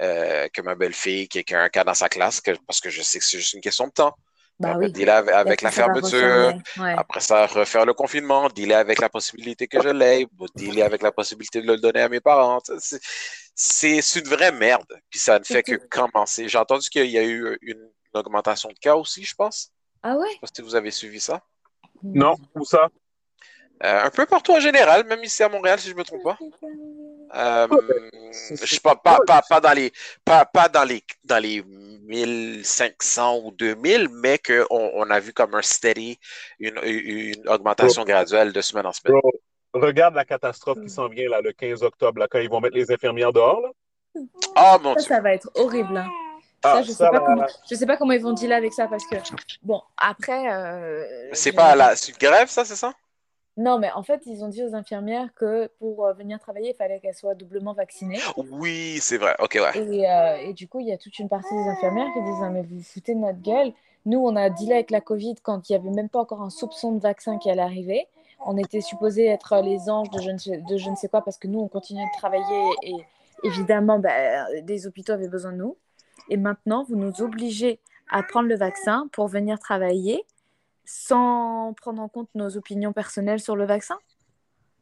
euh, 0.00 0.48
que 0.52 0.62
ma 0.62 0.74
belle-fille, 0.74 1.28
qu'il 1.28 1.44
y 1.50 1.54
a 1.54 1.60
un 1.60 1.68
cas 1.68 1.84
dans 1.84 1.94
sa 1.94 2.08
classe, 2.08 2.40
que- 2.40 2.56
parce 2.66 2.80
que 2.80 2.88
je 2.88 3.02
sais 3.02 3.18
que 3.18 3.24
c'est 3.24 3.38
juste 3.38 3.52
une 3.52 3.60
question 3.60 3.86
de 3.86 3.92
temps. 3.92 4.14
Bah 4.62 4.70
Après, 4.70 4.86
oui. 4.86 4.92
dealer 4.92 5.10
avec, 5.34 5.60
la 5.62 5.68
après, 5.70 5.82
ça 5.82 5.86
va 5.88 5.94
fermeture. 6.00 6.54
Ouais. 6.78 6.94
après 6.96 7.20
ça, 7.20 7.46
refaire 7.46 7.84
le 7.84 7.94
confinement, 7.94 8.48
dealer 8.48 8.74
avec 8.78 9.00
la 9.00 9.08
possibilité 9.08 9.66
que 9.66 9.82
je 9.82 9.88
l'aie, 9.88 10.26
dealer 10.54 10.82
avec 10.82 11.02
la 11.02 11.12
possibilité 11.12 11.60
de 11.60 11.66
le 11.66 11.76
donner 11.78 12.00
à 12.02 12.08
mes 12.08 12.20
parents. 12.20 12.60
C'est- 12.78 13.00
C'est 13.54 14.00
c'est 14.00 14.20
une 14.20 14.28
vraie 14.28 14.50
merde. 14.52 14.90
Puis 15.10 15.18
ça 15.20 15.38
ne 15.38 15.44
fait 15.44 15.62
que 15.62 15.74
commencer. 15.90 16.48
J'ai 16.48 16.58
entendu 16.58 16.88
qu'il 16.88 17.10
y 17.10 17.18
a 17.18 17.22
eu 17.24 17.58
une 17.60 17.86
augmentation 18.14 18.70
de 18.70 18.78
cas 18.78 18.96
aussi, 18.96 19.24
je 19.24 19.34
pense. 19.34 19.70
Ah 20.02 20.16
ouais? 20.16 20.26
Je 20.28 20.32
sais 20.32 20.38
pas 20.40 20.46
si 20.56 20.62
vous 20.62 20.74
avez 20.74 20.90
suivi 20.90 21.20
ça. 21.20 21.42
Non, 22.02 22.34
où 22.54 22.64
ça? 22.64 22.88
Euh, 23.84 24.04
un 24.04 24.10
peu 24.10 24.26
partout 24.26 24.52
en 24.52 24.60
général, 24.60 25.04
même 25.06 25.24
ici 25.24 25.42
à 25.42 25.48
Montréal, 25.48 25.78
si 25.80 25.90
je 25.90 25.94
me 25.94 26.04
trompe 26.04 26.22
pas. 26.22 26.38
Euh, 27.34 27.66
je 28.32 28.66
sais 28.66 28.80
pas, 28.80 28.94
pas, 28.94 29.18
pas, 29.26 29.42
pas 29.48 29.60
dans 29.60 29.72
les, 29.72 29.92
pas, 30.24 30.44
pas 30.44 30.68
dans 30.68 30.84
les, 30.84 31.02
dans 31.24 31.38
les 31.42 31.62
1500 31.64 33.40
ou 33.44 33.50
2000, 33.52 34.08
mais 34.10 34.38
qu'on 34.38 34.66
on 34.94 35.10
a 35.10 35.18
vu 35.18 35.32
comme 35.32 35.54
un 35.54 35.62
steady, 35.62 36.18
une, 36.60 36.78
une 36.84 37.48
augmentation 37.48 38.04
graduelle 38.04 38.52
de 38.52 38.60
semaine 38.60 38.86
en 38.86 38.92
semaine. 38.92 39.18
Bro, 39.20 39.32
regarde 39.74 40.14
la 40.14 40.24
catastrophe 40.24 40.80
qui 40.80 40.90
s'en 40.90 41.08
vient 41.08 41.28
là, 41.28 41.40
le 41.40 41.52
15 41.52 41.82
octobre, 41.82 42.20
là, 42.20 42.28
quand 42.30 42.38
ils 42.38 42.50
vont 42.50 42.60
mettre 42.60 42.76
les 42.76 42.90
infirmières 42.92 43.32
dehors. 43.32 43.60
Là. 43.62 43.70
Oh 44.56 44.76
mon 44.82 44.94
Ça, 44.94 45.00
Dieu. 45.00 45.08
ça 45.08 45.20
va 45.20 45.32
être 45.34 45.50
horrible. 45.54 45.96
hein. 45.96 46.08
Ah, 46.64 46.80
je 46.82 46.88
sais 46.88 46.94
ça 46.98 47.10
pas 47.10 47.18
va- 47.18 47.26
comment. 47.26 47.46
Je 47.68 47.74
sais 47.74 47.86
pas 47.86 47.96
comment 47.96 48.12
ils 48.12 48.22
vont 48.22 48.32
dealer 48.34 48.54
avec 48.54 48.72
ça 48.72 48.86
parce 48.86 49.04
que 49.06 49.16
bon 49.62 49.82
après. 49.96 50.52
euh, 50.52 51.30
C'est 51.32 51.50
pas 51.50 51.74
la 51.74 51.96
c'est 51.96 52.12
une 52.12 52.18
grève, 52.18 52.48
ça, 52.48 52.64
c'est 52.64 52.76
ça? 52.76 52.92
Non, 53.56 53.78
mais 53.78 53.90
en 53.92 54.02
fait, 54.02 54.22
ils 54.24 54.42
ont 54.44 54.48
dit 54.48 54.64
aux 54.64 54.74
infirmières 54.74 55.28
que 55.34 55.68
pour 55.78 56.06
euh, 56.06 56.14
venir 56.14 56.38
travailler, 56.38 56.70
il 56.70 56.76
fallait 56.76 57.00
qu'elles 57.00 57.14
soient 57.14 57.34
doublement 57.34 57.74
vaccinées. 57.74 58.18
Oui, 58.50 58.98
c'est 59.00 59.18
vrai. 59.18 59.36
Ok, 59.40 59.58
ouais. 59.60 59.78
Et, 59.78 60.08
euh, 60.08 60.36
et 60.48 60.52
du 60.54 60.68
coup, 60.68 60.80
il 60.80 60.88
y 60.88 60.92
a 60.92 60.96
toute 60.96 61.18
une 61.18 61.28
partie 61.28 61.54
des 61.54 61.68
infirmières 61.68 62.08
qui 62.14 62.22
disent 62.22 62.42
Ah, 62.42 62.48
Mais 62.48 62.62
vous 62.62 62.78
vous 62.78 62.82
foutez 62.82 63.14
de 63.14 63.20
notre 63.20 63.42
gueule. 63.42 63.72
Nous, 64.06 64.18
on 64.18 64.34
a 64.36 64.48
dealé 64.48 64.72
avec 64.72 64.90
la 64.90 65.00
Covid 65.00 65.34
quand 65.42 65.68
il 65.68 65.72
n'y 65.72 65.76
avait 65.76 65.90
même 65.94 66.08
pas 66.08 66.20
encore 66.20 66.42
un 66.42 66.50
soupçon 66.50 66.92
de 66.92 67.00
vaccin 67.00 67.38
qui 67.38 67.50
allait 67.50 67.62
arriver. 67.62 68.06
On 68.44 68.56
était 68.56 68.80
supposés 68.80 69.26
être 69.26 69.60
les 69.62 69.88
anges 69.88 70.10
de 70.10 70.20
je 70.20 70.30
ne 70.30 70.38
sais, 70.38 70.56
de 70.68 70.76
je 70.76 70.90
ne 70.90 70.96
sais 70.96 71.08
quoi 71.08 71.22
parce 71.22 71.36
que 71.36 71.46
nous, 71.46 71.60
on 71.60 71.68
continuait 71.68 72.06
de 72.06 72.18
travailler 72.18 72.70
et 72.82 72.96
évidemment, 73.44 73.98
bah, 73.98 74.50
des 74.62 74.86
hôpitaux 74.86 75.12
avaient 75.12 75.28
besoin 75.28 75.52
de 75.52 75.58
nous. 75.58 75.76
Et 76.28 76.36
maintenant, 76.36 76.84
vous 76.88 76.96
nous 76.96 77.22
obligez 77.22 77.78
à 78.10 78.22
prendre 78.22 78.48
le 78.48 78.56
vaccin 78.56 79.08
pour 79.12 79.28
venir 79.28 79.58
travailler 79.58 80.24
sans 80.84 81.74
prendre 81.74 82.02
en 82.02 82.08
compte 82.08 82.28
nos 82.34 82.56
opinions 82.56 82.92
personnelles 82.92 83.40
sur 83.40 83.56
le 83.56 83.64
vaccin. 83.66 83.98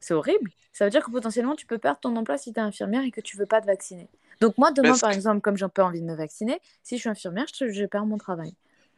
C'est 0.01 0.15
horrible. 0.15 0.51
Ça 0.73 0.85
veut 0.85 0.91
dire 0.91 1.05
que 1.05 1.11
potentiellement, 1.11 1.55
tu 1.55 1.67
peux 1.67 1.79
perdre 1.79 2.01
ton 2.01 2.17
emploi 2.17 2.39
si 2.39 2.53
tu 2.53 2.59
es 2.59 2.63
infirmière 2.63 3.03
et 3.05 3.11
que 3.11 3.21
tu 3.21 3.37
veux 3.37 3.47
pas 3.47 3.61
te 3.61 3.67
vacciner. 3.67 4.09
Donc 4.41 4.57
moi, 4.57 4.73
demain, 4.73 4.97
par 4.97 5.11
exemple, 5.11 5.43
comme 5.43 5.57
j'ai 5.57 5.69
peu 5.69 5.83
envie 5.83 6.01
de 6.01 6.07
me 6.07 6.15
vacciner, 6.15 6.61
si 6.83 6.97
je 6.97 7.01
suis 7.01 7.11
infirmière, 7.11 7.47
je, 7.55 7.69
je 7.71 7.85
perds 7.85 8.07
mon 8.07 8.17
travail. 8.17 8.55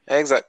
Exact. 0.07 0.49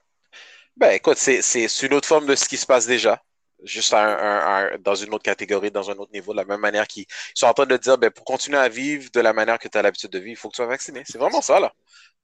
Ben, 0.78 0.92
écoute, 0.92 1.18
c'est, 1.18 1.42
une 1.84 1.94
autre 1.94 2.08
forme 2.08 2.28
de 2.28 2.36
ce 2.36 2.48
qui 2.48 2.58
se 2.58 2.66
passe 2.66 2.86
déjà. 2.86 3.22
Juste 3.64 3.94
à 3.94 4.04
un- 4.04 4.18
un- 4.18 4.76
un- 4.76 4.78
dans 4.80 4.96
une 4.96 5.14
autre 5.14 5.24
catégorie, 5.24 5.72
dans 5.72 5.90
un 5.90 5.96
autre 5.96 6.12
niveau, 6.12 6.34
de 6.34 6.38
la 6.38 6.46
même 6.46 6.60
manière 6.60 6.86
qu'ils 6.86 7.04
ils 7.04 7.40
sont 7.40 7.48
en 7.48 7.54
train 7.54 7.66
de 7.66 7.78
dire, 7.78 7.98
ben, 7.98 8.12
pour 8.12 8.26
continuer 8.26 8.58
à 8.58 8.68
vivre 8.70 9.10
de 9.12 9.20
la 9.22 9.34
manière 9.34 9.58
que 9.58 9.68
tu 9.68 9.78
as 9.78 9.82
l'habitude 9.82 10.10
de 10.10 10.20
vivre, 10.20 10.32
il 10.32 10.36
faut 10.36 10.50
que 10.50 10.54
tu 10.54 10.58
sois 10.58 10.66
vacciné. 10.66 11.04
C'est 11.06 11.18
vraiment 11.18 11.42
ça, 11.42 11.60
là. 11.60 11.74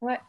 Ouais. 0.02 0.20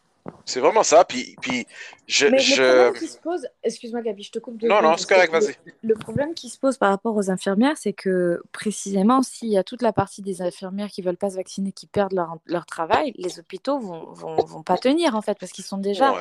C'est 0.45 0.61
vraiment 0.61 0.83
ça. 0.83 1.05
Puis, 1.05 1.37
puis 1.41 1.67
je, 2.07 2.27
Mais 2.27 2.39
je... 2.39 2.63
le 2.63 2.69
problème 2.69 2.93
qui 2.95 3.09
se 3.09 3.19
pose, 3.19 3.49
excuse-moi 3.63 4.03
Gabi, 4.03 4.23
je 4.23 4.31
te 4.33 4.39
coupe 4.39 4.57
deux 4.59 4.69
Non, 4.69 4.83
non, 4.83 4.97
c'est 4.97 5.09
correct, 5.09 5.33
vas-y. 5.33 5.55
Le, 5.65 5.73
le 5.83 5.95
problème 5.95 6.35
qui 6.35 6.49
se 6.49 6.59
pose 6.59 6.77
par 6.77 6.91
rapport 6.91 7.17
aux 7.17 7.31
infirmières, 7.31 7.77
c'est 7.77 7.93
que 7.93 8.43
précisément, 8.53 9.23
s'il 9.23 9.49
y 9.49 9.59
a 9.59 9.65
toute 9.65 9.83
la 9.83 9.93
partie 9.93 10.23
des 10.23 10.43
infirmières 10.43 10.89
qui 10.89 11.03
veulent 11.03 11.17
pas 11.17 11.31
se 11.31 11.37
vacciner, 11.37 11.73
qui 11.73 11.87
perdent 11.87 12.15
leur, 12.15 12.37
leur 12.47 12.67
travail, 12.67 13.13
les 13.17 13.39
hôpitaux 13.39 13.79
vont, 13.79 14.13
vont, 14.13 14.37
vont 14.45 14.63
pas 14.63 14.79
tenir 14.79 15.15
en 15.15 15.23
fait, 15.23 15.39
parce 15.39 15.53
qu'ils 15.53 15.65
sont 15.65 15.79
déjà, 15.79 16.13
Ouais. 16.13 16.19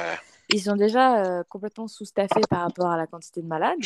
Ils 0.52 0.62
sont 0.62 0.76
déjà 0.76 1.24
euh, 1.24 1.44
complètement 1.48 1.88
sous-staffés 1.88 2.42
par 2.50 2.62
rapport 2.62 2.88
à 2.90 2.98
la 2.98 3.08
quantité 3.08 3.42
de 3.42 3.48
malades. 3.48 3.78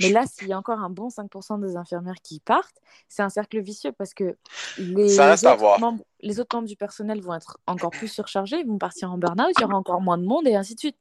Mais 0.00 0.10
là, 0.10 0.24
s'il 0.26 0.48
y 0.48 0.52
a 0.52 0.58
encore 0.58 0.80
un 0.80 0.90
bon 0.90 1.08
5% 1.08 1.60
des 1.60 1.76
infirmières 1.76 2.20
qui 2.22 2.40
partent, 2.40 2.80
c'est 3.08 3.22
un 3.22 3.28
cercle 3.28 3.60
vicieux 3.60 3.92
parce 3.92 4.14
que 4.14 4.36
les, 4.78 5.08
Ça 5.08 5.26
reste 5.26 5.44
à 5.46 5.50
autres 5.52 5.60
voir. 5.60 5.80
membres, 5.80 6.04
les 6.20 6.40
autres 6.40 6.56
membres 6.56 6.68
du 6.68 6.76
personnel 6.76 7.20
vont 7.20 7.34
être 7.34 7.58
encore 7.66 7.90
plus 7.90 8.08
surchargés, 8.08 8.58
ils 8.60 8.66
vont 8.66 8.78
partir 8.78 9.12
en 9.12 9.18
burn-out, 9.18 9.52
il 9.58 9.62
y 9.62 9.64
aura 9.64 9.76
encore 9.76 10.00
moins 10.00 10.18
de 10.18 10.24
monde 10.24 10.46
et 10.48 10.56
ainsi 10.56 10.74
de 10.74 10.80
suite. 10.80 10.96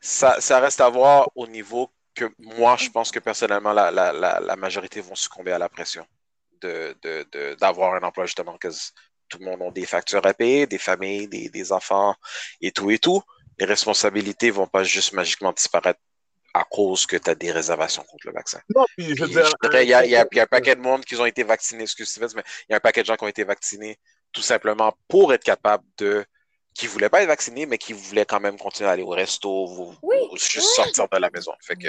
ça, 0.00 0.40
ça 0.40 0.60
reste 0.60 0.80
à 0.80 0.88
voir 0.88 1.28
au 1.34 1.46
niveau 1.46 1.90
que 2.14 2.32
moi, 2.38 2.76
je 2.76 2.90
pense 2.90 3.10
que 3.10 3.18
personnellement, 3.20 3.72
la, 3.72 3.90
la, 3.90 4.12
la, 4.12 4.40
la 4.40 4.56
majorité 4.56 5.00
vont 5.00 5.14
succomber 5.14 5.52
à 5.52 5.58
la 5.58 5.68
pression 5.68 6.04
de, 6.60 6.96
de, 7.02 7.26
de, 7.32 7.54
d'avoir 7.54 7.94
un 7.94 8.02
emploi, 8.02 8.26
justement, 8.26 8.56
que 8.58 8.68
tout 9.28 9.38
le 9.38 9.44
monde 9.44 9.62
a 9.62 9.70
des 9.70 9.86
factures 9.86 10.24
à 10.26 10.34
payer, 10.34 10.66
des 10.66 10.78
familles, 10.78 11.28
des, 11.28 11.48
des 11.48 11.72
enfants 11.72 12.14
et 12.60 12.72
tout 12.72 12.90
et 12.90 12.98
tout. 12.98 13.22
Les 13.58 13.66
responsabilités 13.66 14.50
vont 14.50 14.66
pas 14.66 14.82
juste 14.84 15.12
magiquement 15.12 15.52
disparaître 15.52 16.00
à 16.54 16.64
cause 16.64 17.06
que 17.06 17.16
tu 17.16 17.30
as 17.30 17.34
des 17.34 17.52
réservations 17.52 18.02
contre 18.04 18.26
le 18.26 18.32
vaccin. 18.32 18.60
Non, 18.74 18.84
puis 18.96 19.16
je 19.16 19.22
veux 19.22 19.28
dire. 19.28 19.50
il 19.74 19.88
y 19.88 19.94
a, 19.94 20.04
y 20.04 20.10
y 20.10 20.40
un 20.40 20.46
paquet 20.46 20.76
de 20.76 20.80
monde 20.80 21.04
qui 21.04 21.16
ont 21.16 21.26
été 21.26 21.42
vaccinés, 21.42 21.82
excuse 21.84 22.08
Stevens, 22.08 22.32
mais 22.34 22.42
il 22.68 22.72
y 22.72 22.74
a 22.74 22.76
un 22.76 22.80
paquet 22.80 23.02
de 23.02 23.06
gens 23.06 23.16
qui 23.16 23.24
ont 23.24 23.28
été 23.28 23.44
vaccinés 23.44 23.98
tout 24.32 24.42
simplement 24.42 24.94
pour 25.08 25.32
être 25.32 25.44
capables 25.44 25.84
de 25.98 26.24
qui 26.74 26.86
voulaient 26.86 27.08
pas 27.08 27.22
être 27.22 27.28
vaccinés, 27.28 27.66
mais 27.66 27.76
qui 27.76 27.92
voulaient 27.92 28.24
quand 28.24 28.38
même 28.38 28.56
continuer 28.56 28.88
à 28.88 28.92
aller 28.92 29.02
au 29.02 29.08
resto 29.08 29.50
ou, 29.50 29.94
Oui, 30.02 30.16
ou 30.30 30.36
juste 30.36 30.68
sortir 30.76 31.08
de 31.08 31.16
la 31.18 31.28
maison. 31.28 31.52
Fait 31.60 31.74
que 31.74 31.88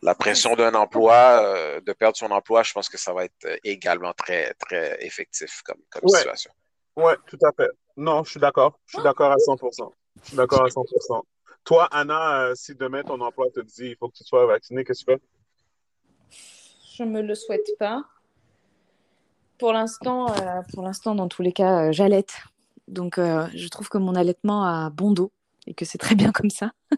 la 0.00 0.14
pression 0.14 0.56
d'un 0.56 0.74
emploi, 0.74 1.42
euh, 1.42 1.80
de 1.82 1.92
perdre 1.92 2.16
son 2.16 2.30
emploi, 2.30 2.62
je 2.62 2.72
pense 2.72 2.88
que 2.88 2.96
ça 2.96 3.12
va 3.12 3.26
être 3.26 3.44
euh, 3.44 3.56
également 3.62 4.14
très, 4.14 4.54
très 4.54 4.96
effectif 5.04 5.60
comme, 5.62 5.80
comme 5.90 6.02
Ouais. 6.04 6.18
situation. 6.18 6.50
Ouais, 6.96 7.16
tout 7.26 7.38
à 7.44 7.52
fait. 7.52 7.68
Non, 7.98 8.24
je 8.24 8.30
suis 8.30 8.40
d'accord. 8.40 8.78
Je 8.86 8.96
suis 8.96 9.02
d'accord 9.04 9.30
à 9.30 9.36
100%. 9.36 9.92
D'accord 10.32 10.64
à 10.64 10.68
100%. 10.68 11.22
Toi, 11.64 11.88
Anna, 11.90 12.48
euh, 12.48 12.52
si 12.54 12.74
demain 12.74 13.02
ton 13.02 13.20
emploi 13.20 13.46
te 13.50 13.60
dit 13.60 13.88
il 13.90 13.96
faut 13.96 14.08
que 14.08 14.16
tu 14.16 14.24
sois 14.24 14.46
vacciné, 14.46 14.84
qu'est-ce 14.84 15.04
que 15.04 15.12
tu 15.12 15.18
fais? 15.18 16.36
Je 16.96 17.04
me 17.04 17.22
le 17.22 17.34
souhaite 17.34 17.70
pas. 17.78 18.04
Pour 19.58 19.72
l'instant, 19.72 20.30
euh, 20.30 20.60
pour 20.72 20.82
l'instant, 20.82 21.14
dans 21.14 21.28
tous 21.28 21.42
les 21.42 21.52
cas, 21.52 21.88
euh, 21.88 21.92
j'allaite. 21.92 22.34
Donc, 22.86 23.18
je 23.18 23.68
trouve 23.68 23.88
que 23.88 23.96
mon 23.96 24.14
allaitement 24.14 24.64
a 24.64 24.90
bon 24.90 25.12
dos 25.12 25.32
et 25.66 25.74
que 25.74 25.84
c'est 25.84 25.98
très 25.98 26.14
bien 26.14 26.32
comme 26.32 26.50
ça. 26.50 26.70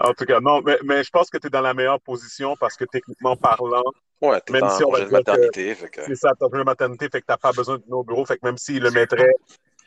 en 0.00 0.12
tout 0.14 0.24
cas, 0.24 0.40
non, 0.40 0.62
mais, 0.62 0.78
mais 0.84 1.04
je 1.04 1.10
pense 1.10 1.28
que 1.30 1.38
tu 1.38 1.46
es 1.48 1.50
dans 1.50 1.60
la 1.60 1.74
meilleure 1.74 2.00
position 2.00 2.56
parce 2.58 2.76
que 2.76 2.84
techniquement 2.84 3.36
parlant, 3.36 3.82
Ouais, 4.20 4.40
Même 4.50 4.62
en 4.62 4.70
si 4.70 4.84
on 4.84 4.90
va 4.92 4.98
dire 5.00 5.08
que- 5.08 5.12
maternité. 5.14 5.74
fait 5.74 5.88
que- 5.88 6.04
c'est 6.06 6.14
ça, 6.14 6.30
t'as 6.38 6.46
une 6.56 6.62
maternité, 6.62 7.08
fait 7.10 7.20
que 7.20 7.26
t'as 7.26 7.36
pas 7.36 7.50
besoin 7.50 7.78
de 7.78 7.82
nos 7.88 8.04
bureaux, 8.04 8.24
fait 8.24 8.36
que 8.36 8.46
même 8.46 8.56
s'il 8.56 8.80
le 8.80 8.92
mettrait, 8.92 9.32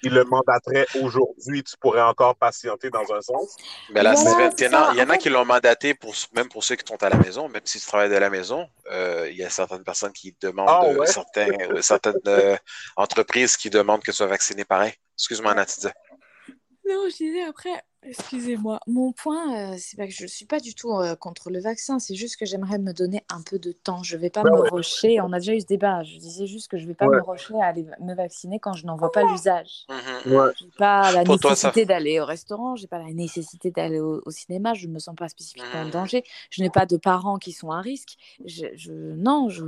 il 0.06 0.14
le 0.14 0.24
mandaterait 0.26 0.86
aujourd'hui, 1.02 1.64
tu 1.64 1.76
pourrais 1.78 2.02
encore 2.02 2.36
patienter 2.36 2.90
dans 2.90 3.12
un 3.14 3.22
sens. 3.22 3.56
Mais 3.90 4.04
là, 4.04 4.14
Voilà, 4.16 4.50
il 4.58 4.64
y 4.64 4.68
en 4.68 4.74
a, 4.74 4.86
ça. 4.86 4.90
il 4.94 4.98
y 4.98 5.02
en 5.02 5.04
a 5.04 5.08
En 5.10 5.12
fait- 5.14 5.18
qui 5.20 5.30
l'ont 5.30 5.46
mandaté, 5.46 5.94
pour, 5.94 6.14
même 6.34 6.48
pour 6.50 6.64
ceux 6.64 6.76
qui 6.76 6.86
sont 6.88 7.02
à 7.04 7.10
la 7.10 7.18
maison, 7.18 7.50
même 7.50 7.62
si 7.66 7.80
tu 7.80 7.86
travailles 7.86 8.10
de 8.10 8.16
la 8.16 8.30
maison, 8.30 8.68
euh, 8.92 9.28
il 9.30 9.38
y 9.38 9.44
a 9.44 9.50
certaines 9.50 9.84
personnes 9.84 10.14
qui 10.14 10.36
demandent, 10.42 10.70
Ah, 10.70 10.86
euh, 10.86 11.00
ouais? 11.00 11.08
certains, 11.08 11.50
euh, 11.72 11.82
certaines 11.82 12.16
euh, 12.28 12.56
entreprises 12.96 13.58
qui 13.58 13.70
demandent 13.70 14.02
que 14.02 14.12
tu 14.12 14.18
sois 14.18 14.28
vacciné 14.28 14.64
pareil. 14.66 14.94
Excuse-moi, 15.18 15.52
Anna, 15.52 15.66
tu 15.66 15.76
disais. 15.76 15.94
Non, 16.88 17.08
je 17.10 17.16
disais 17.16 17.44
après, 17.44 17.84
excusez-moi. 18.06 18.80
Mon 18.88 19.12
point, 19.12 19.74
euh, 19.74 19.76
c'est 19.80 19.98
pas 19.98 20.06
que 20.08 20.14
je 20.14 20.26
suis 20.28 20.46
pas 20.46 20.60
du 20.60 20.74
tout 20.76 20.92
euh, 20.94 21.16
contre 21.16 21.50
le 21.50 21.60
vaccin, 21.60 22.00
c'est 22.00 22.16
juste 22.16 22.38
que 22.38 22.46
j'aimerais 22.46 22.78
me 22.78 22.94
donner 22.94 23.24
un 23.30 23.42
peu 23.42 23.60
de 23.60 23.72
temps. 23.72 24.04
Je 24.04 24.18
vais 24.18 24.30
pas 24.30 24.44
me 24.44 24.50
ouais. 24.52 24.70
rusher. 24.70 25.22
On 25.22 25.32
a 25.34 25.40
déjà 25.40 25.54
eu 25.56 25.62
ce 25.62 25.66
débat. 25.66 26.04
Je 26.04 26.18
disais 26.18 26.46
juste 26.48 26.70
que 26.70 26.78
je 26.78 26.86
vais 26.88 26.94
pas 26.94 27.08
Ouais. 27.08 27.18
me 27.18 27.22
rusher 27.24 27.56
à 27.62 27.66
aller 27.68 27.86
me 28.00 28.14
vacciner 28.16 28.60
quand 28.60 28.74
je 28.74 28.86
n'en 28.86 28.96
vois 28.96 29.12
pas 29.12 29.24
l'usage. 29.24 29.86
Ouais. 30.26 30.52
J'ai 30.60 30.68
pas 30.78 31.12
la 31.12 31.24
Pour 31.24 31.40
toi, 31.40 31.56
ça- 31.56 31.68
nécessité 31.70 31.86
d'aller 31.86 32.20
au 32.20 32.26
restaurant, 32.26 32.76
j'ai 32.76 32.88
pas 32.88 33.00
la 33.00 33.12
nécessité 33.14 33.72
d'aller 33.72 34.00
au, 34.00 34.22
au 34.26 34.32
cinéma, 34.32 34.74
je 34.74 34.88
me 34.88 35.00
sens 35.00 35.16
pas 35.16 35.28
spécifiquement 35.30 35.82
en 35.82 35.86
Mhm. 35.86 35.92
danger, 35.92 36.24
je 36.50 36.64
n'ai 36.64 36.70
pas 36.70 36.86
de 36.86 36.98
parents 36.98 37.38
qui 37.38 37.52
sont 37.52 37.72
à 37.72 37.82
risque. 37.82 38.16
Je, 38.46 38.66
je- 38.76 38.92
non, 38.94 39.50
je, 39.50 39.64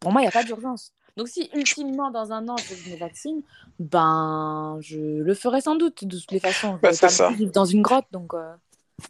pour 0.00 0.12
moi, 0.12 0.20
il 0.20 0.24
n'y 0.24 0.28
a 0.28 0.32
pas 0.32 0.44
d'urgence. 0.44 0.92
Donc 1.16 1.28
si 1.28 1.48
ultimement 1.54 2.10
dans 2.10 2.32
un 2.32 2.48
an 2.48 2.56
je 2.68 2.90
me 2.90 2.96
vaccine, 2.96 3.42
ben 3.78 4.78
je 4.80 4.98
le 4.98 5.34
ferai 5.34 5.60
sans 5.60 5.76
doute 5.76 6.04
de 6.04 6.18
toutes 6.18 6.32
les 6.32 6.40
façons. 6.40 6.76
Je 6.82 6.88
Ben, 6.88 6.92
c'est 6.92 7.08
ça. 7.08 7.30
vivre 7.34 7.52
dans 7.52 7.64
une 7.64 7.82
grotte, 7.82 8.06
donc 8.12 8.34
euh, 8.34 8.52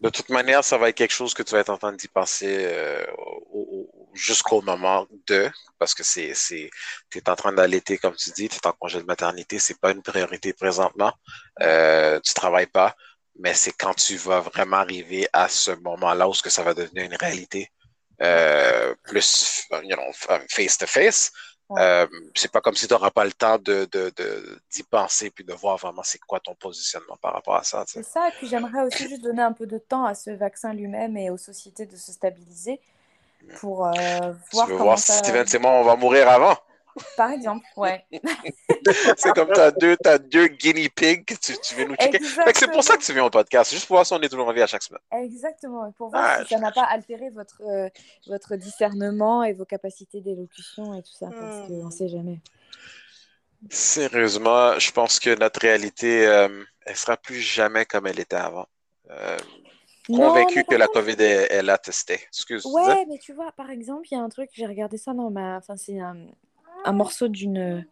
De 0.00 0.10
toute 0.10 0.28
manière, 0.30 0.62
ça 0.64 0.76
va 0.78 0.88
être 0.90 0.96
quelque 0.96 1.12
chose 1.14 1.32
que 1.32 1.42
tu 1.42 1.52
vas 1.52 1.60
être 1.60 1.70
en 1.70 1.78
train 1.78 1.92
d'y 1.92 2.08
penser 2.08 2.58
euh, 2.66 3.04
au- 3.52 3.88
au- 3.88 4.10
jusqu'au 4.14 4.60
moment 4.60 5.06
de, 5.26 5.50
parce 5.78 5.94
que 5.94 6.02
c'est, 6.02 6.34
c'est, 6.34 6.70
t'es 7.10 7.28
en 7.30 7.36
train 7.36 7.52
d'allaiter, 7.52 7.96
comme 7.98 8.14
tu 8.14 8.30
dis, 8.32 8.48
tu 8.48 8.56
es 8.56 8.66
en 8.66 8.72
congé 8.72 9.00
de 9.00 9.04
maternité, 9.06 9.58
c'est 9.58 9.78
pas 9.80 9.92
une 9.92 10.02
priorité 10.02 10.52
présentement, 10.52 11.12
euh, 11.62 12.20
tu 12.20 12.34
travailles 12.34 12.66
pas, 12.66 12.94
mais 13.38 13.54
c'est 13.54 13.72
quand 13.72 13.94
tu 13.94 14.16
vas 14.16 14.40
vraiment 14.40 14.78
arriver 14.78 15.28
à 15.32 15.48
ce 15.48 15.70
moment-là 15.72 16.28
où 16.28 16.34
ce 16.34 16.42
que 16.42 16.50
ça 16.50 16.62
va 16.62 16.74
devenir 16.74 17.04
une 17.04 17.16
réalité, 17.16 17.70
euh, 18.22 18.94
plus, 19.04 19.62
you 19.84 19.96
know, 19.96 20.12
face 20.50 20.78
to 20.78 20.86
face. 20.86 21.30
Ouais. 21.68 21.82
Euh, 21.82 22.06
c'est 22.34 22.50
pas 22.50 22.60
comme 22.60 22.74
si 22.74 22.86
tu 22.86 22.94
n'auras 22.94 23.10
pas 23.10 23.24
le 23.24 23.32
temps 23.32 23.58
de, 23.58 23.88
de, 23.90 24.12
de- 24.16 24.60
d'y 24.70 24.84
penser 24.84 25.30
puis 25.30 25.44
de 25.44 25.52
voir 25.52 25.76
vraiment 25.76 26.02
c'est 26.04 26.18
quoi 26.18 26.38
ton 26.38 26.54
positionnement 26.54 27.16
par 27.20 27.32
rapport 27.32 27.56
à 27.56 27.64
ça. 27.64 27.84
tu 27.84 27.92
c'est 27.94 28.04
ça. 28.04 28.28
Et 28.28 28.32
puis 28.32 28.46
j'aimerais 28.46 28.82
aussi 28.86 29.08
juste 29.08 29.22
donner 29.22 29.42
un 29.42 29.52
peu 29.52 29.66
de 29.66 29.78
temps 29.78 30.04
à 30.04 30.14
ce 30.14 30.30
vaccin 30.30 30.72
lui-même 30.72 31.16
et 31.16 31.28
aux 31.30 31.36
sociétés 31.36 31.86
de 31.86 31.96
se 31.96 32.12
stabiliser 32.12 32.80
pour 33.58 33.86
euh, 33.86 33.90
voir 34.52 34.66
tu 34.66 34.72
veux 34.72 34.78
comment 34.78 34.84
voir 34.84 34.98
ça... 34.98 35.12
si 35.14 35.18
Steven, 35.18 35.46
c'est 35.46 35.58
moi, 35.58 35.72
on 35.72 35.84
va 35.84 35.96
mourir 35.96 36.28
avant? 36.28 36.56
Par 37.16 37.30
exemple, 37.30 37.66
ouais. 37.76 38.04
C'est 39.16 39.32
comme 39.34 39.52
tu 39.52 39.60
as 39.60 39.70
deux, 39.70 39.96
t'as 39.96 40.18
deux 40.18 40.46
guinea 40.48 40.88
pigs 40.88 41.24
que 41.24 41.34
tu, 41.34 41.58
tu 41.58 41.74
viens 41.74 41.86
nous 41.86 41.94
checker. 41.96 42.18
C'est 42.54 42.70
pour 42.70 42.82
ça 42.82 42.96
que 42.96 43.02
tu 43.02 43.12
viens 43.12 43.24
au 43.24 43.30
podcast, 43.30 43.72
juste 43.72 43.86
pour 43.86 43.96
voir 43.96 44.06
si 44.06 44.12
on 44.12 44.20
est 44.20 44.28
toujours 44.28 44.48
en 44.48 44.52
vie 44.52 44.62
à 44.62 44.66
chaque 44.66 44.82
semaine. 44.82 45.00
Exactement, 45.12 45.90
pour 45.92 46.10
voir 46.10 46.24
Ah, 46.24 46.42
si 46.42 46.54
ça 46.54 46.58
n'a 46.58 46.72
pas 46.72 46.84
altéré 46.84 47.30
votre, 47.30 47.62
euh, 47.62 47.88
votre 48.26 48.56
discernement 48.56 49.42
et 49.42 49.52
vos 49.52 49.64
capacités 49.64 50.20
d'élocution 50.20 50.94
et 50.94 51.02
tout 51.02 51.12
ça, 51.12 51.28
parce 51.28 51.66
qu'on 51.68 51.86
ne 51.86 51.90
sait 51.90 52.08
jamais. 52.08 52.40
Sérieusement, 53.70 54.78
je 54.78 54.92
pense 54.92 55.18
que 55.18 55.36
notre 55.38 55.60
réalité, 55.60 56.26
euh, 56.26 56.48
elle 56.84 56.96
sera 56.96 57.16
plus 57.16 57.40
jamais 57.40 57.84
comme 57.84 58.06
elle 58.06 58.20
était 58.20 58.36
avant. 58.36 58.66
Euh, 59.10 59.36
convaincu 60.06 60.64
que 60.64 60.74
la 60.74 60.86
COVID 60.86 61.16
est, 61.18 61.52
est 61.52 61.62
là 61.62 61.78
testée. 61.78 62.20
Excuse? 62.28 62.64
Ouais, 62.66 63.04
mais 63.08 63.18
tu 63.18 63.32
vois, 63.32 63.50
par 63.52 63.70
exemple, 63.70 64.06
il 64.10 64.14
y 64.14 64.18
a 64.18 64.20
un 64.20 64.28
truc, 64.28 64.50
j'ai 64.52 64.66
regardé 64.66 64.98
ça 64.98 65.14
dans 65.14 65.30
ma... 65.30 65.56
Enfin, 65.56 65.76
c'est 65.76 65.98
un, 65.98 66.16
un 66.86 66.92
morceau 66.92 67.28
d'une 67.28 67.86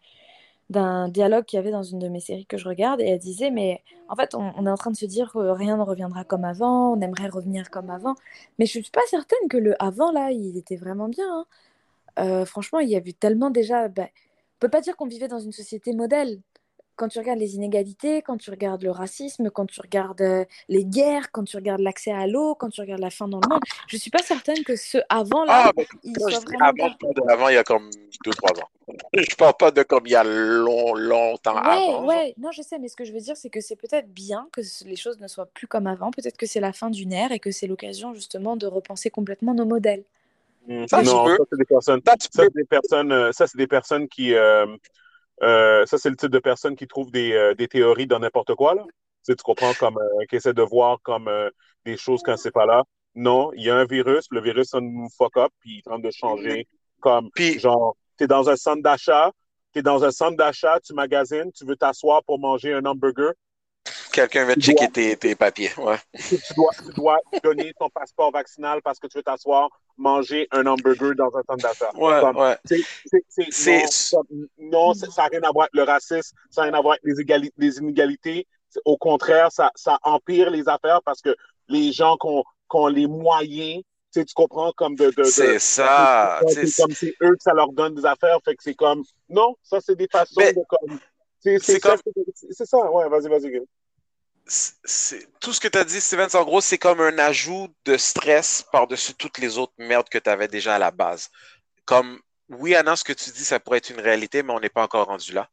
d'un 0.70 1.08
dialogue 1.08 1.44
qu'il 1.44 1.58
y 1.58 1.60
avait 1.60 1.70
dans 1.70 1.82
une 1.82 1.98
de 1.98 2.08
mes 2.08 2.20
séries 2.20 2.46
que 2.46 2.56
je 2.56 2.66
regarde, 2.68 3.00
et 3.00 3.06
elle 3.06 3.18
disait, 3.18 3.50
mais 3.50 3.82
en 4.08 4.16
fait, 4.16 4.34
on, 4.34 4.66
est 4.66 4.70
en 4.70 4.76
train 4.76 4.90
de 4.90 4.96
se 4.96 5.06
dire 5.06 5.32
que 5.32 5.38
rien 5.38 5.76
ne 5.76 5.82
reviendra 5.82 6.24
comme 6.24 6.44
avant, 6.44 6.94
on 6.94 7.00
aimerait 7.00 7.28
revenir 7.28 7.70
comme 7.70 7.90
avant, 7.90 8.14
mais 8.58 8.66
je 8.66 8.80
suis 8.80 8.90
pas 8.90 9.02
certaine 9.08 9.48
que 9.50 9.58
le 9.58 9.80
avant, 9.82 10.10
là, 10.12 10.30
il 10.32 10.56
était 10.56 10.76
vraiment 10.76 11.08
bien. 11.08 11.26
hein. 11.30 11.46
Euh, 12.20 12.44
franchement, 12.46 12.80
il 12.80 12.88
y 12.90 12.96
a 12.96 13.00
eu 13.00 13.14
tellement 13.14 13.50
déjà... 13.50 13.88
ben, 13.88 14.08
on 14.56 14.58
peut 14.60 14.68
pas 14.70 14.80
dire 14.80 14.96
qu'on 14.96 15.06
vivait 15.06 15.28
dans 15.28 15.40
une 15.40 15.52
société 15.52 15.92
modèle. 15.92 16.40
Quand 16.96 17.08
tu 17.08 17.18
regardes 17.18 17.38
les 17.40 17.56
inégalités, 17.56 18.22
quand 18.22 18.36
tu 18.36 18.50
regardes 18.50 18.82
le 18.82 18.90
racisme, 18.90 19.50
quand 19.50 19.66
tu 19.66 19.80
regardes 19.80 20.20
euh, 20.22 20.44
les 20.68 20.84
guerres, 20.84 21.32
quand 21.32 21.44
tu 21.44 21.56
regardes 21.56 21.80
l'accès 21.80 22.12
à 22.12 22.26
l'eau, 22.26 22.54
quand 22.54 22.70
tu 22.70 22.80
regardes 22.80 23.00
la 23.00 23.10
faim 23.10 23.28
dans 23.28 23.40
le 23.40 23.48
monde, 23.48 23.60
je 23.88 23.96
suis 23.96 24.10
pas 24.10 24.22
certaine 24.22 24.62
que 24.64 24.76
ce 24.76 24.98
avant-là, 25.08 25.66
Ah, 25.66 25.72
mais 25.76 25.86
il 26.04 26.18
soit 26.20 26.38
vraiment 26.40 26.66
avant, 26.66 26.72
bien. 26.74 26.96
pas 27.00 27.08
de 27.20 27.30
avant, 27.32 27.48
il 27.48 27.54
y 27.54 27.58
a 27.58 27.64
comme 27.64 27.90
2-3 28.24 28.60
ans. 28.62 28.68
Je 29.16 29.34
parle 29.36 29.54
pas 29.58 29.70
de 29.70 29.82
comme 29.82 30.06
il 30.06 30.12
y 30.12 30.14
a 30.14 30.22
long, 30.24 30.94
longtemps 30.94 31.54
Ouais, 31.54 31.60
avant. 31.62 32.06
ouais, 32.06 32.34
non, 32.38 32.52
je 32.52 32.60
sais, 32.62 32.78
mais 32.78 32.88
ce 32.88 32.96
que 32.96 33.04
je 33.04 33.12
veux 33.12 33.20
dire, 33.20 33.36
c'est 33.36 33.48
que 33.50 33.60
c'est 33.60 33.76
peut-être 33.76 34.12
bien 34.12 34.46
que 34.52 34.60
les 34.84 34.96
choses 34.96 35.18
ne 35.20 35.26
soient 35.26 35.46
plus 35.46 35.66
comme 35.66 35.86
avant. 35.86 36.10
Peut-être 36.10 36.36
que 36.36 36.46
c'est 36.46 36.60
la 36.60 36.72
fin 36.72 36.90
d'une 36.90 37.12
ère 37.12 37.32
et 37.32 37.38
que 37.38 37.50
c'est 37.50 37.66
l'occasion 37.66 38.12
justement 38.14 38.56
de 38.56 38.66
repenser 38.66 39.08
complètement 39.10 39.54
nos 39.54 39.64
modèles. 39.64 40.04
Ça, 40.86 41.00
tu 41.00 41.06
non, 41.06 41.24
peux. 41.24 41.36
ça 41.36 41.44
c'est 41.50 41.58
des 41.58 41.64
personnes. 41.64 42.00
Ça, 42.06 42.14
c'est 42.30 42.54
des 42.54 42.64
personnes. 42.64 43.12
euh, 43.12 43.32
ça 43.32 43.46
c'est 43.46 43.58
des 43.58 43.66
personnes 43.66 44.08
qui. 44.08 44.34
euh, 44.34 44.66
euh, 45.42 45.84
ça 45.86 45.98
c'est 45.98 46.10
le 46.10 46.16
type 46.16 46.30
de 46.30 46.38
personnes 46.38 46.76
qui 46.76 46.86
trouvent 46.86 47.10
des, 47.10 47.32
euh, 47.32 47.54
des 47.54 47.68
théories 47.68 48.06
dans 48.06 48.18
n'importe 48.20 48.54
quoi 48.54 48.74
là. 48.74 48.82
Tu, 48.86 49.32
sais, 49.32 49.36
tu 49.36 49.42
comprends 49.42 49.72
comme 49.74 49.98
euh, 49.98 50.24
qui 50.28 50.36
essaient 50.36 50.54
de 50.54 50.62
voir 50.62 50.98
comme 51.02 51.28
euh, 51.28 51.50
des 51.84 51.96
choses 51.96 52.22
quand 52.22 52.36
c'est 52.36 52.50
pas 52.52 52.66
là. 52.66 52.84
Non, 53.14 53.52
il 53.54 53.62
y 53.64 53.70
a 53.70 53.76
un 53.76 53.84
virus, 53.84 54.26
le 54.30 54.40
virus 54.40 54.68
ça 54.68 54.80
nous 54.80 55.08
fuck 55.16 55.36
up 55.36 55.50
puis 55.60 55.76
il 55.78 55.82
tente 55.82 56.02
de 56.02 56.10
changer 56.10 56.66
comme 57.00 57.30
Puis- 57.34 57.58
genre 57.58 57.96
t'es 58.16 58.26
dans 58.26 58.48
un 58.48 58.56
centre 58.56 58.82
d'achat, 58.82 59.32
t'es 59.72 59.82
dans 59.82 60.04
un 60.04 60.10
centre 60.12 60.36
d'achat, 60.36 60.78
tu 60.80 60.94
magasines, 60.94 61.50
tu 61.52 61.64
veux 61.66 61.76
t'asseoir 61.76 62.22
pour 62.24 62.38
manger 62.38 62.72
un 62.72 62.84
hamburger, 62.84 63.32
Quelqu'un 64.14 64.44
va 64.44 64.54
checker 64.54 64.74
dois- 64.86 64.88
tes, 64.92 65.16
tes 65.16 65.34
papiers. 65.34 65.70
Ouais. 65.76 65.96
tu 66.16 66.36
dois, 66.56 66.70
tu 66.86 66.92
dois 66.94 67.18
donner 67.42 67.72
ton 67.78 67.88
passeport 67.90 68.30
vaccinal 68.30 68.80
parce 68.82 68.98
que 69.00 69.08
tu 69.08 69.18
veux 69.18 69.24
t'asseoir 69.24 69.68
manger 69.96 70.46
un 70.52 70.64
hamburger 70.66 71.14
dans 71.16 71.36
un 71.36 71.42
centre 71.42 71.56
d'achat. 71.56 71.90
Ouais, 71.96 72.20
Comme- 72.20 72.36
ouais. 72.36 72.56
Non, 74.58 74.92
comme- 74.92 74.94
ça 75.10 75.22
n'a 75.22 75.28
rien 75.28 75.40
à 75.42 75.50
voir 75.52 75.64
avec 75.64 75.74
le 75.74 75.82
racisme, 75.82 76.36
ça 76.50 76.60
n'a 76.62 76.68
rien 76.70 76.78
à 76.78 76.80
voir 76.82 76.92
avec 76.94 77.02
les, 77.04 77.22
égali- 77.24 77.52
les 77.56 77.78
inégalités. 77.78 78.46
Au 78.84 78.96
contraire, 78.96 79.50
ça, 79.52 79.70
ça 79.74 79.98
empire 80.02 80.50
les 80.50 80.68
affaires 80.68 81.00
parce 81.04 81.20
que 81.20 81.34
les 81.68 81.92
gens 81.92 82.16
qui 82.16 82.26
ont, 82.28 82.86
les 82.88 83.06
moyens, 83.06 83.82
tu 84.12 84.24
comprends, 84.34 84.72
comme 84.76 84.94
de. 84.94 85.12
C'est 85.24 85.58
ça. 85.58 86.40
c'est 86.48 86.70
comme 86.82 86.92
c'est 86.92 87.14
eux 87.22 87.32
que 87.36 87.42
ça 87.42 87.52
leur 87.52 87.72
donne 87.72 87.94
des 87.94 88.04
affaires, 88.06 88.38
fait 88.44 88.54
que 88.54 88.62
c'est 88.62 88.74
comme. 88.74 89.02
Non, 89.28 89.54
ça, 89.62 89.80
c'est 89.80 89.96
des 89.96 90.08
façons 90.10 90.34
Mais- 90.38 90.52
de 90.52 90.60
comme. 90.68 90.98
C'est 91.40 91.78
comme- 91.80 91.96
ça, 91.96 92.02
c'est- 92.34 92.46
c'est 92.52 92.64
ça, 92.66 92.90
ouais, 92.90 93.08
vas-y, 93.08 93.28
vas-y. 93.28 93.60
Tout 95.40 95.52
ce 95.52 95.60
que 95.60 95.68
tu 95.68 95.78
as 95.78 95.84
dit, 95.84 96.00
Steven, 96.00 96.28
en 96.34 96.44
gros, 96.44 96.60
c'est 96.60 96.78
comme 96.78 97.00
un 97.00 97.18
ajout 97.18 97.68
de 97.84 97.96
stress 97.96 98.64
par-dessus 98.72 99.14
toutes 99.14 99.38
les 99.38 99.56
autres 99.58 99.72
merdes 99.78 100.08
que 100.08 100.18
tu 100.18 100.28
avais 100.28 100.48
déjà 100.48 100.74
à 100.74 100.78
la 100.78 100.90
base. 100.90 101.30
Comme, 101.86 102.20
oui, 102.50 102.74
Anna, 102.74 102.94
ce 102.96 103.04
que 103.04 103.12
tu 103.14 103.30
dis, 103.30 103.44
ça 103.44 103.58
pourrait 103.58 103.78
être 103.78 103.90
une 103.90 104.00
réalité, 104.00 104.42
mais 104.42 104.52
on 104.52 104.60
n'est 104.60 104.68
pas 104.68 104.82
encore 104.82 105.06
rendu 105.06 105.32
là. 105.32 105.48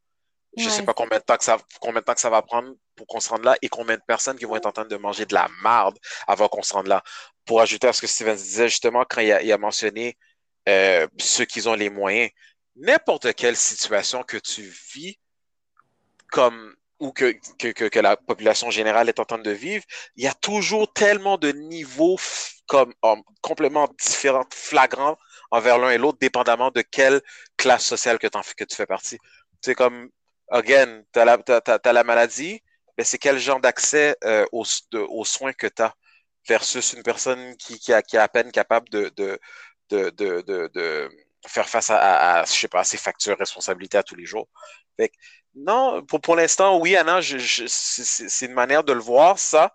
Je 0.58 0.64
Ouais. 0.64 0.70
sais 0.70 0.82
pas 0.82 0.92
combien 0.92 1.18
de 1.18 1.24
temps 1.24 1.38
que 1.38 1.44
ça, 1.44 1.58
combien 1.80 2.00
de 2.00 2.04
temps 2.04 2.12
que 2.14 2.20
ça 2.20 2.28
va 2.28 2.42
prendre 2.42 2.74
pour 2.94 3.06
qu'on 3.06 3.20
se 3.20 3.30
rende 3.30 3.44
là 3.44 3.56
et 3.62 3.70
combien 3.70 3.96
de 3.96 4.02
personnes 4.06 4.38
qui 4.38 4.44
vont 4.44 4.56
être 4.56 4.66
en 4.66 4.72
train 4.72 4.84
de 4.84 4.96
manger 4.96 5.24
de 5.24 5.32
la 5.32 5.48
marde 5.62 5.98
avant 6.26 6.48
qu'on 6.48 6.62
se 6.62 6.74
rende 6.74 6.88
là. 6.88 7.02
Pour 7.46 7.62
ajouter 7.62 7.86
à 7.88 7.94
ce 7.94 8.02
que 8.02 8.06
Steven 8.06 8.36
disait 8.36 8.68
justement 8.68 9.04
quand 9.08 9.22
il 9.22 9.32
a, 9.32 9.42
il 9.42 9.50
a 9.50 9.56
mentionné 9.56 10.18
euh, 10.68 11.06
ceux 11.18 11.46
qui 11.46 11.66
ont 11.66 11.74
les 11.74 11.88
moyens, 11.88 12.30
n'importe 12.76 13.34
quelle 13.34 13.56
situation 13.56 14.22
que 14.24 14.36
tu 14.36 14.62
vis 14.94 15.18
comme 16.30 16.76
ou 17.02 17.12
que, 17.12 17.34
que, 17.58 17.88
que, 17.88 17.98
la 18.00 18.16
population 18.16 18.70
générale 18.70 19.08
est 19.08 19.20
en 19.20 19.24
train 19.24 19.38
de 19.38 19.50
vivre, 19.50 19.84
il 20.16 20.24
y 20.24 20.28
a 20.28 20.34
toujours 20.34 20.92
tellement 20.92 21.38
de 21.38 21.50
niveaux 21.52 22.18
comme 22.66 22.94
complètement 23.40 23.88
différents, 24.02 24.44
flagrants 24.52 25.18
envers 25.50 25.78
l'un 25.78 25.90
et 25.90 25.98
l'autre, 25.98 26.18
dépendamment 26.20 26.70
de 26.70 26.82
quelle 26.82 27.20
classe 27.56 27.84
sociale 27.84 28.18
que, 28.18 28.28
que 28.28 28.64
tu 28.64 28.76
fais 28.76 28.86
partie. 28.86 29.18
C'est 29.62 29.74
comme, 29.74 30.08
again, 30.50 31.02
tu 31.12 31.20
as, 31.20 31.38
t'as- 31.38 31.78
t'as 31.78 31.92
la 31.92 32.04
maladie, 32.04 32.62
mais 32.96 33.04
c'est 33.04 33.18
quel 33.18 33.38
genre 33.38 33.60
d'accès 33.60 34.16
euh, 34.24 34.46
aux, 34.52 34.64
aux 34.94 35.24
soins 35.24 35.52
que 35.52 35.66
tu 35.66 35.82
as 35.82 35.94
versus 36.48 36.92
une 36.94 37.02
personne 37.02 37.56
qui, 37.56 37.78
qui, 37.78 37.92
a, 37.92 38.02
qui 38.02 38.16
est 38.16 38.18
à 38.20 38.28
peine 38.28 38.50
capable 38.52 38.88
de, 38.90 39.10
de, 39.16 39.38
de, 39.90 40.10
de, 40.10 40.40
de, 40.42 40.70
de 40.74 41.10
faire 41.46 41.68
face 41.68 41.90
à, 41.90 41.96
à, 41.98 42.40
à, 42.40 42.44
je 42.44 42.52
sais 42.52 42.68
pas, 42.68 42.80
à 42.80 42.84
ses 42.84 42.96
factures, 42.98 43.38
responsabilités 43.38 43.98
à 43.98 44.02
tous 44.02 44.14
les 44.16 44.26
jours. 44.26 44.48
Fait 44.96 45.08
que, 45.08 45.14
non, 45.54 46.02
pour, 46.04 46.20
pour 46.20 46.36
l'instant, 46.36 46.78
oui, 46.78 46.96
Anna, 46.96 47.20
je, 47.20 47.38
je, 47.38 47.64
c'est 47.66 48.46
une 48.46 48.54
manière 48.54 48.84
de 48.84 48.92
le 48.92 49.00
voir, 49.00 49.38
ça. 49.38 49.74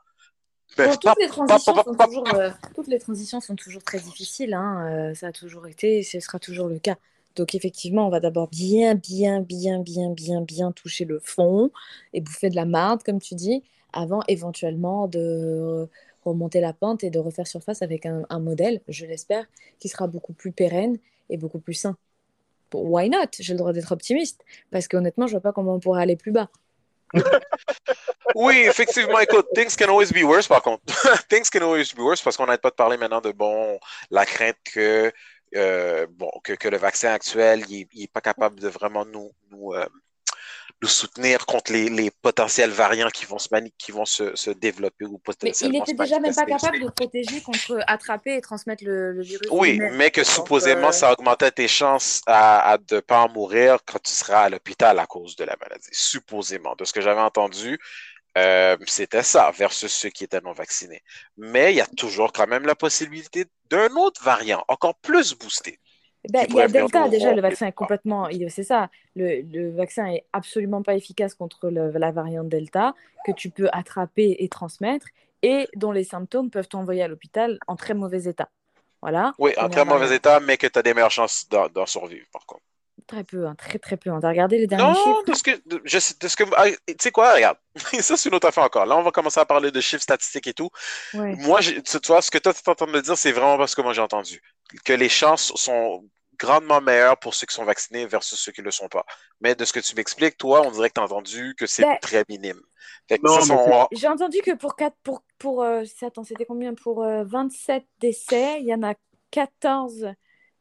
toutes, 0.75 1.19
les 1.19 1.27
transitions 1.27 1.75
sont 1.75 1.95
toujours, 1.95 2.33
euh, 2.35 2.49
toutes 2.75 2.87
les 2.87 2.99
transitions 2.99 3.41
sont 3.41 3.55
toujours 3.55 3.83
très 3.83 3.99
difficiles. 3.99 4.53
Hein. 4.53 4.87
Euh, 5.11 5.15
ça 5.15 5.27
a 5.27 5.31
toujours 5.31 5.67
été 5.67 5.99
et 5.99 6.03
ce 6.03 6.19
sera 6.19 6.39
toujours 6.39 6.67
le 6.67 6.79
cas. 6.79 6.95
Donc 7.35 7.53
effectivement, 7.53 8.07
on 8.07 8.09
va 8.09 8.19
d'abord 8.19 8.47
bien, 8.47 8.95
bien, 8.95 9.41
bien, 9.41 9.79
bien, 9.79 10.09
bien, 10.09 10.41
bien 10.41 10.71
toucher 10.71 11.05
le 11.05 11.19
fond 11.19 11.71
et 12.13 12.21
bouffer 12.21 12.49
de 12.49 12.55
la 12.55 12.65
marde, 12.65 13.03
comme 13.03 13.21
tu 13.21 13.35
dis, 13.35 13.63
avant 13.93 14.21
éventuellement 14.27 15.07
de 15.07 15.87
remonter 16.25 16.59
la 16.59 16.73
pente 16.73 17.03
et 17.03 17.11
de 17.11 17.19
refaire 17.19 17.47
surface 17.47 17.83
avec 17.83 18.05
un, 18.05 18.39
modèle, 18.39 18.81
je 18.87 19.05
l'espère, 19.05 19.45
qui 19.79 19.87
sera 19.87 20.07
beaucoup 20.07 20.33
plus 20.33 20.51
pérenne 20.51 20.97
et 21.29 21.37
beaucoup 21.37 21.59
plus 21.59 21.75
sain. 21.75 21.95
Why 22.73 23.09
not? 23.09 23.27
J'ai 23.39 23.53
le 23.53 23.59
droit 23.59 23.73
d'être 23.73 23.91
optimiste, 23.91 24.43
parce 24.71 24.87
qu'honnêtement, 24.87 25.27
je 25.27 25.31
vois 25.33 25.41
pas 25.41 25.51
comment 25.51 25.75
on 25.75 25.79
pourrait 25.79 26.01
aller 26.01 26.15
plus 26.15 26.31
bas. 26.31 26.49
oui, 28.35 28.63
effectivement, 28.67 29.19
écoute, 29.19 29.47
things 29.55 29.75
can 29.75 29.89
always 29.89 30.11
be 30.11 30.23
worse 30.23 30.47
par 30.47 30.61
contre. 30.61 30.81
things 31.29 31.49
can 31.49 31.61
always 31.61 31.93
be 31.93 31.99
worse 31.99 32.21
parce 32.21 32.35
qu'on 32.35 32.45
n'arrête 32.45 32.61
pas 32.61 32.69
de 32.69 32.75
parler 32.75 32.97
maintenant 32.97 33.21
de, 33.21 33.31
bon, 33.31 33.79
la 34.11 34.25
crainte 34.25 34.57
que, 34.65 35.11
euh, 35.55 36.07
bon, 36.09 36.29
que, 36.43 36.53
que, 36.53 36.67
le 36.67 36.77
vaccin 36.77 37.13
actuel, 37.13 37.63
n'est 37.69 38.07
pas 38.07 38.21
capable 38.21 38.59
de 38.59 38.67
vraiment 38.67 39.05
nous, 39.05 39.31
nous, 39.51 39.73
euh, 39.73 39.87
nous 40.81 40.87
soutenir 40.87 41.45
contre 41.45 41.71
les, 41.71 41.89
les, 41.89 42.11
potentiels 42.11 42.69
variants 42.69 43.09
qui 43.09 43.25
vont 43.25 43.39
se, 43.39 43.49
qui 43.77 43.91
vont 43.91 44.05
se, 44.05 44.35
se 44.35 44.51
développer 44.51 45.05
ou 45.05 45.17
potentiellement. 45.17 45.71
Mais 45.71 45.79
il 45.79 45.81
était 45.81 46.03
déjà 46.03 46.19
même 46.19 46.35
pas 46.35 46.45
capable 46.45 46.79
de 46.79 46.89
protéger 46.89 47.41
contre 47.41 47.79
attraper 47.87 48.35
et 48.35 48.41
transmettre 48.41 48.83
le, 48.85 49.21
virus. 49.21 49.47
Oui, 49.49 49.79
mais 49.93 50.11
que 50.11 50.23
supposément 50.23 50.89
euh, 50.89 50.91
ça 50.91 51.11
augmentait 51.11 51.51
tes 51.51 51.67
chances 51.67 52.21
à, 52.27 52.77
de 52.87 52.95
ne 52.95 52.99
pas 52.99 53.21
en 53.21 53.29
mourir 53.29 53.79
quand 53.85 53.99
tu 54.03 54.11
seras 54.11 54.43
à 54.43 54.49
l'hôpital 54.49 54.99
à 54.99 55.07
cause 55.07 55.35
de 55.35 55.45
la 55.45 55.55
maladie. 55.59 55.89
Supposément. 55.91 56.75
De 56.77 56.85
ce 56.85 56.93
que 56.93 57.01
j'avais 57.01 57.21
entendu, 57.21 57.79
euh, 58.37 58.77
c'était 58.85 59.23
ça 59.23 59.51
versus 59.51 59.91
ceux 59.91 60.09
qui 60.09 60.23
étaient 60.23 60.41
non 60.41 60.53
vaccinés. 60.53 61.01
Mais 61.37 61.73
il 61.73 61.77
y 61.77 61.81
a 61.81 61.87
toujours 61.87 62.31
quand 62.31 62.45
même 62.45 62.67
la 62.67 62.75
possibilité 62.75 63.45
d'un 63.71 63.95
autre 63.95 64.23
variant, 64.23 64.63
encore 64.67 64.95
plus 64.95 65.33
boosté. 65.33 65.79
Ben, 66.29 66.45
il 66.49 66.55
y 66.55 66.61
a 66.61 66.67
Delta, 66.67 67.07
déjà, 67.07 67.33
le 67.33 67.41
vaccin 67.41 67.67
est 67.67 67.71
complètement. 67.71 68.27
C'est 68.49 68.63
ça, 68.63 68.89
le, 69.15 69.41
le, 69.41 69.71
vaccin 69.71 70.07
est 70.07 70.25
absolument 70.33 70.81
pas 70.81 70.95
efficace 70.95 71.35
contre 71.35 71.69
la 71.69 72.11
variante 72.11 72.49
Delta, 72.49 72.93
que 73.25 73.31
tu 73.31 73.49
peux 73.49 73.69
attraper 73.71 74.35
et 74.39 74.49
transmettre, 74.49 75.07
et 75.41 75.67
dont 75.75 75.91
les 75.91 76.03
symptômes 76.03 76.49
peuvent 76.49 76.67
t'envoyer 76.67 77.03
à 77.03 77.07
l'hôpital 77.07 77.59
en 77.67 77.75
très 77.75 77.93
mauvais 77.93 78.23
état. 78.23 78.49
Voilà. 79.01 79.33
Oui, 79.37 79.51
en 79.57 79.69
très 79.69 79.85
mauvais 79.85 80.15
état, 80.15 80.39
mais 80.39 80.57
que 80.57 80.67
tu 80.67 80.79
as 80.79 80.81
des 80.81 80.93
meilleures 80.93 81.11
chances 81.11 81.47
d'en 81.49 81.85
survivre, 81.85 82.27
par 82.31 82.45
contre. 82.45 82.63
Très 83.07 83.23
peu, 83.23 83.47
hein, 83.47 83.55
très 83.55 83.79
très 83.79 83.95
peu. 83.95 84.09
On 84.09 84.19
a 84.19 84.27
regardé 84.27 84.57
les 84.57 84.67
derniers 84.67 84.83
non, 84.83 84.93
chiffres. 84.93 85.23
de 85.25 85.33
ce 85.33 85.43
que, 85.43 85.51
de, 85.65 85.77
de 85.77 86.27
ce 86.27 86.35
que, 86.35 86.43
ah, 86.57 86.65
tu 86.85 86.95
sais 86.99 87.11
quoi, 87.11 87.33
regarde, 87.33 87.57
ça 88.01 88.17
c'est 88.17 88.27
une 88.27 88.35
autre 88.35 88.47
affaire 88.47 88.65
encore. 88.65 88.85
Là, 88.85 88.97
on 88.97 89.03
va 89.03 89.11
commencer 89.11 89.39
à 89.39 89.45
parler 89.45 89.71
de 89.71 89.79
chiffres 89.79 90.03
statistiques 90.03 90.47
et 90.47 90.53
tout. 90.53 90.69
Moi, 91.13 91.61
tu 91.61 91.81
vois, 92.07 92.21
ce 92.21 92.29
que 92.29 92.37
toi 92.37 92.53
tu 92.53 92.59
es 92.59 92.69
en 92.69 92.75
train 92.75 92.85
de 92.85 92.91
me 92.91 93.01
dire, 93.01 93.17
c'est 93.17 93.31
vraiment 93.31 93.57
parce 93.57 93.75
que 93.75 93.81
moi 93.81 93.93
j'ai 93.93 94.01
entendu 94.01 94.41
que 94.83 94.91
les 94.91 95.07
chances 95.07 95.53
sont 95.55 96.03
grandement 96.37 96.81
meilleur 96.81 97.17
pour 97.17 97.33
ceux 97.33 97.47
qui 97.47 97.55
sont 97.55 97.63
vaccinés 97.63 98.05
versus 98.05 98.39
ceux 98.39 98.51
qui 98.51 98.61
ne 98.61 98.65
le 98.65 98.71
sont 98.71 98.89
pas. 98.89 99.05
Mais 99.39 99.55
de 99.55 99.63
ce 99.63 99.73
que 99.73 99.79
tu 99.79 99.95
m'expliques, 99.95 100.37
toi, 100.37 100.61
on 100.65 100.71
dirait 100.71 100.89
que 100.89 100.95
tu 100.95 101.01
as 101.01 101.05
entendu 101.05 101.55
que 101.57 101.65
c'est 101.65 101.83
ben, 101.83 101.97
très 102.01 102.25
minime. 102.29 102.61
J'ai 103.93 104.07
entendu 104.07 104.39
que 104.43 104.53
pour, 104.53 104.75
4, 104.75 104.95
pour, 105.01 105.23
pour 105.39 105.63
euh, 105.63 105.83
attends, 106.01 106.23
c'était 106.23 106.45
combien? 106.45 106.73
Pour 106.73 107.03
27 107.03 107.81
euh, 107.81 107.85
décès, 107.99 108.59
il 108.59 108.67
y 108.67 108.73
en 108.73 108.83
a 108.83 108.95
14, 109.31 110.09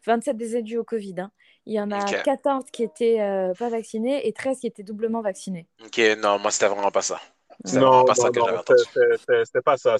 27 0.07 0.37
décès 0.37 0.63
dus 0.63 0.79
au 0.79 0.85
Covid. 0.85 1.21
Hein. 1.21 1.31
Il 1.67 1.75
y 1.75 1.81
en 1.81 1.91
a 1.91 2.05
14 2.05 2.65
qui 2.73 2.85
étaient 2.85 3.21
euh, 3.21 3.53
pas 3.55 3.69
vaccinés 3.69 4.27
et 4.27 4.33
13 4.33 4.61
qui 4.61 4.67
étaient 4.67 4.83
doublement 4.83 5.21
vaccinés. 5.21 5.67
Ok, 5.85 6.01
non, 6.19 6.39
moi, 6.39 6.51
c'était 6.51 6.69
vraiment 6.69 6.91
pas 6.91 7.03
ça. 7.03 7.21
Non, 7.75 8.05
pas 8.05 8.15
ça 8.15 8.31
que 8.31 8.41
c'était 9.45 9.63
pas 9.63 9.77
ça. 9.77 9.97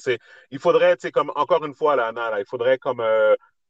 Il 0.51 0.59
faudrait, 0.59 0.97
tu 0.97 1.03
sais, 1.03 1.11
comme, 1.11 1.33
encore 1.35 1.65
une 1.65 1.75
fois, 1.75 1.97
là, 1.97 2.09
Anna, 2.09 2.31
là, 2.31 2.41
il 2.41 2.47
faudrait 2.47 2.79
comme 2.79 3.03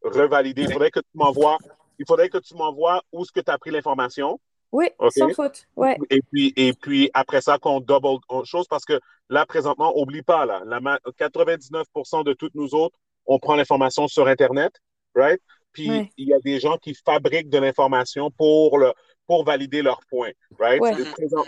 revalider. 0.03 0.63
Il 0.63 0.73
faudrait 0.73 0.91
que 0.91 1.01
tu 1.01 1.07
m'envoies 1.15 1.57
il 1.99 2.07
faudrait 2.07 2.29
que 2.29 2.39
tu 2.39 2.55
m'envoies 2.55 3.03
où 3.13 3.23
est-ce 3.23 3.33
que 3.33 3.41
tu 3.41 3.51
as 3.51 3.59
pris 3.59 3.71
l'information. 3.71 4.41
Oui, 4.73 4.89
sans 5.11 5.31
faute. 5.31 5.65
Ouais. 5.77 5.97
Et, 6.11 6.21
puis, 6.23 6.53
et 6.57 6.73
puis, 6.73 7.11
après 7.15 7.41
ça, 7.41 7.59
qu'on 7.59 7.81
double 7.81 8.19
chose, 8.45 8.67
parce 8.69 8.85
que 8.85 9.01
là, 9.31 9.47
présentement, 9.47 9.97
oublie 9.97 10.23
pas, 10.23 10.45
là, 10.45 10.63
la, 10.67 10.81
99% 11.19 12.25
de 12.25 12.33
toutes 12.33 12.55
nous 12.55 12.75
autres, 12.75 12.99
on 13.27 13.39
prend 13.39 13.57
l'information 13.57 14.09
sur 14.09 14.27
Internet, 14.29 14.73
right? 15.15 15.41
Puis, 15.77 16.11
il 16.17 16.29
y 16.29 16.35
a 16.35 16.39
des 16.41 16.59
gens 16.59 16.79
qui 16.79 16.95
fabriquent 16.95 17.51
de 17.51 17.59
l'information 17.59 18.31
pour, 18.31 18.79
le, 18.79 18.93
pour 19.27 19.45
valider 19.45 19.83
leurs 19.83 20.01
points, 20.09 20.33
right? 20.59 20.83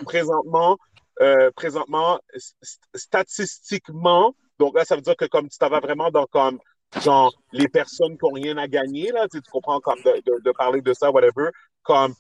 présentement, 0.04 0.76
euh, 1.20 1.50
présentement, 1.56 2.20
statistiquement, 2.94 4.34
donc 4.58 4.76
là, 4.76 4.84
ça 4.84 4.96
veut 4.96 5.02
dire 5.02 5.16
que 5.16 5.24
comme 5.24 5.48
tu 5.48 5.58
t'avais 5.58 5.80
vraiment 5.80 6.10
dans 6.10 6.26
comme 6.26 6.58
genre 7.02 7.32
les 7.52 7.68
personnes 7.68 8.18
qui 8.18 8.24
n'ont 8.24 8.32
rien 8.32 8.56
à 8.56 8.66
gagner, 8.66 9.12
là, 9.12 9.26
tu, 9.28 9.40
comprends 9.50 9.80
comme 9.80 10.00
de, 10.02 10.52
parler 10.52 10.80
de 10.80 10.92
ça, 10.92 11.10
whatever, 11.10 11.50
comme 11.82 12.14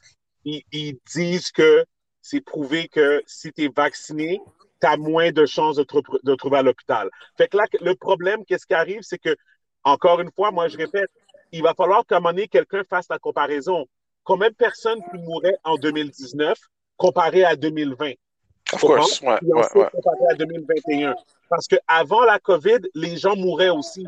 ils, 0.44 0.98
disent 1.12 1.50
que 1.50 1.84
c'est 2.22 2.40
prouvé 2.40 2.88
que 2.88 3.22
si 3.26 3.52
tu 3.52 3.64
es 3.64 3.68
vacciné, 3.68 4.40
tu 4.80 4.86
as 4.86 4.96
moins 4.96 5.32
de 5.32 5.46
chances 5.46 5.76
de 5.76 5.84
te 5.84 5.98
de 6.22 6.34
trouver 6.34 6.58
à 6.58 6.62
l'hôpital. 6.62 7.10
Fait 7.36 7.48
que 7.48 7.56
là, 7.56 7.64
le 7.80 7.94
problème, 7.94 8.44
qu'est-ce 8.44 8.66
qui 8.66 8.74
arrive, 8.74 9.02
c'est 9.02 9.18
que, 9.18 9.36
encore 9.84 10.20
une 10.20 10.30
fois, 10.30 10.50
moi 10.50 10.68
je 10.68 10.76
répète, 10.76 11.10
il 11.52 11.62
va 11.62 11.74
falloir 11.74 12.04
qu'à 12.06 12.16
un 12.16 12.20
moment 12.20 12.30
donné, 12.30 12.48
quelqu'un 12.48 12.82
fasse 12.84 13.08
la 13.08 13.18
comparaison. 13.18 13.86
Combien 14.24 14.50
de 14.50 14.54
personnes 14.54 15.00
qui 15.10 15.18
mouraient 15.18 15.56
en 15.64 15.76
2019 15.76 16.58
comparé 16.96 17.44
à 17.44 17.56
2020? 17.56 18.12
Of 18.74 18.80
course, 18.80 19.20
ouais, 19.22 19.38
ouais, 19.42 19.64
ouais. 19.74 19.88
comparé 19.90 20.26
à 20.30 20.34
2021. 20.34 21.14
Parce 21.48 21.66
qu'avant 21.66 22.22
la 22.22 22.38
COVID, 22.38 22.80
les 22.94 23.16
gens 23.16 23.36
mouraient 23.36 23.70
aussi. 23.70 24.06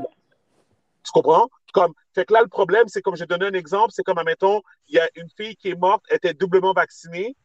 Tu 1.03 1.13
comprends? 1.13 1.49
Comme, 1.73 1.95
fait 2.15 2.25
que 2.25 2.35
là, 2.35 2.43
le 2.43 2.49
problème, 2.49 2.89
c'est 2.89 3.01
comme 3.01 3.17
j'ai 3.17 3.27
donné 3.27 3.47
un 3.47 3.53
exemple, 3.53 3.93
c'est 3.93 4.03
comme, 4.03 4.19
admettons, 4.19 4.61
il 4.89 4.97
y 4.97 4.99
a 4.99 5.09
une 5.15 5.29
fille 5.37 5.57
qui 5.57 5.71
est 5.71 5.77
morte, 5.77 6.05
était 6.11 6.35
doublement 6.35 6.73
vaccinée, 6.73 7.37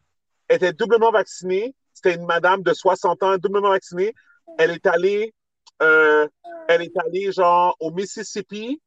était 0.49 0.73
doublement 0.73 1.11
vaccinée, 1.11 1.73
c'était 1.93 2.15
une 2.15 2.25
madame 2.25 2.63
de 2.63 2.73
60 2.73 3.23
ans, 3.23 3.37
doublement 3.37 3.69
vaccinée, 3.69 4.13
elle 4.57 4.71
est 4.71 4.85
allée, 4.87 5.33
euh, 5.81 6.27
elle 6.67 6.81
est 6.81 6.97
allée, 6.97 7.31
genre, 7.31 7.75
au 7.79 7.91
Mississippi, 7.91 8.81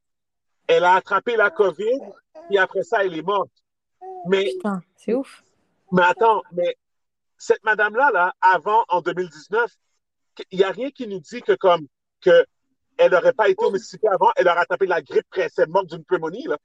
elle 0.69 0.83
a 0.85 0.93
attrapé 0.93 1.35
la 1.35 1.49
COVID, 1.49 1.99
et 2.51 2.59
après 2.59 2.83
ça, 2.83 3.03
elle 3.03 3.17
est 3.17 3.23
morte. 3.23 3.51
Mais. 4.27 4.53
c'est 4.95 5.13
ouf. 5.13 5.43
Mais 5.91 6.03
attends, 6.03 6.43
mais 6.51 6.77
cette 7.37 7.63
madame-là, 7.63 8.11
là, 8.13 8.33
avant, 8.39 8.85
en 8.89 9.01
2019, 9.01 9.71
il 10.51 10.59
n'y 10.59 10.63
a 10.63 10.69
rien 10.69 10.91
qui 10.91 11.07
nous 11.07 11.19
dit 11.19 11.41
que, 11.41 11.53
comme, 11.53 11.87
que 12.21 12.45
elle 12.97 13.11
n'aurait 13.11 13.33
pas 13.33 13.49
été 13.49 13.65
au 13.65 13.71
Mississippi 13.71 14.07
avant, 14.07 14.29
elle 14.35 14.47
aurait 14.47 14.59
attrapé 14.59 14.85
la 14.85 15.01
grippe 15.01 15.25
elle 15.35 15.69
morte 15.69 15.87
d'une 15.87 16.03
pneumonie. 16.03 16.45
Là. 16.45 16.57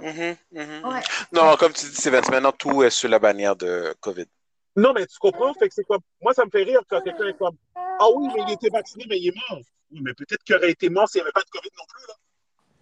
Mm-hmm, 0.00 0.36
mm-hmm. 0.54 1.26
Non, 1.32 1.56
comme 1.56 1.72
tu 1.72 1.86
dis, 1.86 1.94
Sylvain, 1.94 2.22
maintenant 2.30 2.50
tout 2.50 2.82
est 2.82 2.90
sur 2.90 3.08
la 3.08 3.18
bannière 3.18 3.54
de 3.54 3.94
COVID. 4.00 4.26
Non, 4.74 4.94
mais 4.94 5.06
tu 5.06 5.18
comprends? 5.18 5.52
Fait 5.54 5.68
que 5.68 5.74
c'est 5.74 5.84
comme. 5.84 6.00
Moi, 6.20 6.32
ça 6.32 6.44
me 6.44 6.50
fait 6.50 6.62
rire 6.62 6.80
quand 6.88 7.02
quelqu'un 7.02 7.28
est 7.28 7.38
comme 7.38 7.56
Ah 7.76 8.08
oui, 8.16 8.28
mais 8.34 8.42
il 8.48 8.52
était 8.54 8.70
vacciné, 8.70 9.04
mais 9.08 9.18
il 9.18 9.28
est 9.28 9.34
mort. 9.50 9.60
Oui, 9.92 10.00
mais 10.02 10.14
peut-être 10.14 10.42
qu'il 10.44 10.56
aurait 10.56 10.70
été 10.70 10.88
mort 10.88 11.08
s'il 11.08 11.20
n'y 11.20 11.24
avait 11.24 11.32
pas 11.32 11.42
de 11.42 11.50
COVID 11.50 11.70
non 11.76 11.84
plus. 11.86 12.06
Là. 12.08 12.14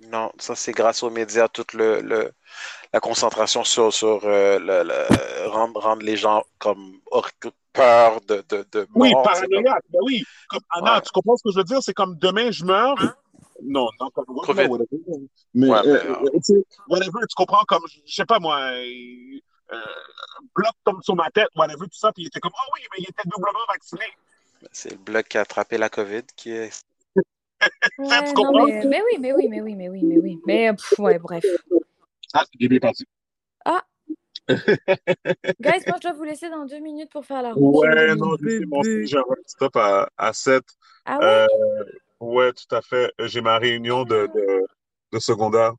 Non, 0.09 0.32
ça 0.38 0.55
c'est 0.55 0.72
grâce 0.72 1.03
aux 1.03 1.11
médias, 1.11 1.48
toute 1.48 1.72
le, 1.72 2.01
le 2.01 2.32
la 2.92 3.01
concentration 3.01 3.64
sur, 3.64 3.92
sur 3.92 4.20
euh, 4.24 4.59
le, 4.59 5.48
rendre, 5.48 5.80
rendre, 5.80 6.03
les 6.03 6.16
gens 6.16 6.42
comme 6.59 6.98
peur 7.72 8.20
de, 8.22 8.42
de, 8.48 8.66
de 8.72 8.88
Oui, 8.94 9.12
paranoïaque, 9.12 9.84
ben 9.90 10.01
oui. 10.03 10.24
Comme, 10.48 10.62
Anna, 10.70 11.01
tu 11.01 11.11
comprends 11.12 11.36
ce 11.36 11.44
que 11.44 11.53
je 11.53 11.59
veux 11.59 11.64
dire? 11.64 11.82
C'est 11.82 11.94
comme 11.94 12.16
demain 12.16 12.51
je 12.51 12.64
meurs. 12.64 12.96
Non, 13.62 13.88
non, 14.01 14.11
comme. 14.11 14.24
Non, 14.28 14.42
mais, 15.55 15.68
ouais, 15.68 15.78
euh, 15.86 16.16
euh, 16.16 16.62
whatever, 16.88 17.20
tu 17.28 17.34
comprends 17.36 17.62
comme, 17.68 17.82
je 18.07 18.14
sais 18.14 18.24
pas 18.24 18.38
moi, 18.38 18.72
bloc 20.55 20.72
tombe 20.84 21.03
sur 21.03 21.14
ma 21.14 21.30
tête, 21.30 21.48
whatever, 21.57 21.86
tout 21.86 21.98
ça, 21.98 22.12
puis 22.12 22.24
il 22.24 22.26
était 22.26 22.40
comme, 22.40 22.53
oh 22.55 22.70
oui, 22.74 22.80
mais 22.92 22.98
il 23.01 23.09
était 23.09 23.28
doublement 23.28 23.64
vacciné. 23.68 24.07
C'est 24.72 24.90
le 24.92 24.98
bloc 24.98 25.28
qui 25.28 25.38
a 25.38 25.42
attrapé 25.42 25.78
la 25.78 25.88
COVID 25.88 26.22
qui 26.36 26.51
est 26.51 26.84
Ouais, 27.99 28.33
non, 28.35 28.67
mais, 28.67 28.85
mais, 28.85 29.03
oui, 29.03 29.19
mais 29.21 29.33
oui, 29.33 29.49
mais 29.49 29.61
oui, 29.61 29.75
mais 29.75 29.89
oui, 29.89 30.03
mais 30.03 30.19
oui. 30.19 30.39
Mais 30.47 30.73
pff, 30.73 30.99
ouais, 30.99 31.19
bref. 31.19 31.45
Ah, 32.33 32.45
il 32.59 32.73
est 32.73 32.81
parti. 32.81 33.05
Ah. 33.65 33.85
Guys, 34.49 35.85
moi 35.87 35.97
je 35.97 36.03
dois 36.03 36.13
vous 36.13 36.25
laisser 36.25 36.49
dans 36.51 36.65
deux 36.65 36.81
minutes 36.81 37.11
pour 37.11 37.25
faire 37.25 37.43
la 37.43 37.53
route. 37.53 37.77
Ouais, 37.77 38.15
non, 38.15 38.37
c'est 38.43 38.65
bon, 38.67 38.83
j'ai 38.83 39.19
un 39.19 39.23
stop 39.47 39.77
à, 39.77 40.09
à 40.17 40.33
7. 40.33 40.65
Ah 41.05 41.19
ouais? 41.19 41.25
Euh, 41.25 41.85
ouais, 42.21 42.53
tout 42.53 42.75
à 42.75 42.83
fait. 42.83 43.13
J'ai 43.21 43.41
ma 43.41 43.59
réunion 43.59 44.05
de, 44.05 44.29
de, 44.35 44.67
de 45.13 45.19
secondaire. 45.19 45.75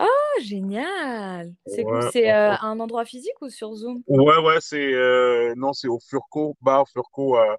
Oh, 0.00 0.40
génial! 0.42 1.52
C'est 1.66 1.84
ouais, 1.84 2.10
C'est 2.10 2.32
euh, 2.32 2.54
un 2.62 2.80
endroit 2.80 3.04
physique 3.04 3.40
ou 3.42 3.50
sur 3.50 3.74
Zoom? 3.74 4.02
Ouais, 4.06 4.38
ouais, 4.38 4.58
c'est. 4.60 4.94
Euh, 4.94 5.54
non, 5.56 5.72
c'est 5.72 5.88
au 5.88 5.98
Furco, 6.00 6.56
bar 6.60 6.88
Furco 6.88 7.36
à, 7.36 7.58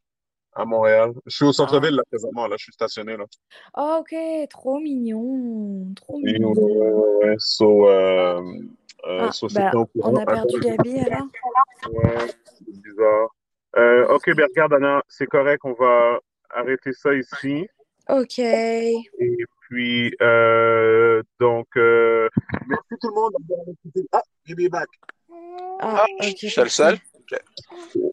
à 0.54 0.66
Montréal. 0.66 1.14
Je 1.26 1.36
suis 1.36 1.46
au 1.46 1.54
centre-ville, 1.54 1.96
là, 1.96 2.04
présentement. 2.10 2.48
Là, 2.48 2.56
je 2.58 2.64
suis 2.64 2.74
stationné, 2.74 3.18
là. 3.18 3.26
Oh, 3.78 3.98
ok, 4.02 4.16
trop 4.50 4.80
mignon. 4.80 5.94
Trop 5.96 6.18
mignon. 6.20 6.52
Ouais, 6.52 7.28
ouais, 7.28 7.36
so, 7.38 7.88
euh, 7.88 8.42
euh, 9.06 9.28
ah, 9.28 9.32
so 9.32 9.48
bah, 9.54 9.72
on 10.04 10.16
a 10.16 10.26
perdu 10.26 10.60
Gabi, 10.60 11.00
alors? 11.00 11.28
Ouais, 11.90 12.28
c'est 12.46 12.82
bizarre. 12.82 13.30
Euh, 13.78 14.08
ok, 14.14 14.36
ben 14.36 14.46
regarde, 14.50 14.74
Anna, 14.74 15.02
c'est 15.08 15.28
correct, 15.28 15.62
on 15.64 15.74
va 15.74 16.20
arrêter 16.50 16.92
ça 16.94 17.14
ici. 17.14 17.68
Ok. 18.10 18.40
Et 18.40 18.98
puis, 19.62 20.14
euh, 20.22 21.24
donc, 21.40 21.68
euh, 21.78 22.28
merci 22.68 22.90
tout 23.00 23.08
le 23.08 23.14
monde 23.14 23.34
d'avoir 23.48 23.68
écouté. 23.70 24.06
Ah, 24.12 24.22
give 24.46 24.58
me 24.58 24.68
back. 24.68 24.90
Ah, 25.80 26.04
Ah, 26.04 26.06
ok. 26.20 26.36
je 26.38 26.48
suis 26.48 26.62
le 26.62 26.70
seul? 26.70 26.98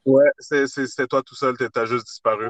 Ouais, 0.05 0.31
c'est 0.39 0.67
c'est- 0.67 0.87
c'est 0.87 1.07
toi 1.07 1.23
tout 1.23 1.35
seul, 1.35 1.57
t'as 1.57 1.85
juste 1.87 2.07
disparu. 2.07 2.49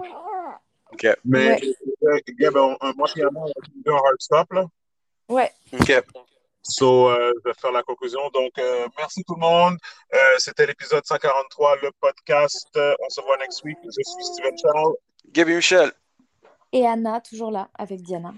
OK. 0.92 1.06
Mais, 1.24 1.60
euh, 2.04 2.18
Gab, 2.38 2.56
on- 2.56 2.76
on- 2.80 2.92
moi, 2.96 3.08
finalement, 3.08 3.44
on 3.44 3.90
a 3.90 3.94
un 3.94 3.96
hard 3.96 4.16
stop, 4.20 4.52
là. 4.52 4.64
Ouais. 5.28 5.50
OK. 5.74 5.92
So, 6.62 7.08
euh, 7.10 7.32
je 7.44 7.48
vais 7.48 7.54
faire 7.58 7.72
la 7.72 7.82
conclusion. 7.82 8.20
Donc, 8.30 8.52
euh, 8.58 8.88
merci 8.96 9.22
tout 9.24 9.34
le 9.34 9.40
monde. 9.40 9.76
Euh, 10.14 10.18
C'était 10.38 10.66
l'épisode 10.66 11.04
143, 11.04 11.76
le 11.76 11.90
podcast. 12.00 12.68
Euh, 12.76 12.94
on 13.04 13.08
se 13.10 13.20
voit 13.22 13.36
next 13.38 13.62
week. 13.64 13.78
Je 13.84 13.90
suis 13.90 14.24
Steven 14.24 14.56
Charles. 14.58 14.94
Gaby 15.30 15.54
Michel. 15.56 15.92
Et 16.72 16.86
Anna, 16.86 17.20
toujours 17.20 17.50
là, 17.50 17.68
avec 17.78 18.02
Diana. 18.02 18.34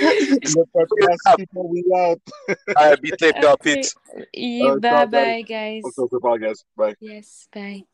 Le 0.00 0.64
podcast 0.72 1.22
People 1.36 1.68
We 1.68 1.84
Out. 1.94 2.20
Ah, 2.76 2.96
beat 3.00 3.20
les 3.20 3.32
Okay. 3.44 3.76
pits. 3.76 3.94
Yeah, 4.34 4.72
Uh, 4.72 4.78
bye 4.80 4.90
ciao, 4.90 5.06
bye, 5.06 5.42
guys. 5.42 5.82
On 5.84 5.90
se 5.92 6.02
reparle, 6.10 6.38
guys. 6.38 6.64
Bye. 6.76 6.94
Yes, 7.00 7.48
bye. 7.52 7.84